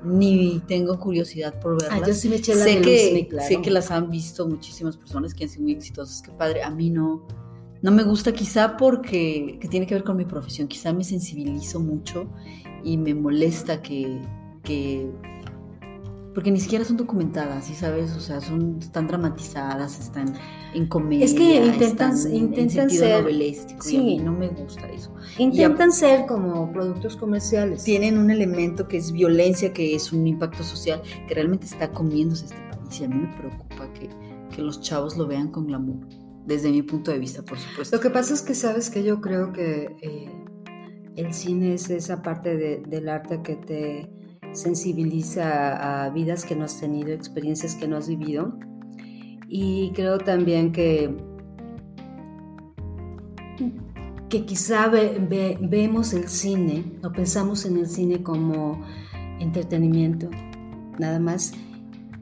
ni 0.03 0.59
tengo 0.67 0.99
curiosidad 0.99 1.57
por 1.61 1.79
verlas. 1.81 2.01
Ah, 2.03 2.05
yo 2.05 2.13
sí 2.13 2.27
me 2.27 2.35
eché 2.35 2.55
la 2.55 2.65
sé 2.65 2.81
que, 2.81 3.11
Luis 3.13 3.27
claro. 3.29 3.47
sé 3.47 3.61
que 3.61 3.71
las 3.71 3.89
han 3.91 4.09
visto 4.09 4.45
muchísimas 4.49 4.97
personas 4.97 5.33
que 5.33 5.45
han 5.45 5.49
sido 5.49 5.63
muy 5.63 5.71
exitosas, 5.71 6.21
qué 6.21 6.31
padre. 6.31 6.61
A 6.61 6.71
mí 6.71 6.89
no, 6.89 7.25
no 7.81 7.91
me 7.91 8.03
gusta 8.03 8.33
quizá 8.33 8.75
porque 8.75 9.57
que 9.61 9.67
tiene 9.69 9.87
que 9.87 9.93
ver 9.93 10.03
con 10.03 10.17
mi 10.17 10.25
profesión, 10.25 10.67
quizá 10.67 10.91
me 10.91 11.05
sensibilizo 11.05 11.79
mucho 11.79 12.27
y 12.85 12.97
me 12.97 13.13
molesta 13.13 13.81
que, 13.81 14.21
que 14.63 15.09
porque 16.33 16.51
ni 16.51 16.59
siquiera 16.59 16.83
son 16.83 16.97
documentadas, 16.97 17.65
¿sí 17.65 17.73
sabes? 17.75 18.11
O 18.15 18.19
sea, 18.19 18.41
son 18.41 18.77
están 18.81 19.07
dramatizadas, 19.07 19.99
están 20.01 20.33
en 20.73 20.85
comedia, 20.87 21.23
Es 21.23 21.33
que 21.33 21.65
intentan- 21.65 22.13
están 22.13 22.33
intentan 22.35 22.89
ser- 22.89 23.21
novelístico 23.21 23.79
y 23.87 23.89
sí. 23.89 23.97
a 23.97 24.01
mí 24.01 24.17
no 24.19 24.33
me 24.33 24.49
gusta 24.49 24.85
eso. 24.89 25.13
Intentan 25.37 25.93
ser 25.93 26.25
como 26.25 26.71
productos 26.73 27.15
comerciales. 27.15 27.85
Tienen 27.85 28.17
un 28.17 28.29
elemento 28.31 28.85
que 28.89 28.97
es 28.97 29.13
violencia, 29.13 29.71
que 29.71 29.95
es 29.95 30.11
un 30.11 30.27
impacto 30.27 30.61
social, 30.63 31.01
que 31.27 31.33
realmente 31.35 31.67
está 31.67 31.91
comiéndose 31.91 32.45
este 32.45 32.57
país 32.57 32.99
y 32.99 33.05
a 33.05 33.07
mí 33.07 33.15
me 33.15 33.33
preocupa 33.37 33.87
que, 33.93 34.09
que 34.53 34.61
los 34.61 34.81
chavos 34.81 35.15
lo 35.15 35.27
vean 35.27 35.47
con 35.51 35.67
glamour, 35.67 36.05
desde 36.45 36.69
mi 36.69 36.81
punto 36.81 37.11
de 37.11 37.19
vista, 37.19 37.43
por 37.43 37.57
supuesto. 37.57 37.95
Lo 37.95 38.01
que 38.01 38.09
pasa 38.09 38.33
es 38.33 38.41
que 38.41 38.55
sabes 38.55 38.89
que 38.89 39.03
yo 39.03 39.21
creo 39.21 39.53
que 39.53 39.95
eh, 40.01 40.29
el 41.15 41.33
cine 41.33 41.73
es 41.73 41.89
esa 41.89 42.21
parte 42.21 42.55
de- 42.57 42.83
del 42.87 43.09
arte 43.09 43.41
que 43.41 43.55
te 43.55 44.09
sensibiliza 44.53 46.05
a 46.05 46.09
vidas 46.09 46.45
que 46.45 46.55
no 46.55 46.65
has 46.65 46.79
tenido, 46.79 47.11
experiencias 47.11 47.75
que 47.75 47.87
no 47.87 47.97
has 47.97 48.07
vivido. 48.07 48.57
Y 49.47 49.91
creo 49.93 50.17
también 50.17 50.71
que, 50.71 51.15
que 54.29 54.45
quizá 54.45 54.87
ve- 54.87 55.17
ve- 55.29 55.57
vemos 55.61 56.13
el 56.13 56.27
cine 56.27 56.83
o 57.03 57.11
pensamos 57.11 57.65
en 57.65 57.77
el 57.77 57.87
cine 57.87 58.23
como 58.23 58.81
entretenimiento, 59.39 60.29
nada 60.99 61.19
más, 61.19 61.53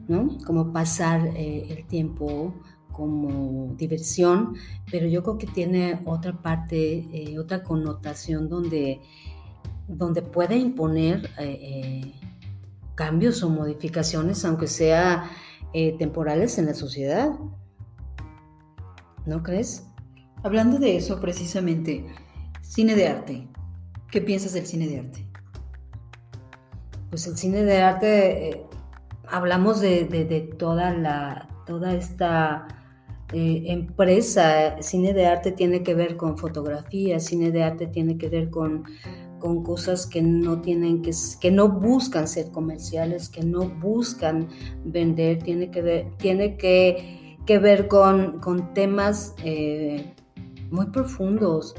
¿no? 0.08 0.36
Como 0.46 0.72
pasar 0.72 1.26
eh, 1.34 1.66
el 1.70 1.86
tiempo 1.86 2.54
como 2.96 3.74
diversión, 3.76 4.54
pero 4.90 5.06
yo 5.06 5.22
creo 5.22 5.36
que 5.38 5.46
tiene 5.46 6.00
otra 6.06 6.32
parte, 6.40 7.06
eh, 7.12 7.38
otra 7.38 7.62
connotación 7.62 8.48
donde, 8.48 9.00
donde 9.88 10.22
puede 10.22 10.56
imponer 10.56 11.30
eh, 11.38 11.58
eh, 11.60 12.14
cambios 12.94 13.42
o 13.42 13.50
modificaciones, 13.50 14.44
aunque 14.44 14.66
sea 14.68 15.30
temporales 15.98 16.56
en 16.58 16.66
la 16.66 16.74
sociedad. 16.74 17.30
¿No 19.26 19.42
crees? 19.42 19.84
Hablando 20.44 20.78
de 20.78 20.96
eso 20.96 21.20
precisamente, 21.20 22.06
cine 22.62 22.94
de 22.94 23.08
arte. 23.08 23.48
¿Qué 24.10 24.20
piensas 24.20 24.52
del 24.52 24.66
cine 24.66 24.86
de 24.86 25.00
arte? 25.00 25.26
Pues 27.10 27.26
el 27.26 27.36
cine 27.36 27.64
de 27.64 27.82
arte, 27.82 28.48
eh, 28.50 28.66
hablamos 29.28 29.80
de, 29.80 30.04
de- 30.04 30.24
de 30.26 30.40
toda 30.42 30.92
la, 30.92 31.48
toda 31.66 31.94
esta 31.94 32.68
eh, 33.34 33.64
empresa. 33.72 34.80
Cine 34.80 35.12
de 35.12 35.26
arte 35.26 35.50
tiene 35.50 35.82
que 35.82 35.92
ver 35.94 36.16
con 36.16 36.38
fotografía, 36.38 37.18
cine 37.18 37.50
de 37.50 37.64
arte 37.64 37.88
tiene 37.88 38.16
que 38.16 38.28
ver 38.28 38.48
con, 38.48 38.84
con 39.40 39.64
cosas 39.64 40.06
que 40.06 40.22
no 40.22 40.60
tienen 40.60 41.02
que, 41.02 41.10
que 41.40 41.50
no 41.50 41.68
buscan 41.68 42.28
ser 42.28 42.52
comerciales, 42.52 43.28
que 43.28 43.42
no 43.42 43.68
buscan 43.68 44.46
vender, 44.84 45.42
tiene 45.42 45.72
que 45.72 45.82
ver, 45.82 46.06
tiene 46.16 46.56
que, 46.56 47.36
que 47.44 47.58
ver 47.58 47.88
con, 47.88 48.38
con 48.38 48.72
temas 48.72 49.34
eh, 49.42 50.14
muy 50.70 50.86
profundos, 50.86 51.74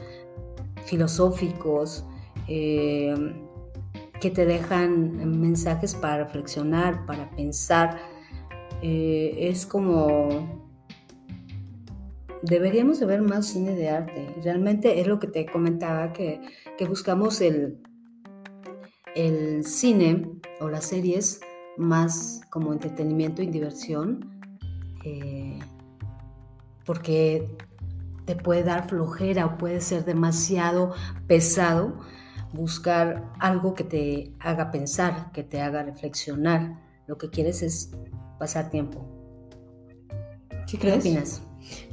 filosóficos. 0.86 2.06
eh, 2.50 3.15
que 4.22 4.32
te 4.32 4.46
dejan 4.46 5.39
mensajes 5.39 5.94
para 5.94 6.24
reflexionar, 6.24 7.06
para 7.06 7.30
pensar. 7.32 8.00
Es 8.82 9.65
como... 9.65 10.64
Deberíamos 12.45 12.99
de 12.99 13.08
ver 13.08 13.21
más 13.21 13.47
cine 13.47 13.75
de 13.75 13.89
arte. 13.89 14.36
Realmente 14.43 14.99
es 14.99 15.08
lo 15.08 15.19
que 15.19 15.27
te 15.27 15.45
comentaba, 15.47 16.13
que, 16.13 16.41
que 16.77 16.85
buscamos 16.85 17.41
el, 17.41 17.81
el 19.15 19.65
cine 19.65 20.29
o 20.60 20.69
las 20.69 20.85
series 20.85 21.41
más 21.77 22.41
como 22.52 22.71
entretenimiento 22.71 23.41
y 23.41 23.48
diversión, 23.48 24.29
eh, 25.04 25.60
porque 26.85 27.50
te 28.25 28.35
puede 28.35 28.63
dar 28.63 28.87
flojera 28.87 29.48
o 29.48 29.58
puede 29.58 29.81
ser 29.81 30.06
demasiado 30.06 30.93
pesado 31.27 32.00
buscar 32.54 33.31
algo 33.39 33.73
que 33.73 33.83
te 33.83 34.33
haga 34.39 34.71
pensar, 34.71 35.31
que 35.31 35.43
te 35.43 35.62
haga 35.62 35.83
reflexionar. 35.83 36.79
Lo 37.08 37.17
que 37.17 37.29
quieres 37.29 37.63
es 37.63 37.91
pasar 38.39 38.69
tiempo. 38.69 39.04
¿Sí 40.67 40.77
¿Qué 40.77 40.93
opinas? 40.93 41.41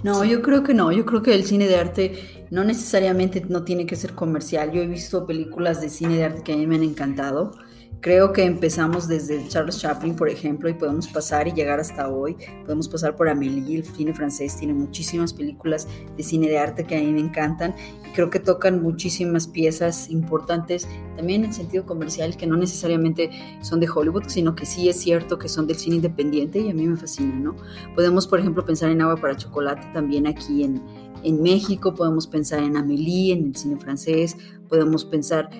No, 0.02 0.24
yo 0.24 0.42
creo 0.42 0.62
que 0.62 0.74
no. 0.74 0.92
Yo 0.92 1.06
creo 1.06 1.22
que 1.22 1.34
el 1.34 1.44
cine 1.44 1.66
de 1.66 1.76
arte 1.76 2.46
no 2.50 2.64
necesariamente 2.64 3.42
no 3.48 3.64
tiene 3.64 3.86
que 3.86 3.96
ser 3.96 4.14
comercial. 4.14 4.72
Yo 4.72 4.82
he 4.82 4.86
visto 4.86 5.26
películas 5.26 5.80
de 5.80 5.88
cine 5.90 6.16
de 6.16 6.24
arte 6.24 6.42
que 6.42 6.52
a 6.52 6.56
mí 6.56 6.66
me 6.66 6.76
han 6.76 6.82
encantado, 6.82 7.52
Creo 8.00 8.32
que 8.32 8.42
empezamos 8.42 9.06
desde 9.06 9.46
Charles 9.46 9.78
Chaplin, 9.78 10.16
por 10.16 10.28
ejemplo, 10.28 10.68
y 10.68 10.74
podemos 10.74 11.06
pasar 11.06 11.46
y 11.46 11.52
llegar 11.52 11.78
hasta 11.78 12.08
hoy. 12.08 12.36
Podemos 12.64 12.88
pasar 12.88 13.14
por 13.14 13.28
Amélie, 13.28 13.76
el 13.78 13.84
cine 13.84 14.12
francés 14.12 14.56
tiene 14.56 14.74
muchísimas 14.74 15.32
películas 15.32 15.86
de 16.16 16.22
cine 16.24 16.48
de 16.48 16.58
arte 16.58 16.84
que 16.84 16.96
a 16.96 17.00
mí 17.00 17.12
me 17.12 17.20
encantan 17.20 17.76
y 18.04 18.12
creo 18.12 18.28
que 18.28 18.40
tocan 18.40 18.82
muchísimas 18.82 19.46
piezas 19.46 20.10
importantes, 20.10 20.88
también 21.16 21.44
en 21.44 21.52
sentido 21.52 21.86
comercial, 21.86 22.36
que 22.36 22.48
no 22.48 22.56
necesariamente 22.56 23.30
son 23.60 23.78
de 23.78 23.88
Hollywood, 23.88 24.24
sino 24.26 24.56
que 24.56 24.66
sí 24.66 24.88
es 24.88 24.96
cierto 24.96 25.38
que 25.38 25.48
son 25.48 25.68
del 25.68 25.76
cine 25.76 25.96
independiente 25.96 26.58
y 26.58 26.70
a 26.70 26.74
mí 26.74 26.84
me 26.86 26.96
fascina, 26.96 27.36
¿no? 27.36 27.54
Podemos, 27.94 28.26
por 28.26 28.40
ejemplo, 28.40 28.64
pensar 28.64 28.90
en 28.90 29.00
Agua 29.00 29.16
para 29.16 29.36
Chocolate 29.36 29.86
también 29.92 30.26
aquí 30.26 30.64
en, 30.64 30.82
en 31.22 31.40
México, 31.40 31.94
podemos 31.94 32.26
pensar 32.26 32.64
en 32.64 32.76
Amélie, 32.76 33.32
en 33.32 33.46
el 33.46 33.56
cine 33.56 33.76
francés, 33.76 34.36
podemos 34.68 35.04
pensar 35.04 35.50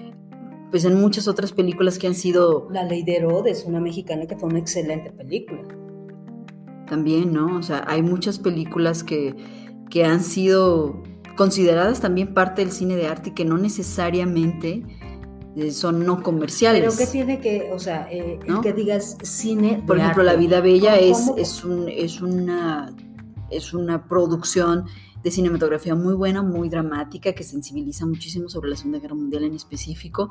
pues 0.72 0.84
en 0.86 0.98
muchas 1.00 1.28
otras 1.28 1.52
películas 1.52 1.98
que 1.98 2.06
han 2.08 2.14
sido... 2.14 2.66
La 2.72 2.82
Ley 2.82 3.04
de 3.04 3.16
Herodes, 3.16 3.64
una 3.66 3.78
mexicana 3.78 4.26
que 4.26 4.36
fue 4.36 4.48
una 4.48 4.58
excelente 4.58 5.10
película. 5.12 5.62
También, 6.88 7.32
¿no? 7.32 7.58
O 7.58 7.62
sea, 7.62 7.84
hay 7.86 8.02
muchas 8.02 8.38
películas 8.38 9.04
que, 9.04 9.36
que 9.90 10.04
han 10.04 10.20
sido 10.24 11.02
consideradas 11.36 12.00
también 12.00 12.32
parte 12.34 12.62
del 12.62 12.72
cine 12.72 12.96
de 12.96 13.06
arte 13.06 13.30
y 13.30 13.32
que 13.32 13.44
no 13.44 13.58
necesariamente 13.58 14.82
eh, 15.56 15.70
son 15.72 16.06
no 16.06 16.22
comerciales. 16.22 16.82
Pero 16.82 16.96
¿qué 16.96 17.06
tiene 17.06 17.38
que, 17.38 17.70
o 17.72 17.78
sea, 17.78 18.08
eh, 18.10 18.38
el 18.46 18.60
que 18.62 18.72
digas 18.72 19.18
cine? 19.22 19.82
Por 19.86 19.96
de 19.96 20.02
ejemplo, 20.02 20.22
arte? 20.22 20.34
La 20.34 20.40
Vida 20.40 20.60
Bella 20.62 20.94
¿Cómo- 20.98 21.10
es, 21.12 21.18
cómo? 21.26 21.38
es, 21.38 21.64
un, 21.64 21.88
es, 21.88 22.22
una, 22.22 22.96
es 23.50 23.74
una 23.74 24.08
producción 24.08 24.86
de 25.22 25.30
cinematografía 25.30 25.94
muy 25.94 26.14
buena, 26.14 26.42
muy 26.42 26.68
dramática, 26.68 27.32
que 27.32 27.44
sensibiliza 27.44 28.06
muchísimo 28.06 28.48
sobre 28.48 28.70
la 28.70 28.76
Segunda 28.76 28.98
Guerra 28.98 29.14
Mundial 29.14 29.44
en 29.44 29.54
específico. 29.54 30.30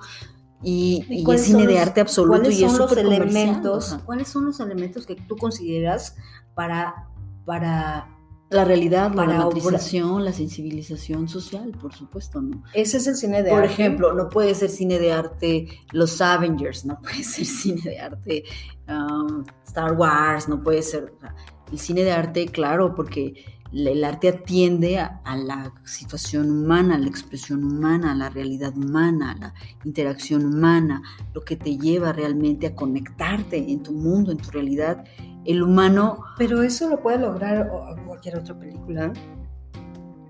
Y, 0.64 1.06
¿Y 1.10 1.24
y 1.28 1.32
es 1.34 1.42
cine 1.44 1.66
de 1.68 1.80
arte 1.80 2.02
absoluto 2.02 2.42
¿Cuáles 2.42 2.60
y 2.60 2.64
es 2.66 2.72
son 2.72 2.78
los 2.78 2.90
súper 2.90 3.06
elementos? 3.06 3.94
ajá. 3.94 4.04
¿Cuáles 4.06 4.28
son 4.28 4.46
los 4.46 4.60
elementos 4.60 5.06
que 5.06 5.16
tú 5.16 5.36
consideras 5.38 6.16
para 6.54 7.08
para 7.46 8.08
La 8.50 8.66
realidad, 8.66 9.12
la 9.16 9.26
dramatización, 9.26 10.24
la 10.26 10.34
sensibilización 10.34 11.28
social, 11.28 11.72
por 11.82 11.94
supuesto, 11.94 12.42
¿no? 12.42 12.64
ese 12.74 12.98
es 12.98 13.08
el 13.08 13.16
cine 13.16 13.42
de 13.44 13.50
Por 13.50 13.64
arte? 13.64 13.74
ejemplo, 13.74 14.14
no 14.14 14.30
puede 14.30 14.54
ser 14.56 14.70
cine 14.70 15.00
de 15.00 15.12
arte 15.14 15.68
Los 15.92 16.22
Avengers, 16.22 16.86
no 16.86 17.00
puede 17.02 17.24
ser 17.24 17.46
cine 17.46 17.82
de 17.84 18.00
arte 18.00 18.44
um, 18.88 19.44
Star 19.66 19.94
Wars, 19.94 20.48
no 20.50 20.62
puede 20.62 20.82
ser... 20.84 21.14
o 21.16 21.20
sea, 21.20 21.34
el 21.72 21.80
cine 21.80 22.04
de 22.04 22.12
arte, 22.12 22.48
claro, 22.48 22.94
porque 22.94 23.34
el 23.74 24.04
arte 24.04 24.28
atiende 24.30 25.00
a, 25.00 25.22
a 25.24 25.36
la 25.38 25.74
situación 25.86 26.52
humana, 26.52 26.96
a 26.96 26.98
la 26.98 27.08
expresión 27.08 27.64
humana, 27.64 28.12
a 28.12 28.16
la 28.16 28.30
realidad 28.30 28.76
humana, 28.78 29.32
a 29.32 29.36
la 29.38 29.54
interacción 29.86 30.46
humana, 30.46 31.02
lo 31.34 31.42
que 31.42 31.56
te 31.56 31.78
lleva 31.78 32.12
realmente 32.12 32.68
a 32.68 32.76
conectarte 32.76 33.58
en 33.72 33.82
tu 33.84 33.94
mundo, 33.94 34.32
en 34.32 34.38
tu 34.40 34.52
realidad. 34.52 35.04
El 35.46 35.64
humano 35.64 36.20
Pero 36.38 36.62
eso 36.64 36.90
lo 36.90 37.02
puede 37.02 37.20
lograr 37.20 37.70
cualquier 38.06 38.38
otra 38.38 38.58
película. 38.60 39.14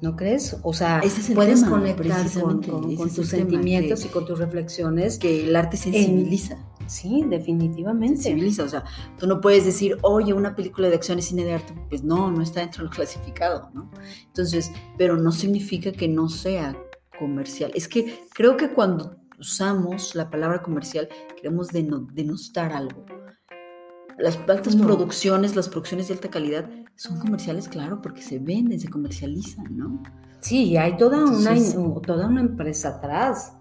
¿No 0.01 0.15
crees? 0.15 0.57
O 0.63 0.73
sea, 0.73 0.99
Ese 0.99 1.21
es 1.21 1.29
el 1.29 1.35
puedes 1.35 1.59
tema, 1.63 1.77
conectar 1.77 2.25
con, 2.41 2.61
con- 2.63 2.95
con 2.95 3.09
tus 3.13 3.27
sentimientos 3.27 4.03
y 4.05 4.09
con 4.09 4.25
tus 4.25 4.39
reflexiones. 4.39 5.19
que 5.19 5.47
el 5.47 5.55
arte 5.55 5.77
sensibiliza. 5.77 6.57
Sí, 6.91 7.23
definitivamente. 7.29 8.17
sensibiliza. 8.23 8.63
O 8.63 8.67
sea, 8.67 8.83
tú 9.17 9.25
no 9.27 9.39
puedes 9.39 9.63
decir, 9.65 9.97
oye, 10.01 10.33
una 10.33 10.55
película 10.55 10.89
de 10.89 10.95
acción 10.95 11.19
es 11.19 11.25
cine 11.25 11.45
de 11.45 11.53
arte. 11.53 11.73
Pues 11.89 12.03
no, 12.03 12.29
no 12.29 12.41
está 12.41 12.59
dentro 12.59 12.83
del 12.83 12.91
clasificado, 12.93 13.69
¿no? 13.73 13.89
Entonces, 14.27 14.71
pero 14.97 15.15
no 15.15 15.31
significa 15.31 15.91
que 15.91 16.07
no 16.07 16.27
sea 16.27 16.75
comercial. 17.17 17.71
Es 17.75 17.87
que 17.87 18.19
creo 18.33 18.57
que 18.57 18.71
cuando 18.73 19.15
usamos 19.39 20.15
la 20.15 20.29
palabra 20.29 20.61
comercial, 20.61 21.07
queremos 21.37 21.69
deno- 21.69 22.07
denostar 22.11 22.73
algo. 22.73 23.05
Las 24.17 24.37
altas 24.47 24.75
No. 24.75 24.85
producciones, 24.85 25.55
las 25.55 25.69
producciones 25.69 26.07
de 26.09 26.15
alta 26.15 26.29
calidad, 26.29 26.69
son 26.95 27.17
comerciales, 27.19 27.67
claro, 27.69 28.01
porque 28.01 28.21
se 28.21 28.37
venden, 28.37 28.79
se 28.79 28.89
comercializan, 28.89 29.65
¿no? 29.75 30.03
Sí, 30.41 30.75
hay 30.77 30.97
toda 30.97 31.23
una, 31.25 31.55
toda 32.05 32.27
una 32.27 32.41
empresa 32.41 32.89
atrás. 32.97 33.53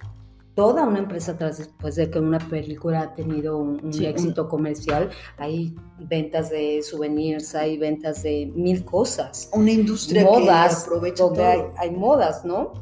Toda 0.60 0.86
una 0.86 0.98
empresa 0.98 1.32
atrás 1.32 1.56
después 1.56 1.94
de 1.96 2.10
que 2.10 2.18
una 2.18 2.38
película 2.38 3.00
ha 3.00 3.14
tenido 3.14 3.56
un, 3.56 3.82
un 3.82 3.94
Sí, 3.94 4.04
éxito 4.04 4.46
comercial. 4.46 5.08
Hay 5.38 5.74
ventas 5.98 6.50
de 6.50 6.82
souvenirs, 6.82 7.54
hay 7.54 7.78
ventas 7.78 8.22
de 8.24 8.52
mil 8.54 8.84
cosas. 8.84 9.48
Una 9.54 9.70
industria 9.70 10.22
modas, 10.22 10.84
que 10.84 10.90
aprovecha 10.90 11.24
donde 11.24 11.44
hay, 11.46 11.58
todo. 11.60 11.72
hay 11.78 11.90
modas, 11.92 12.44
¿no? 12.44 12.74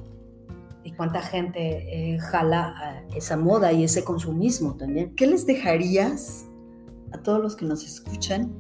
Y 0.83 0.91
cuánta 0.91 1.23
gente 1.23 2.15
eh, 2.15 2.19
jala 2.19 3.05
esa 3.15 3.37
moda 3.37 3.73
y 3.73 3.85
ese 3.85 4.03
consumismo 4.03 4.77
también. 4.77 5.15
¿Qué 5.15 5.29
les 5.29 5.47
dejarías 5.47 6.47
a 7.13 7.19
todos 7.19 7.41
los 7.41 7.55
que 7.55 7.65
nos 7.65 7.85
escuchan 7.85 8.53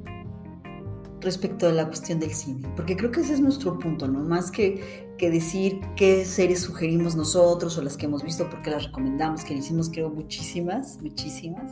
respecto 1.21 1.66
a 1.66 1.73
la 1.73 1.87
cuestión 1.89 2.21
del 2.21 2.31
cine? 2.31 2.69
Porque 2.77 2.97
creo 2.97 3.11
que 3.11 3.23
ese 3.23 3.33
es 3.33 3.41
nuestro 3.41 3.81
punto, 3.81 4.07
¿no? 4.07 4.21
Más 4.21 4.53
que, 4.53 5.08
que 5.19 5.31
decir 5.31 5.81
qué 5.97 6.25
series 6.25 6.61
sugerimos 6.61 7.14
nosotros 7.16 7.77
o 7.77 7.83
las 7.83 7.97
que 7.99 8.07
hemos 8.07 8.23
visto 8.23 8.49
porque 8.49 8.71
las 8.71 8.85
recomendamos, 8.87 9.45
que 9.45 9.53
le 9.53 9.61
hicimos 9.61 9.91
creo 9.91 10.09
muchísimas, 10.09 10.99
muchísimas. 11.03 11.71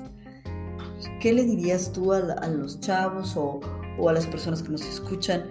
¿Qué 1.20 1.32
le 1.32 1.44
dirías 1.44 1.92
tú 1.92 2.12
a, 2.12 2.18
a 2.18 2.48
los 2.48 2.80
chavos 2.80 3.36
o, 3.36 3.60
o 3.98 4.08
a 4.08 4.12
las 4.12 4.26
personas 4.26 4.62
que 4.62 4.68
nos 4.70 4.84
escuchan? 4.84 5.44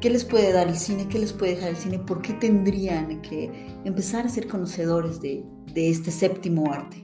¿Qué 0.00 0.10
les 0.10 0.24
puede 0.24 0.52
dar 0.52 0.68
el 0.68 0.76
cine? 0.76 1.08
¿Qué 1.08 1.18
les 1.18 1.32
puede 1.32 1.54
dejar 1.56 1.70
el 1.70 1.76
cine? 1.76 1.98
¿Por 1.98 2.20
qué 2.22 2.34
tendrían 2.34 3.22
que 3.22 3.50
empezar 3.84 4.26
a 4.26 4.28
ser 4.28 4.46
conocedores 4.46 5.20
de, 5.20 5.42
de 5.72 5.90
este 5.90 6.10
séptimo 6.10 6.72
arte? 6.72 7.02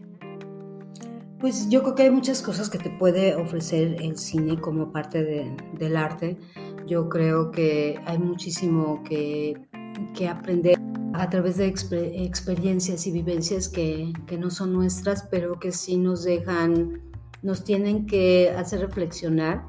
Pues 1.41 1.69
yo 1.69 1.83
creo 1.83 1.95
que 1.97 2.03
hay 2.05 2.11
muchas 2.11 2.41
cosas 2.43 2.71
que 2.71 2.79
te 2.79 2.91
puede 2.91 3.35
ofrecer 3.35 3.97
el 4.01 4.17
cine 4.19 4.61
como 4.61 4.93
parte 4.93 5.25
de- 5.25 5.57
del 5.79 5.97
arte. 5.97 6.37
Yo 6.87 7.09
creo 7.09 7.51
que 7.51 7.99
hay 8.07 8.19
muchísimo 8.19 9.03
que, 9.05 9.61
que 10.15 10.29
aprender 10.29 10.79
a 11.15 11.29
través 11.31 11.57
de 11.59 11.73
exper- 11.73 12.13
experiencias 12.27 13.07
y 13.07 13.13
vivencias 13.13 13.69
que, 13.69 14.13
que 14.27 14.39
no 14.39 14.51
son 14.51 14.73
nuestras, 14.73 15.25
pero 15.31 15.59
que 15.61 15.73
sí 15.73 15.97
nos 15.97 16.25
dejan, 16.25 17.01
nos 17.43 17.65
tienen 17.65 18.07
que 18.07 18.51
hacer 18.51 18.81
reflexionar 18.81 19.65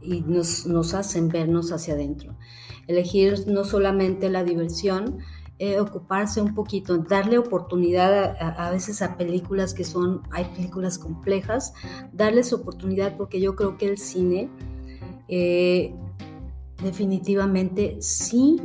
y 0.00 0.22
nos, 0.22 0.66
nos 0.66 0.94
hacen 0.94 1.28
vernos 1.28 1.72
hacia 1.72 1.94
adentro. 1.94 2.34
Elegir 2.88 3.46
no 3.46 3.64
solamente 3.64 4.28
la 4.30 4.42
diversión, 4.42 5.18
eh, 5.58 5.78
ocuparse 5.78 6.40
un 6.42 6.54
poquito, 6.56 6.98
darle 6.98 7.38
oportunidad 7.38 8.34
a, 8.40 8.66
a- 8.66 8.70
veces 8.72 9.00
a 9.02 9.16
películas 9.16 9.74
que 9.74 9.84
son, 9.84 10.22
hay 10.32 10.46
películas 10.46 10.98
complejas, 10.98 11.72
darles 12.12 12.52
oportunidad 12.52 13.16
porque 13.16 13.40
yo 13.40 13.54
creo 13.54 13.76
que 13.78 13.86
el 13.88 13.98
cine 13.98 14.50
eh, 15.28 15.94
definitivamente 16.82 17.96
sí 18.00 18.60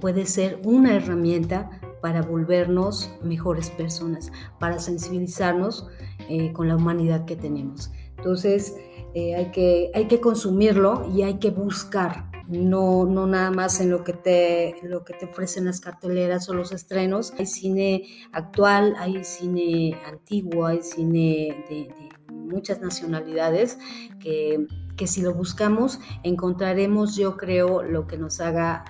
puede 0.00 0.26
ser 0.26 0.60
una 0.64 0.96
herramienta 0.96 1.70
para 2.00 2.22
volvernos 2.22 3.10
mejores 3.22 3.70
personas, 3.70 4.30
para 4.58 4.78
sensibilizarnos 4.78 5.86
eh, 6.28 6.52
con 6.52 6.68
la 6.68 6.76
humanidad 6.76 7.24
que 7.24 7.36
tenemos. 7.36 7.90
Entonces, 8.16 8.76
eh, 9.14 9.34
hay, 9.34 9.50
que, 9.50 9.90
hay 9.94 10.06
que 10.06 10.20
consumirlo 10.20 11.08
y 11.14 11.22
hay 11.22 11.38
que 11.38 11.50
buscar, 11.50 12.30
no, 12.46 13.04
no 13.04 13.26
nada 13.26 13.50
más 13.50 13.80
en 13.80 13.90
lo 13.90 14.04
que, 14.04 14.12
te, 14.12 14.76
lo 14.82 15.04
que 15.04 15.14
te 15.14 15.26
ofrecen 15.26 15.64
las 15.64 15.80
carteleras 15.80 16.48
o 16.48 16.54
los 16.54 16.72
estrenos. 16.72 17.32
Hay 17.38 17.46
cine 17.46 18.04
actual, 18.32 18.94
hay 18.98 19.22
cine 19.24 19.98
antiguo, 20.06 20.66
hay 20.66 20.82
cine 20.82 21.64
de, 21.68 21.88
de 21.88 22.32
muchas 22.32 22.80
nacionalidades 22.80 23.78
que, 24.20 24.66
que 24.98 25.06
si 25.06 25.22
lo 25.22 25.32
buscamos 25.32 26.00
encontraremos, 26.24 27.16
yo 27.16 27.38
creo, 27.38 27.82
lo 27.82 28.06
que 28.06 28.18
nos 28.18 28.40
haga 28.40 28.84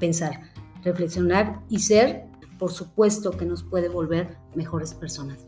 pensar, 0.00 0.40
reflexionar 0.82 1.60
y 1.68 1.80
ser, 1.80 2.24
por 2.58 2.72
supuesto, 2.72 3.30
que 3.30 3.44
nos 3.44 3.62
puede 3.62 3.88
volver 3.88 4.38
mejores 4.56 4.94
personas. 4.94 5.46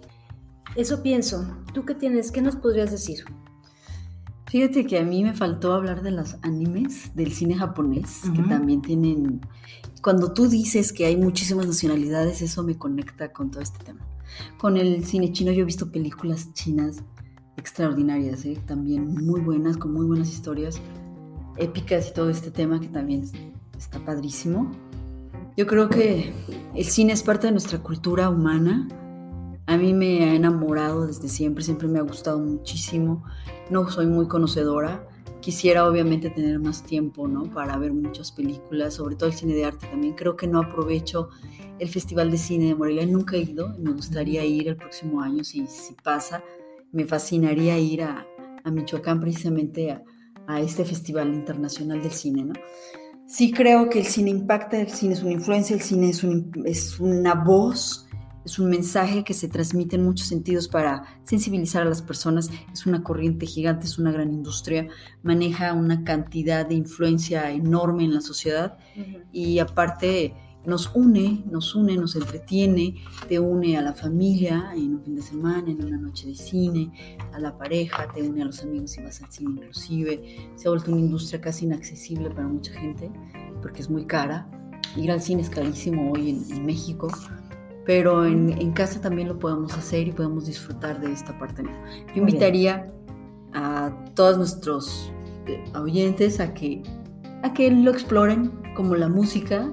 Eso 0.76 1.02
pienso. 1.02 1.56
¿Tú 1.74 1.84
qué 1.84 1.94
tienes? 1.94 2.30
¿Qué 2.30 2.42
nos 2.42 2.56
podrías 2.56 2.90
decir? 2.90 3.24
Fíjate 4.46 4.86
que 4.86 4.98
a 4.98 5.02
mí 5.02 5.24
me 5.24 5.32
faltó 5.32 5.72
hablar 5.72 6.02
de 6.02 6.10
los 6.10 6.36
animes, 6.42 7.16
del 7.16 7.32
cine 7.32 7.54
japonés, 7.54 8.20
que 8.34 8.40
Ujú. 8.40 8.48
también 8.48 8.82
tienen... 8.82 9.40
Cuando 10.02 10.34
tú 10.34 10.46
dices 10.46 10.92
que 10.92 11.06
hay 11.06 11.16
muchísimas 11.16 11.66
nacionalidades, 11.66 12.42
eso 12.42 12.62
me 12.62 12.76
conecta 12.76 13.32
con 13.32 13.50
todo 13.50 13.62
este 13.62 13.82
tema. 13.82 14.06
Con 14.58 14.76
el 14.76 15.04
cine 15.06 15.32
chino 15.32 15.52
yo 15.52 15.62
he 15.62 15.64
visto 15.64 15.90
películas 15.90 16.52
chinas 16.52 17.02
extraordinarias, 17.56 18.44
¿eh? 18.44 18.58
también 18.66 19.14
muy 19.14 19.40
buenas, 19.40 19.76
con 19.76 19.92
muy 19.92 20.06
buenas 20.06 20.30
historias, 20.30 20.80
épicas 21.56 22.08
y 22.08 22.14
todo 22.14 22.30
este 22.30 22.50
tema 22.50 22.80
que 22.80 22.88
también 22.88 23.24
está 23.76 23.98
padrísimo. 24.04 24.70
Yo 25.56 25.66
creo 25.66 25.88
que 25.88 26.32
el 26.74 26.84
cine 26.86 27.12
es 27.12 27.22
parte 27.22 27.46
de 27.46 27.52
nuestra 27.52 27.78
cultura 27.78 28.30
humana. 28.30 28.88
A 29.66 29.76
mí 29.76 29.92
me 29.92 30.24
ha 30.24 30.34
enamorado 30.34 31.06
desde 31.06 31.28
siempre, 31.28 31.62
siempre 31.62 31.88
me 31.88 31.98
ha 31.98 32.02
gustado 32.02 32.38
muchísimo. 32.38 33.22
No 33.70 33.88
soy 33.90 34.06
muy 34.06 34.28
conocedora, 34.28 35.06
quisiera 35.40 35.86
obviamente 35.86 36.30
tener 36.30 36.58
más 36.58 36.82
tiempo, 36.84 37.28
¿no? 37.28 37.44
Para 37.44 37.76
ver 37.76 37.92
muchas 37.92 38.32
películas, 38.32 38.94
sobre 38.94 39.14
todo 39.16 39.28
el 39.28 39.34
cine 39.34 39.54
de 39.54 39.66
arte 39.66 39.86
también. 39.88 40.14
Creo 40.14 40.36
que 40.36 40.46
no 40.46 40.60
aprovecho 40.60 41.28
el 41.78 41.88
Festival 41.88 42.30
de 42.30 42.38
Cine 42.38 42.66
de 42.66 42.74
Morelia, 42.74 43.04
nunca 43.06 43.36
he 43.36 43.40
ido, 43.40 43.76
me 43.78 43.92
gustaría 43.92 44.44
ir 44.44 44.68
el 44.68 44.76
próximo 44.76 45.20
año 45.20 45.44
si, 45.44 45.66
si 45.66 45.94
pasa. 45.94 46.42
Me 46.92 47.04
fascinaría 47.04 47.78
ir 47.78 48.02
a, 48.02 48.26
a 48.64 48.70
Michoacán 48.70 49.20
precisamente 49.20 49.90
a, 49.90 50.02
a 50.46 50.60
este 50.60 50.84
Festival 50.84 51.32
Internacional 51.34 52.02
del 52.02 52.12
Cine, 52.12 52.44
¿no? 52.44 52.54
Sí 53.26 53.50
creo 53.50 53.88
que 53.88 54.00
el 54.00 54.04
cine 54.04 54.30
impacta, 54.30 54.78
el 54.78 54.90
cine 54.90 55.14
es 55.14 55.22
una 55.22 55.32
influencia, 55.32 55.74
el 55.74 55.80
cine 55.80 56.10
es, 56.10 56.22
un, 56.22 56.52
es 56.66 57.00
una 57.00 57.34
voz, 57.34 58.06
es 58.44 58.58
un 58.58 58.68
mensaje 58.68 59.24
que 59.24 59.32
se 59.32 59.48
transmite 59.48 59.96
en 59.96 60.04
muchos 60.04 60.26
sentidos 60.26 60.68
para 60.68 61.04
sensibilizar 61.24 61.82
a 61.82 61.86
las 61.86 62.02
personas, 62.02 62.50
es 62.72 62.84
una 62.84 63.02
corriente 63.02 63.46
gigante, 63.46 63.86
es 63.86 63.98
una 63.98 64.12
gran 64.12 64.32
industria, 64.32 64.88
maneja 65.22 65.72
una 65.72 66.04
cantidad 66.04 66.66
de 66.66 66.74
influencia 66.74 67.50
enorme 67.52 68.04
en 68.04 68.14
la 68.14 68.20
sociedad. 68.20 68.76
Y 69.32 69.60
aparte 69.60 70.34
nos 70.64 70.90
une, 70.94 71.44
nos 71.50 71.74
une, 71.74 71.96
nos 71.96 72.16
entretiene, 72.16 72.94
te 73.28 73.38
une 73.38 73.76
a 73.76 73.82
la 73.82 73.92
familia 73.92 74.72
en 74.74 74.94
un 74.94 75.02
fin 75.02 75.14
de 75.14 75.22
semana, 75.22 75.70
en 75.70 75.84
una 75.84 75.96
noche 75.96 76.26
de 76.26 76.34
cine, 76.34 76.92
a 77.32 77.38
la 77.38 77.56
pareja, 77.56 78.06
te 78.12 78.22
une 78.22 78.42
a 78.42 78.44
los 78.44 78.62
amigos 78.62 78.92
si 78.92 79.02
vas 79.02 79.22
al 79.22 79.30
cine 79.30 79.50
inclusive. 79.50 80.50
Se 80.56 80.68
ha 80.68 80.70
vuelto 80.70 80.92
una 80.92 81.00
industria 81.00 81.40
casi 81.40 81.64
inaccesible 81.64 82.30
para 82.30 82.46
mucha 82.46 82.72
gente 82.72 83.10
porque 83.60 83.80
es 83.80 83.90
muy 83.90 84.06
cara. 84.06 84.46
Ir 84.96 85.10
al 85.10 85.20
cine 85.20 85.42
es 85.42 85.50
carísimo 85.50 86.12
hoy 86.12 86.30
en, 86.30 86.56
en 86.56 86.66
México, 86.66 87.08
pero 87.86 88.24
en, 88.24 88.50
en, 88.52 88.72
casa 88.72 89.00
también 89.00 89.28
lo 89.28 89.38
podemos 89.38 89.72
hacer 89.74 90.06
y 90.08 90.12
podemos 90.12 90.46
disfrutar 90.46 91.00
de 91.00 91.12
esta 91.12 91.36
parte. 91.38 91.62
Yo 92.14 92.20
invitaría 92.20 92.92
a 93.54 93.92
todos 94.14 94.38
nuestros 94.38 95.12
eh, 95.46 95.62
oyentes 95.74 96.40
a 96.40 96.54
que, 96.54 96.82
a 97.42 97.52
que 97.52 97.70
lo 97.70 97.90
exploren 97.90 98.50
como 98.74 98.94
la 98.94 99.08
música, 99.08 99.70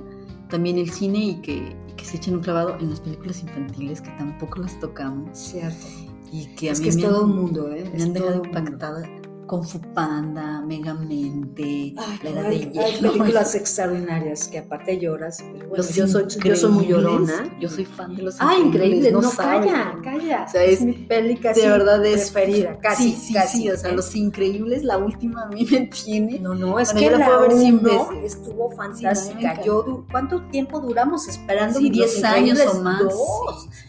también 0.49 0.77
el 0.77 0.89
cine 0.89 1.19
y 1.19 1.41
que, 1.41 1.75
y 1.87 1.93
que, 1.93 2.05
se 2.05 2.17
echen 2.17 2.35
un 2.35 2.41
clavado 2.41 2.77
en 2.79 2.89
las 2.89 2.99
películas 2.99 3.41
infantiles 3.41 4.01
que 4.01 4.09
tampoco 4.11 4.59
las 4.61 4.79
tocamos. 4.79 5.37
Cierto. 5.37 5.87
Y 6.31 6.47
que 6.55 6.69
a 6.69 6.73
es 6.73 6.79
mí 6.79 6.83
que 6.83 6.89
es 6.89 6.95
me 6.97 7.03
todo 7.03 7.23
han, 7.23 7.29
un 7.29 7.35
mundo, 7.35 7.71
¿eh? 7.71 7.89
me 7.91 7.97
Es 7.97 8.03
han 8.03 8.13
dejado 8.13 8.41
todo 8.43 9.18
un 9.51 9.65
impactada. 9.65 9.65
Con 9.65 9.65
Fupanda, 9.67 10.61
Megamente, 10.61 11.93
Ay, 11.97 12.19
La 12.23 12.29
Edad 12.29 12.45
hay, 12.45 12.65
de 12.65 12.79
hay 12.79 12.91
Hielo. 12.93 13.11
películas 13.13 13.55
extraordinarias 13.55 14.47
que 14.47 14.59
aparte 14.59 14.99
lloras. 14.99 15.37
pero 15.41 15.69
bueno, 15.69 15.75
Los 15.77 15.93
yo, 15.95 16.07
soy, 16.07 16.25
yo 16.43 16.55
soy 16.55 16.71
muy 16.71 16.87
llorona. 16.87 17.57
Yo 17.59 17.69
soy 17.69 17.85
fan 17.85 18.15
de 18.15 18.23
los 18.23 18.35
Ah, 18.39 18.53
increíble. 18.63 19.11
No, 19.11 19.21
calla, 19.31 19.97
calla. 20.03 20.45
O 20.47 20.51
sea, 20.51 20.63
es, 20.63 20.79
es- 20.79 20.81
mi 20.85 20.93
peli 20.93 21.35
casi 21.37 21.61
de 21.61 21.69
verdad 21.69 22.05
es 22.05 22.31
preferida. 22.31 22.77
Casi, 22.79 23.11
sí, 23.11 23.17
sí, 23.27 23.33
casi. 23.33 23.57
sí, 23.63 23.69
o 23.69 23.77
sea, 23.77 23.91
¿eh? 23.91 23.95
Los 23.95 24.15
Increíbles, 24.15 24.83
la 24.83 24.97
última 24.97 25.43
a 25.43 25.47
mí 25.47 25.65
me 25.69 25.87
tiene. 25.87 26.39
No, 26.39 26.53
no, 26.53 26.79
es 26.79 26.93
Bueno, 26.93 26.99
que 26.99 27.05
yo 27.13 27.17
la 27.17 27.25
puedo 27.25 27.39
ver 27.41 27.49
veces. 27.49 28.35
estuvo 28.35 28.69
Sí, 28.69 28.77
fantástica. 28.77 29.55
me 29.55 29.63
Yo, 29.63 30.05
¿Cuánto 30.11 30.41
tiempo 30.49 30.79
duramos 30.79 31.27
esperando? 31.27 31.79
Sí, 31.79 31.85
Los 31.89 31.93
10 31.93 32.23
años 32.23 32.59
o 32.75 32.81
más. 32.81 32.99
dos? 33.03 33.63
sí, 33.63 33.69
sí, 33.71 33.79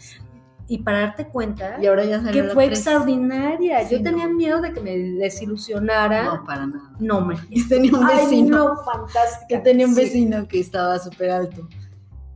Y 0.73 0.77
para 0.83 1.01
darte 1.01 1.27
cuenta 1.27 1.75
Y 1.81 1.85
ahora 1.87 2.05
ya 2.05 2.23
que 2.31 2.43
fue 2.45 2.67
tres. 2.67 2.79
extraordinaria. 2.79 3.85
Sí, 3.89 3.97
Yo 3.97 4.03
tenía 4.03 4.27
no. 4.27 4.35
miedo 4.35 4.61
de 4.61 4.71
que 4.71 4.79
me 4.79 4.97
desilusionara. 4.97 6.23
No, 6.23 6.43
para 6.45 6.65
nada. 6.67 6.91
No, 6.99 7.19
me. 7.25 7.35
Y 7.49 7.67
tenía 7.67 7.91
un 7.91 8.05
Ay, 8.05 8.17
vecino. 8.25 8.57
no, 8.57 8.75
fantástica. 8.83 9.47
que 9.49 9.57
tenía 9.59 9.85
un 9.85 9.95
Sí. 9.95 10.01
vecino 10.01 10.47
que 10.47 10.59
estaba 10.61 10.97
súper 10.99 11.31
alto. 11.31 11.67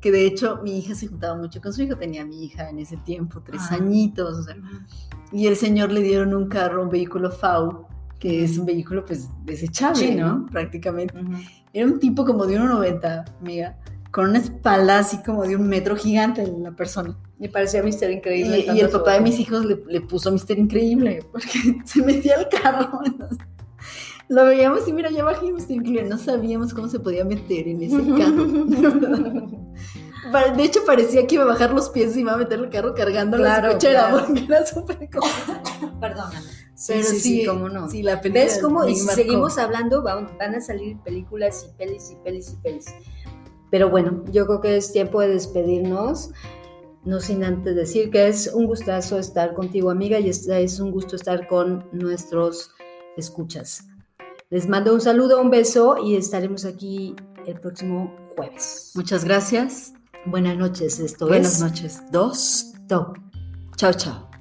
Que 0.02 0.12
de 0.12 0.26
hecho 0.26 0.60
mi 0.64 0.78
hija 0.80 0.96
se 0.96 1.08
juntaba 1.08 1.38
mucho 1.38 1.62
con 1.62 1.72
su 1.72 1.82
hijo. 1.84 1.96
Tenía 1.98 2.24
a 2.24 2.26
mi 2.26 2.44
hija 2.44 2.70
en 2.70 2.80
ese 2.80 2.98
tiempo, 2.98 3.42
tres 3.42 3.62
Ah. 3.72 3.76
añitos. 3.76 4.38
o 4.40 4.44
sea, 4.44 4.56
y 5.32 5.48
el 5.48 5.56
señor 5.56 5.92
le 5.92 6.02
dieron 6.02 6.34
un 6.36 6.48
carro, 6.50 6.84
un 6.84 6.90
vehículo 6.90 7.32
FAU, 7.32 7.88
que 8.20 8.44
es 8.44 8.58
un 8.58 8.66
vehículo 8.66 9.06
pues 9.06 9.30
desechable, 9.46 10.08
Sí, 10.10 10.16
¿no? 10.16 10.40
¿no? 10.40 10.46
Prácticamente. 10.48 11.18
Ujú. 11.20 11.34
Era 11.74 11.86
un 11.88 12.00
tipo 12.00 12.26
como 12.26 12.46
de 12.46 12.56
1,90, 12.60 13.24
amiga, 13.42 13.78
con 14.16 14.30
una 14.30 14.40
espalda 14.40 15.00
así 15.00 15.18
como 15.24 15.44
de 15.44 15.58
un 15.58 15.68
metro 15.68 15.98
gigante 15.98 16.48
la 16.48 16.72
persona. 16.72 17.18
Me 17.38 17.50
parecía 17.50 17.84
Mister 17.84 18.10
Increíble. 18.10 18.66
y 18.74 18.80
el 18.80 18.88
papá 18.88 19.12
de 19.16 19.20
mis 19.20 19.38
hijos 19.40 19.66
le, 19.66 19.84
le 19.90 20.00
puso 20.00 20.32
Mister 20.32 20.58
Increíble, 20.58 21.20
porque 21.34 21.82
se 21.84 22.02
metía 22.02 22.36
al 22.38 22.48
carro. 22.48 23.02
entonces, 23.06 23.40
lo 24.30 24.46
veíamos 24.46 24.88
y 24.88 24.94
mira, 24.94 25.12
ya 25.12 25.26
bajé 25.26 25.52
Mister 25.52 25.76
Increíble. 25.76 26.06
No 26.08 26.18
sabíamos 26.18 26.74
cómo 26.74 26.88
se 26.88 27.02
podía 27.02 27.26
meter 27.26 27.68
en 27.68 27.84
ese 27.84 27.98
carro. 30.32 30.56
de 30.56 30.64
hecho, 30.64 30.80
parecía 30.86 31.28
que 31.28 31.36
iba 31.36 31.44
a 31.44 31.48
bajar 31.48 31.74
los 31.74 31.90
pies 31.90 32.16
y 32.16 32.22
iba 32.22 32.32
a 32.32 32.38
meter 32.38 32.60
el 32.60 32.70
carro 32.70 32.94
cargando 32.96 33.36
Claro, 33.36 33.68
la 33.68 33.74
cochera, 33.74 34.08
claro. 34.12 34.26
porque 34.28 34.46
era 34.46 34.66
súper 34.66 35.10
cómodo. 35.10 36.00
Perdóname. 36.00 36.40
Pero 36.88 37.04
sí, 37.04 37.20
sí, 37.20 37.46
cómo 37.46 37.68
no. 37.68 37.90
Sí, 37.90 38.02
la 38.02 38.22
película 38.22 38.46
¿Ves 38.46 38.60
cómo? 38.62 38.88
Y 38.88 38.96
si 38.96 39.06
marcó. 39.06 39.22
seguimos 39.22 39.58
hablando, 39.58 40.04
van, 40.04 40.38
van 40.38 40.56
a 40.56 40.62
salir 40.62 40.98
películas 41.04 41.66
y 41.70 41.78
pelis 41.78 42.12
y 42.12 42.16
pelis 42.24 42.54
y 42.54 42.56
pelis. 42.64 42.86
Pero 43.76 43.90
bueno, 43.90 44.24
yo 44.32 44.46
creo 44.46 44.62
que 44.62 44.78
es 44.78 44.94
tiempo 44.94 45.20
de 45.20 45.28
despedirnos. 45.28 46.30
No 47.04 47.20
sin 47.20 47.44
antes 47.44 47.76
decir 47.76 48.10
que 48.10 48.30
es 48.30 48.48
un 48.54 48.68
gustazo 48.68 49.20
estar 49.20 49.54
contigo, 49.54 49.90
amiga, 49.90 50.18
y 50.18 50.30
es, 50.30 50.80
un 50.80 50.92
gusto 50.92 51.18
estar 51.18 51.46
con 51.46 51.86
nuestros 51.92 52.72
escuchas. 53.18 53.84
Les 54.50 54.70
mando 54.70 54.94
un 54.94 55.02
saludo, 55.02 55.42
un 55.42 55.50
beso 55.50 55.98
y 55.98 56.16
estaremos 56.16 56.64
aquí 56.64 57.18
el 57.46 57.60
próximo 57.60 58.16
jueves. 58.38 58.94
Muchas 58.96 59.26
gracias. 59.26 59.92
Buenas 60.26 60.56
noches, 60.58 61.02
esto 61.02 61.28
Buenas 61.28 61.56
es 61.56 61.60
noches. 61.60 62.02
Dos. 62.14 62.76
Top. 62.88 63.18
Chao, 63.76 63.92
chao. 63.92 64.35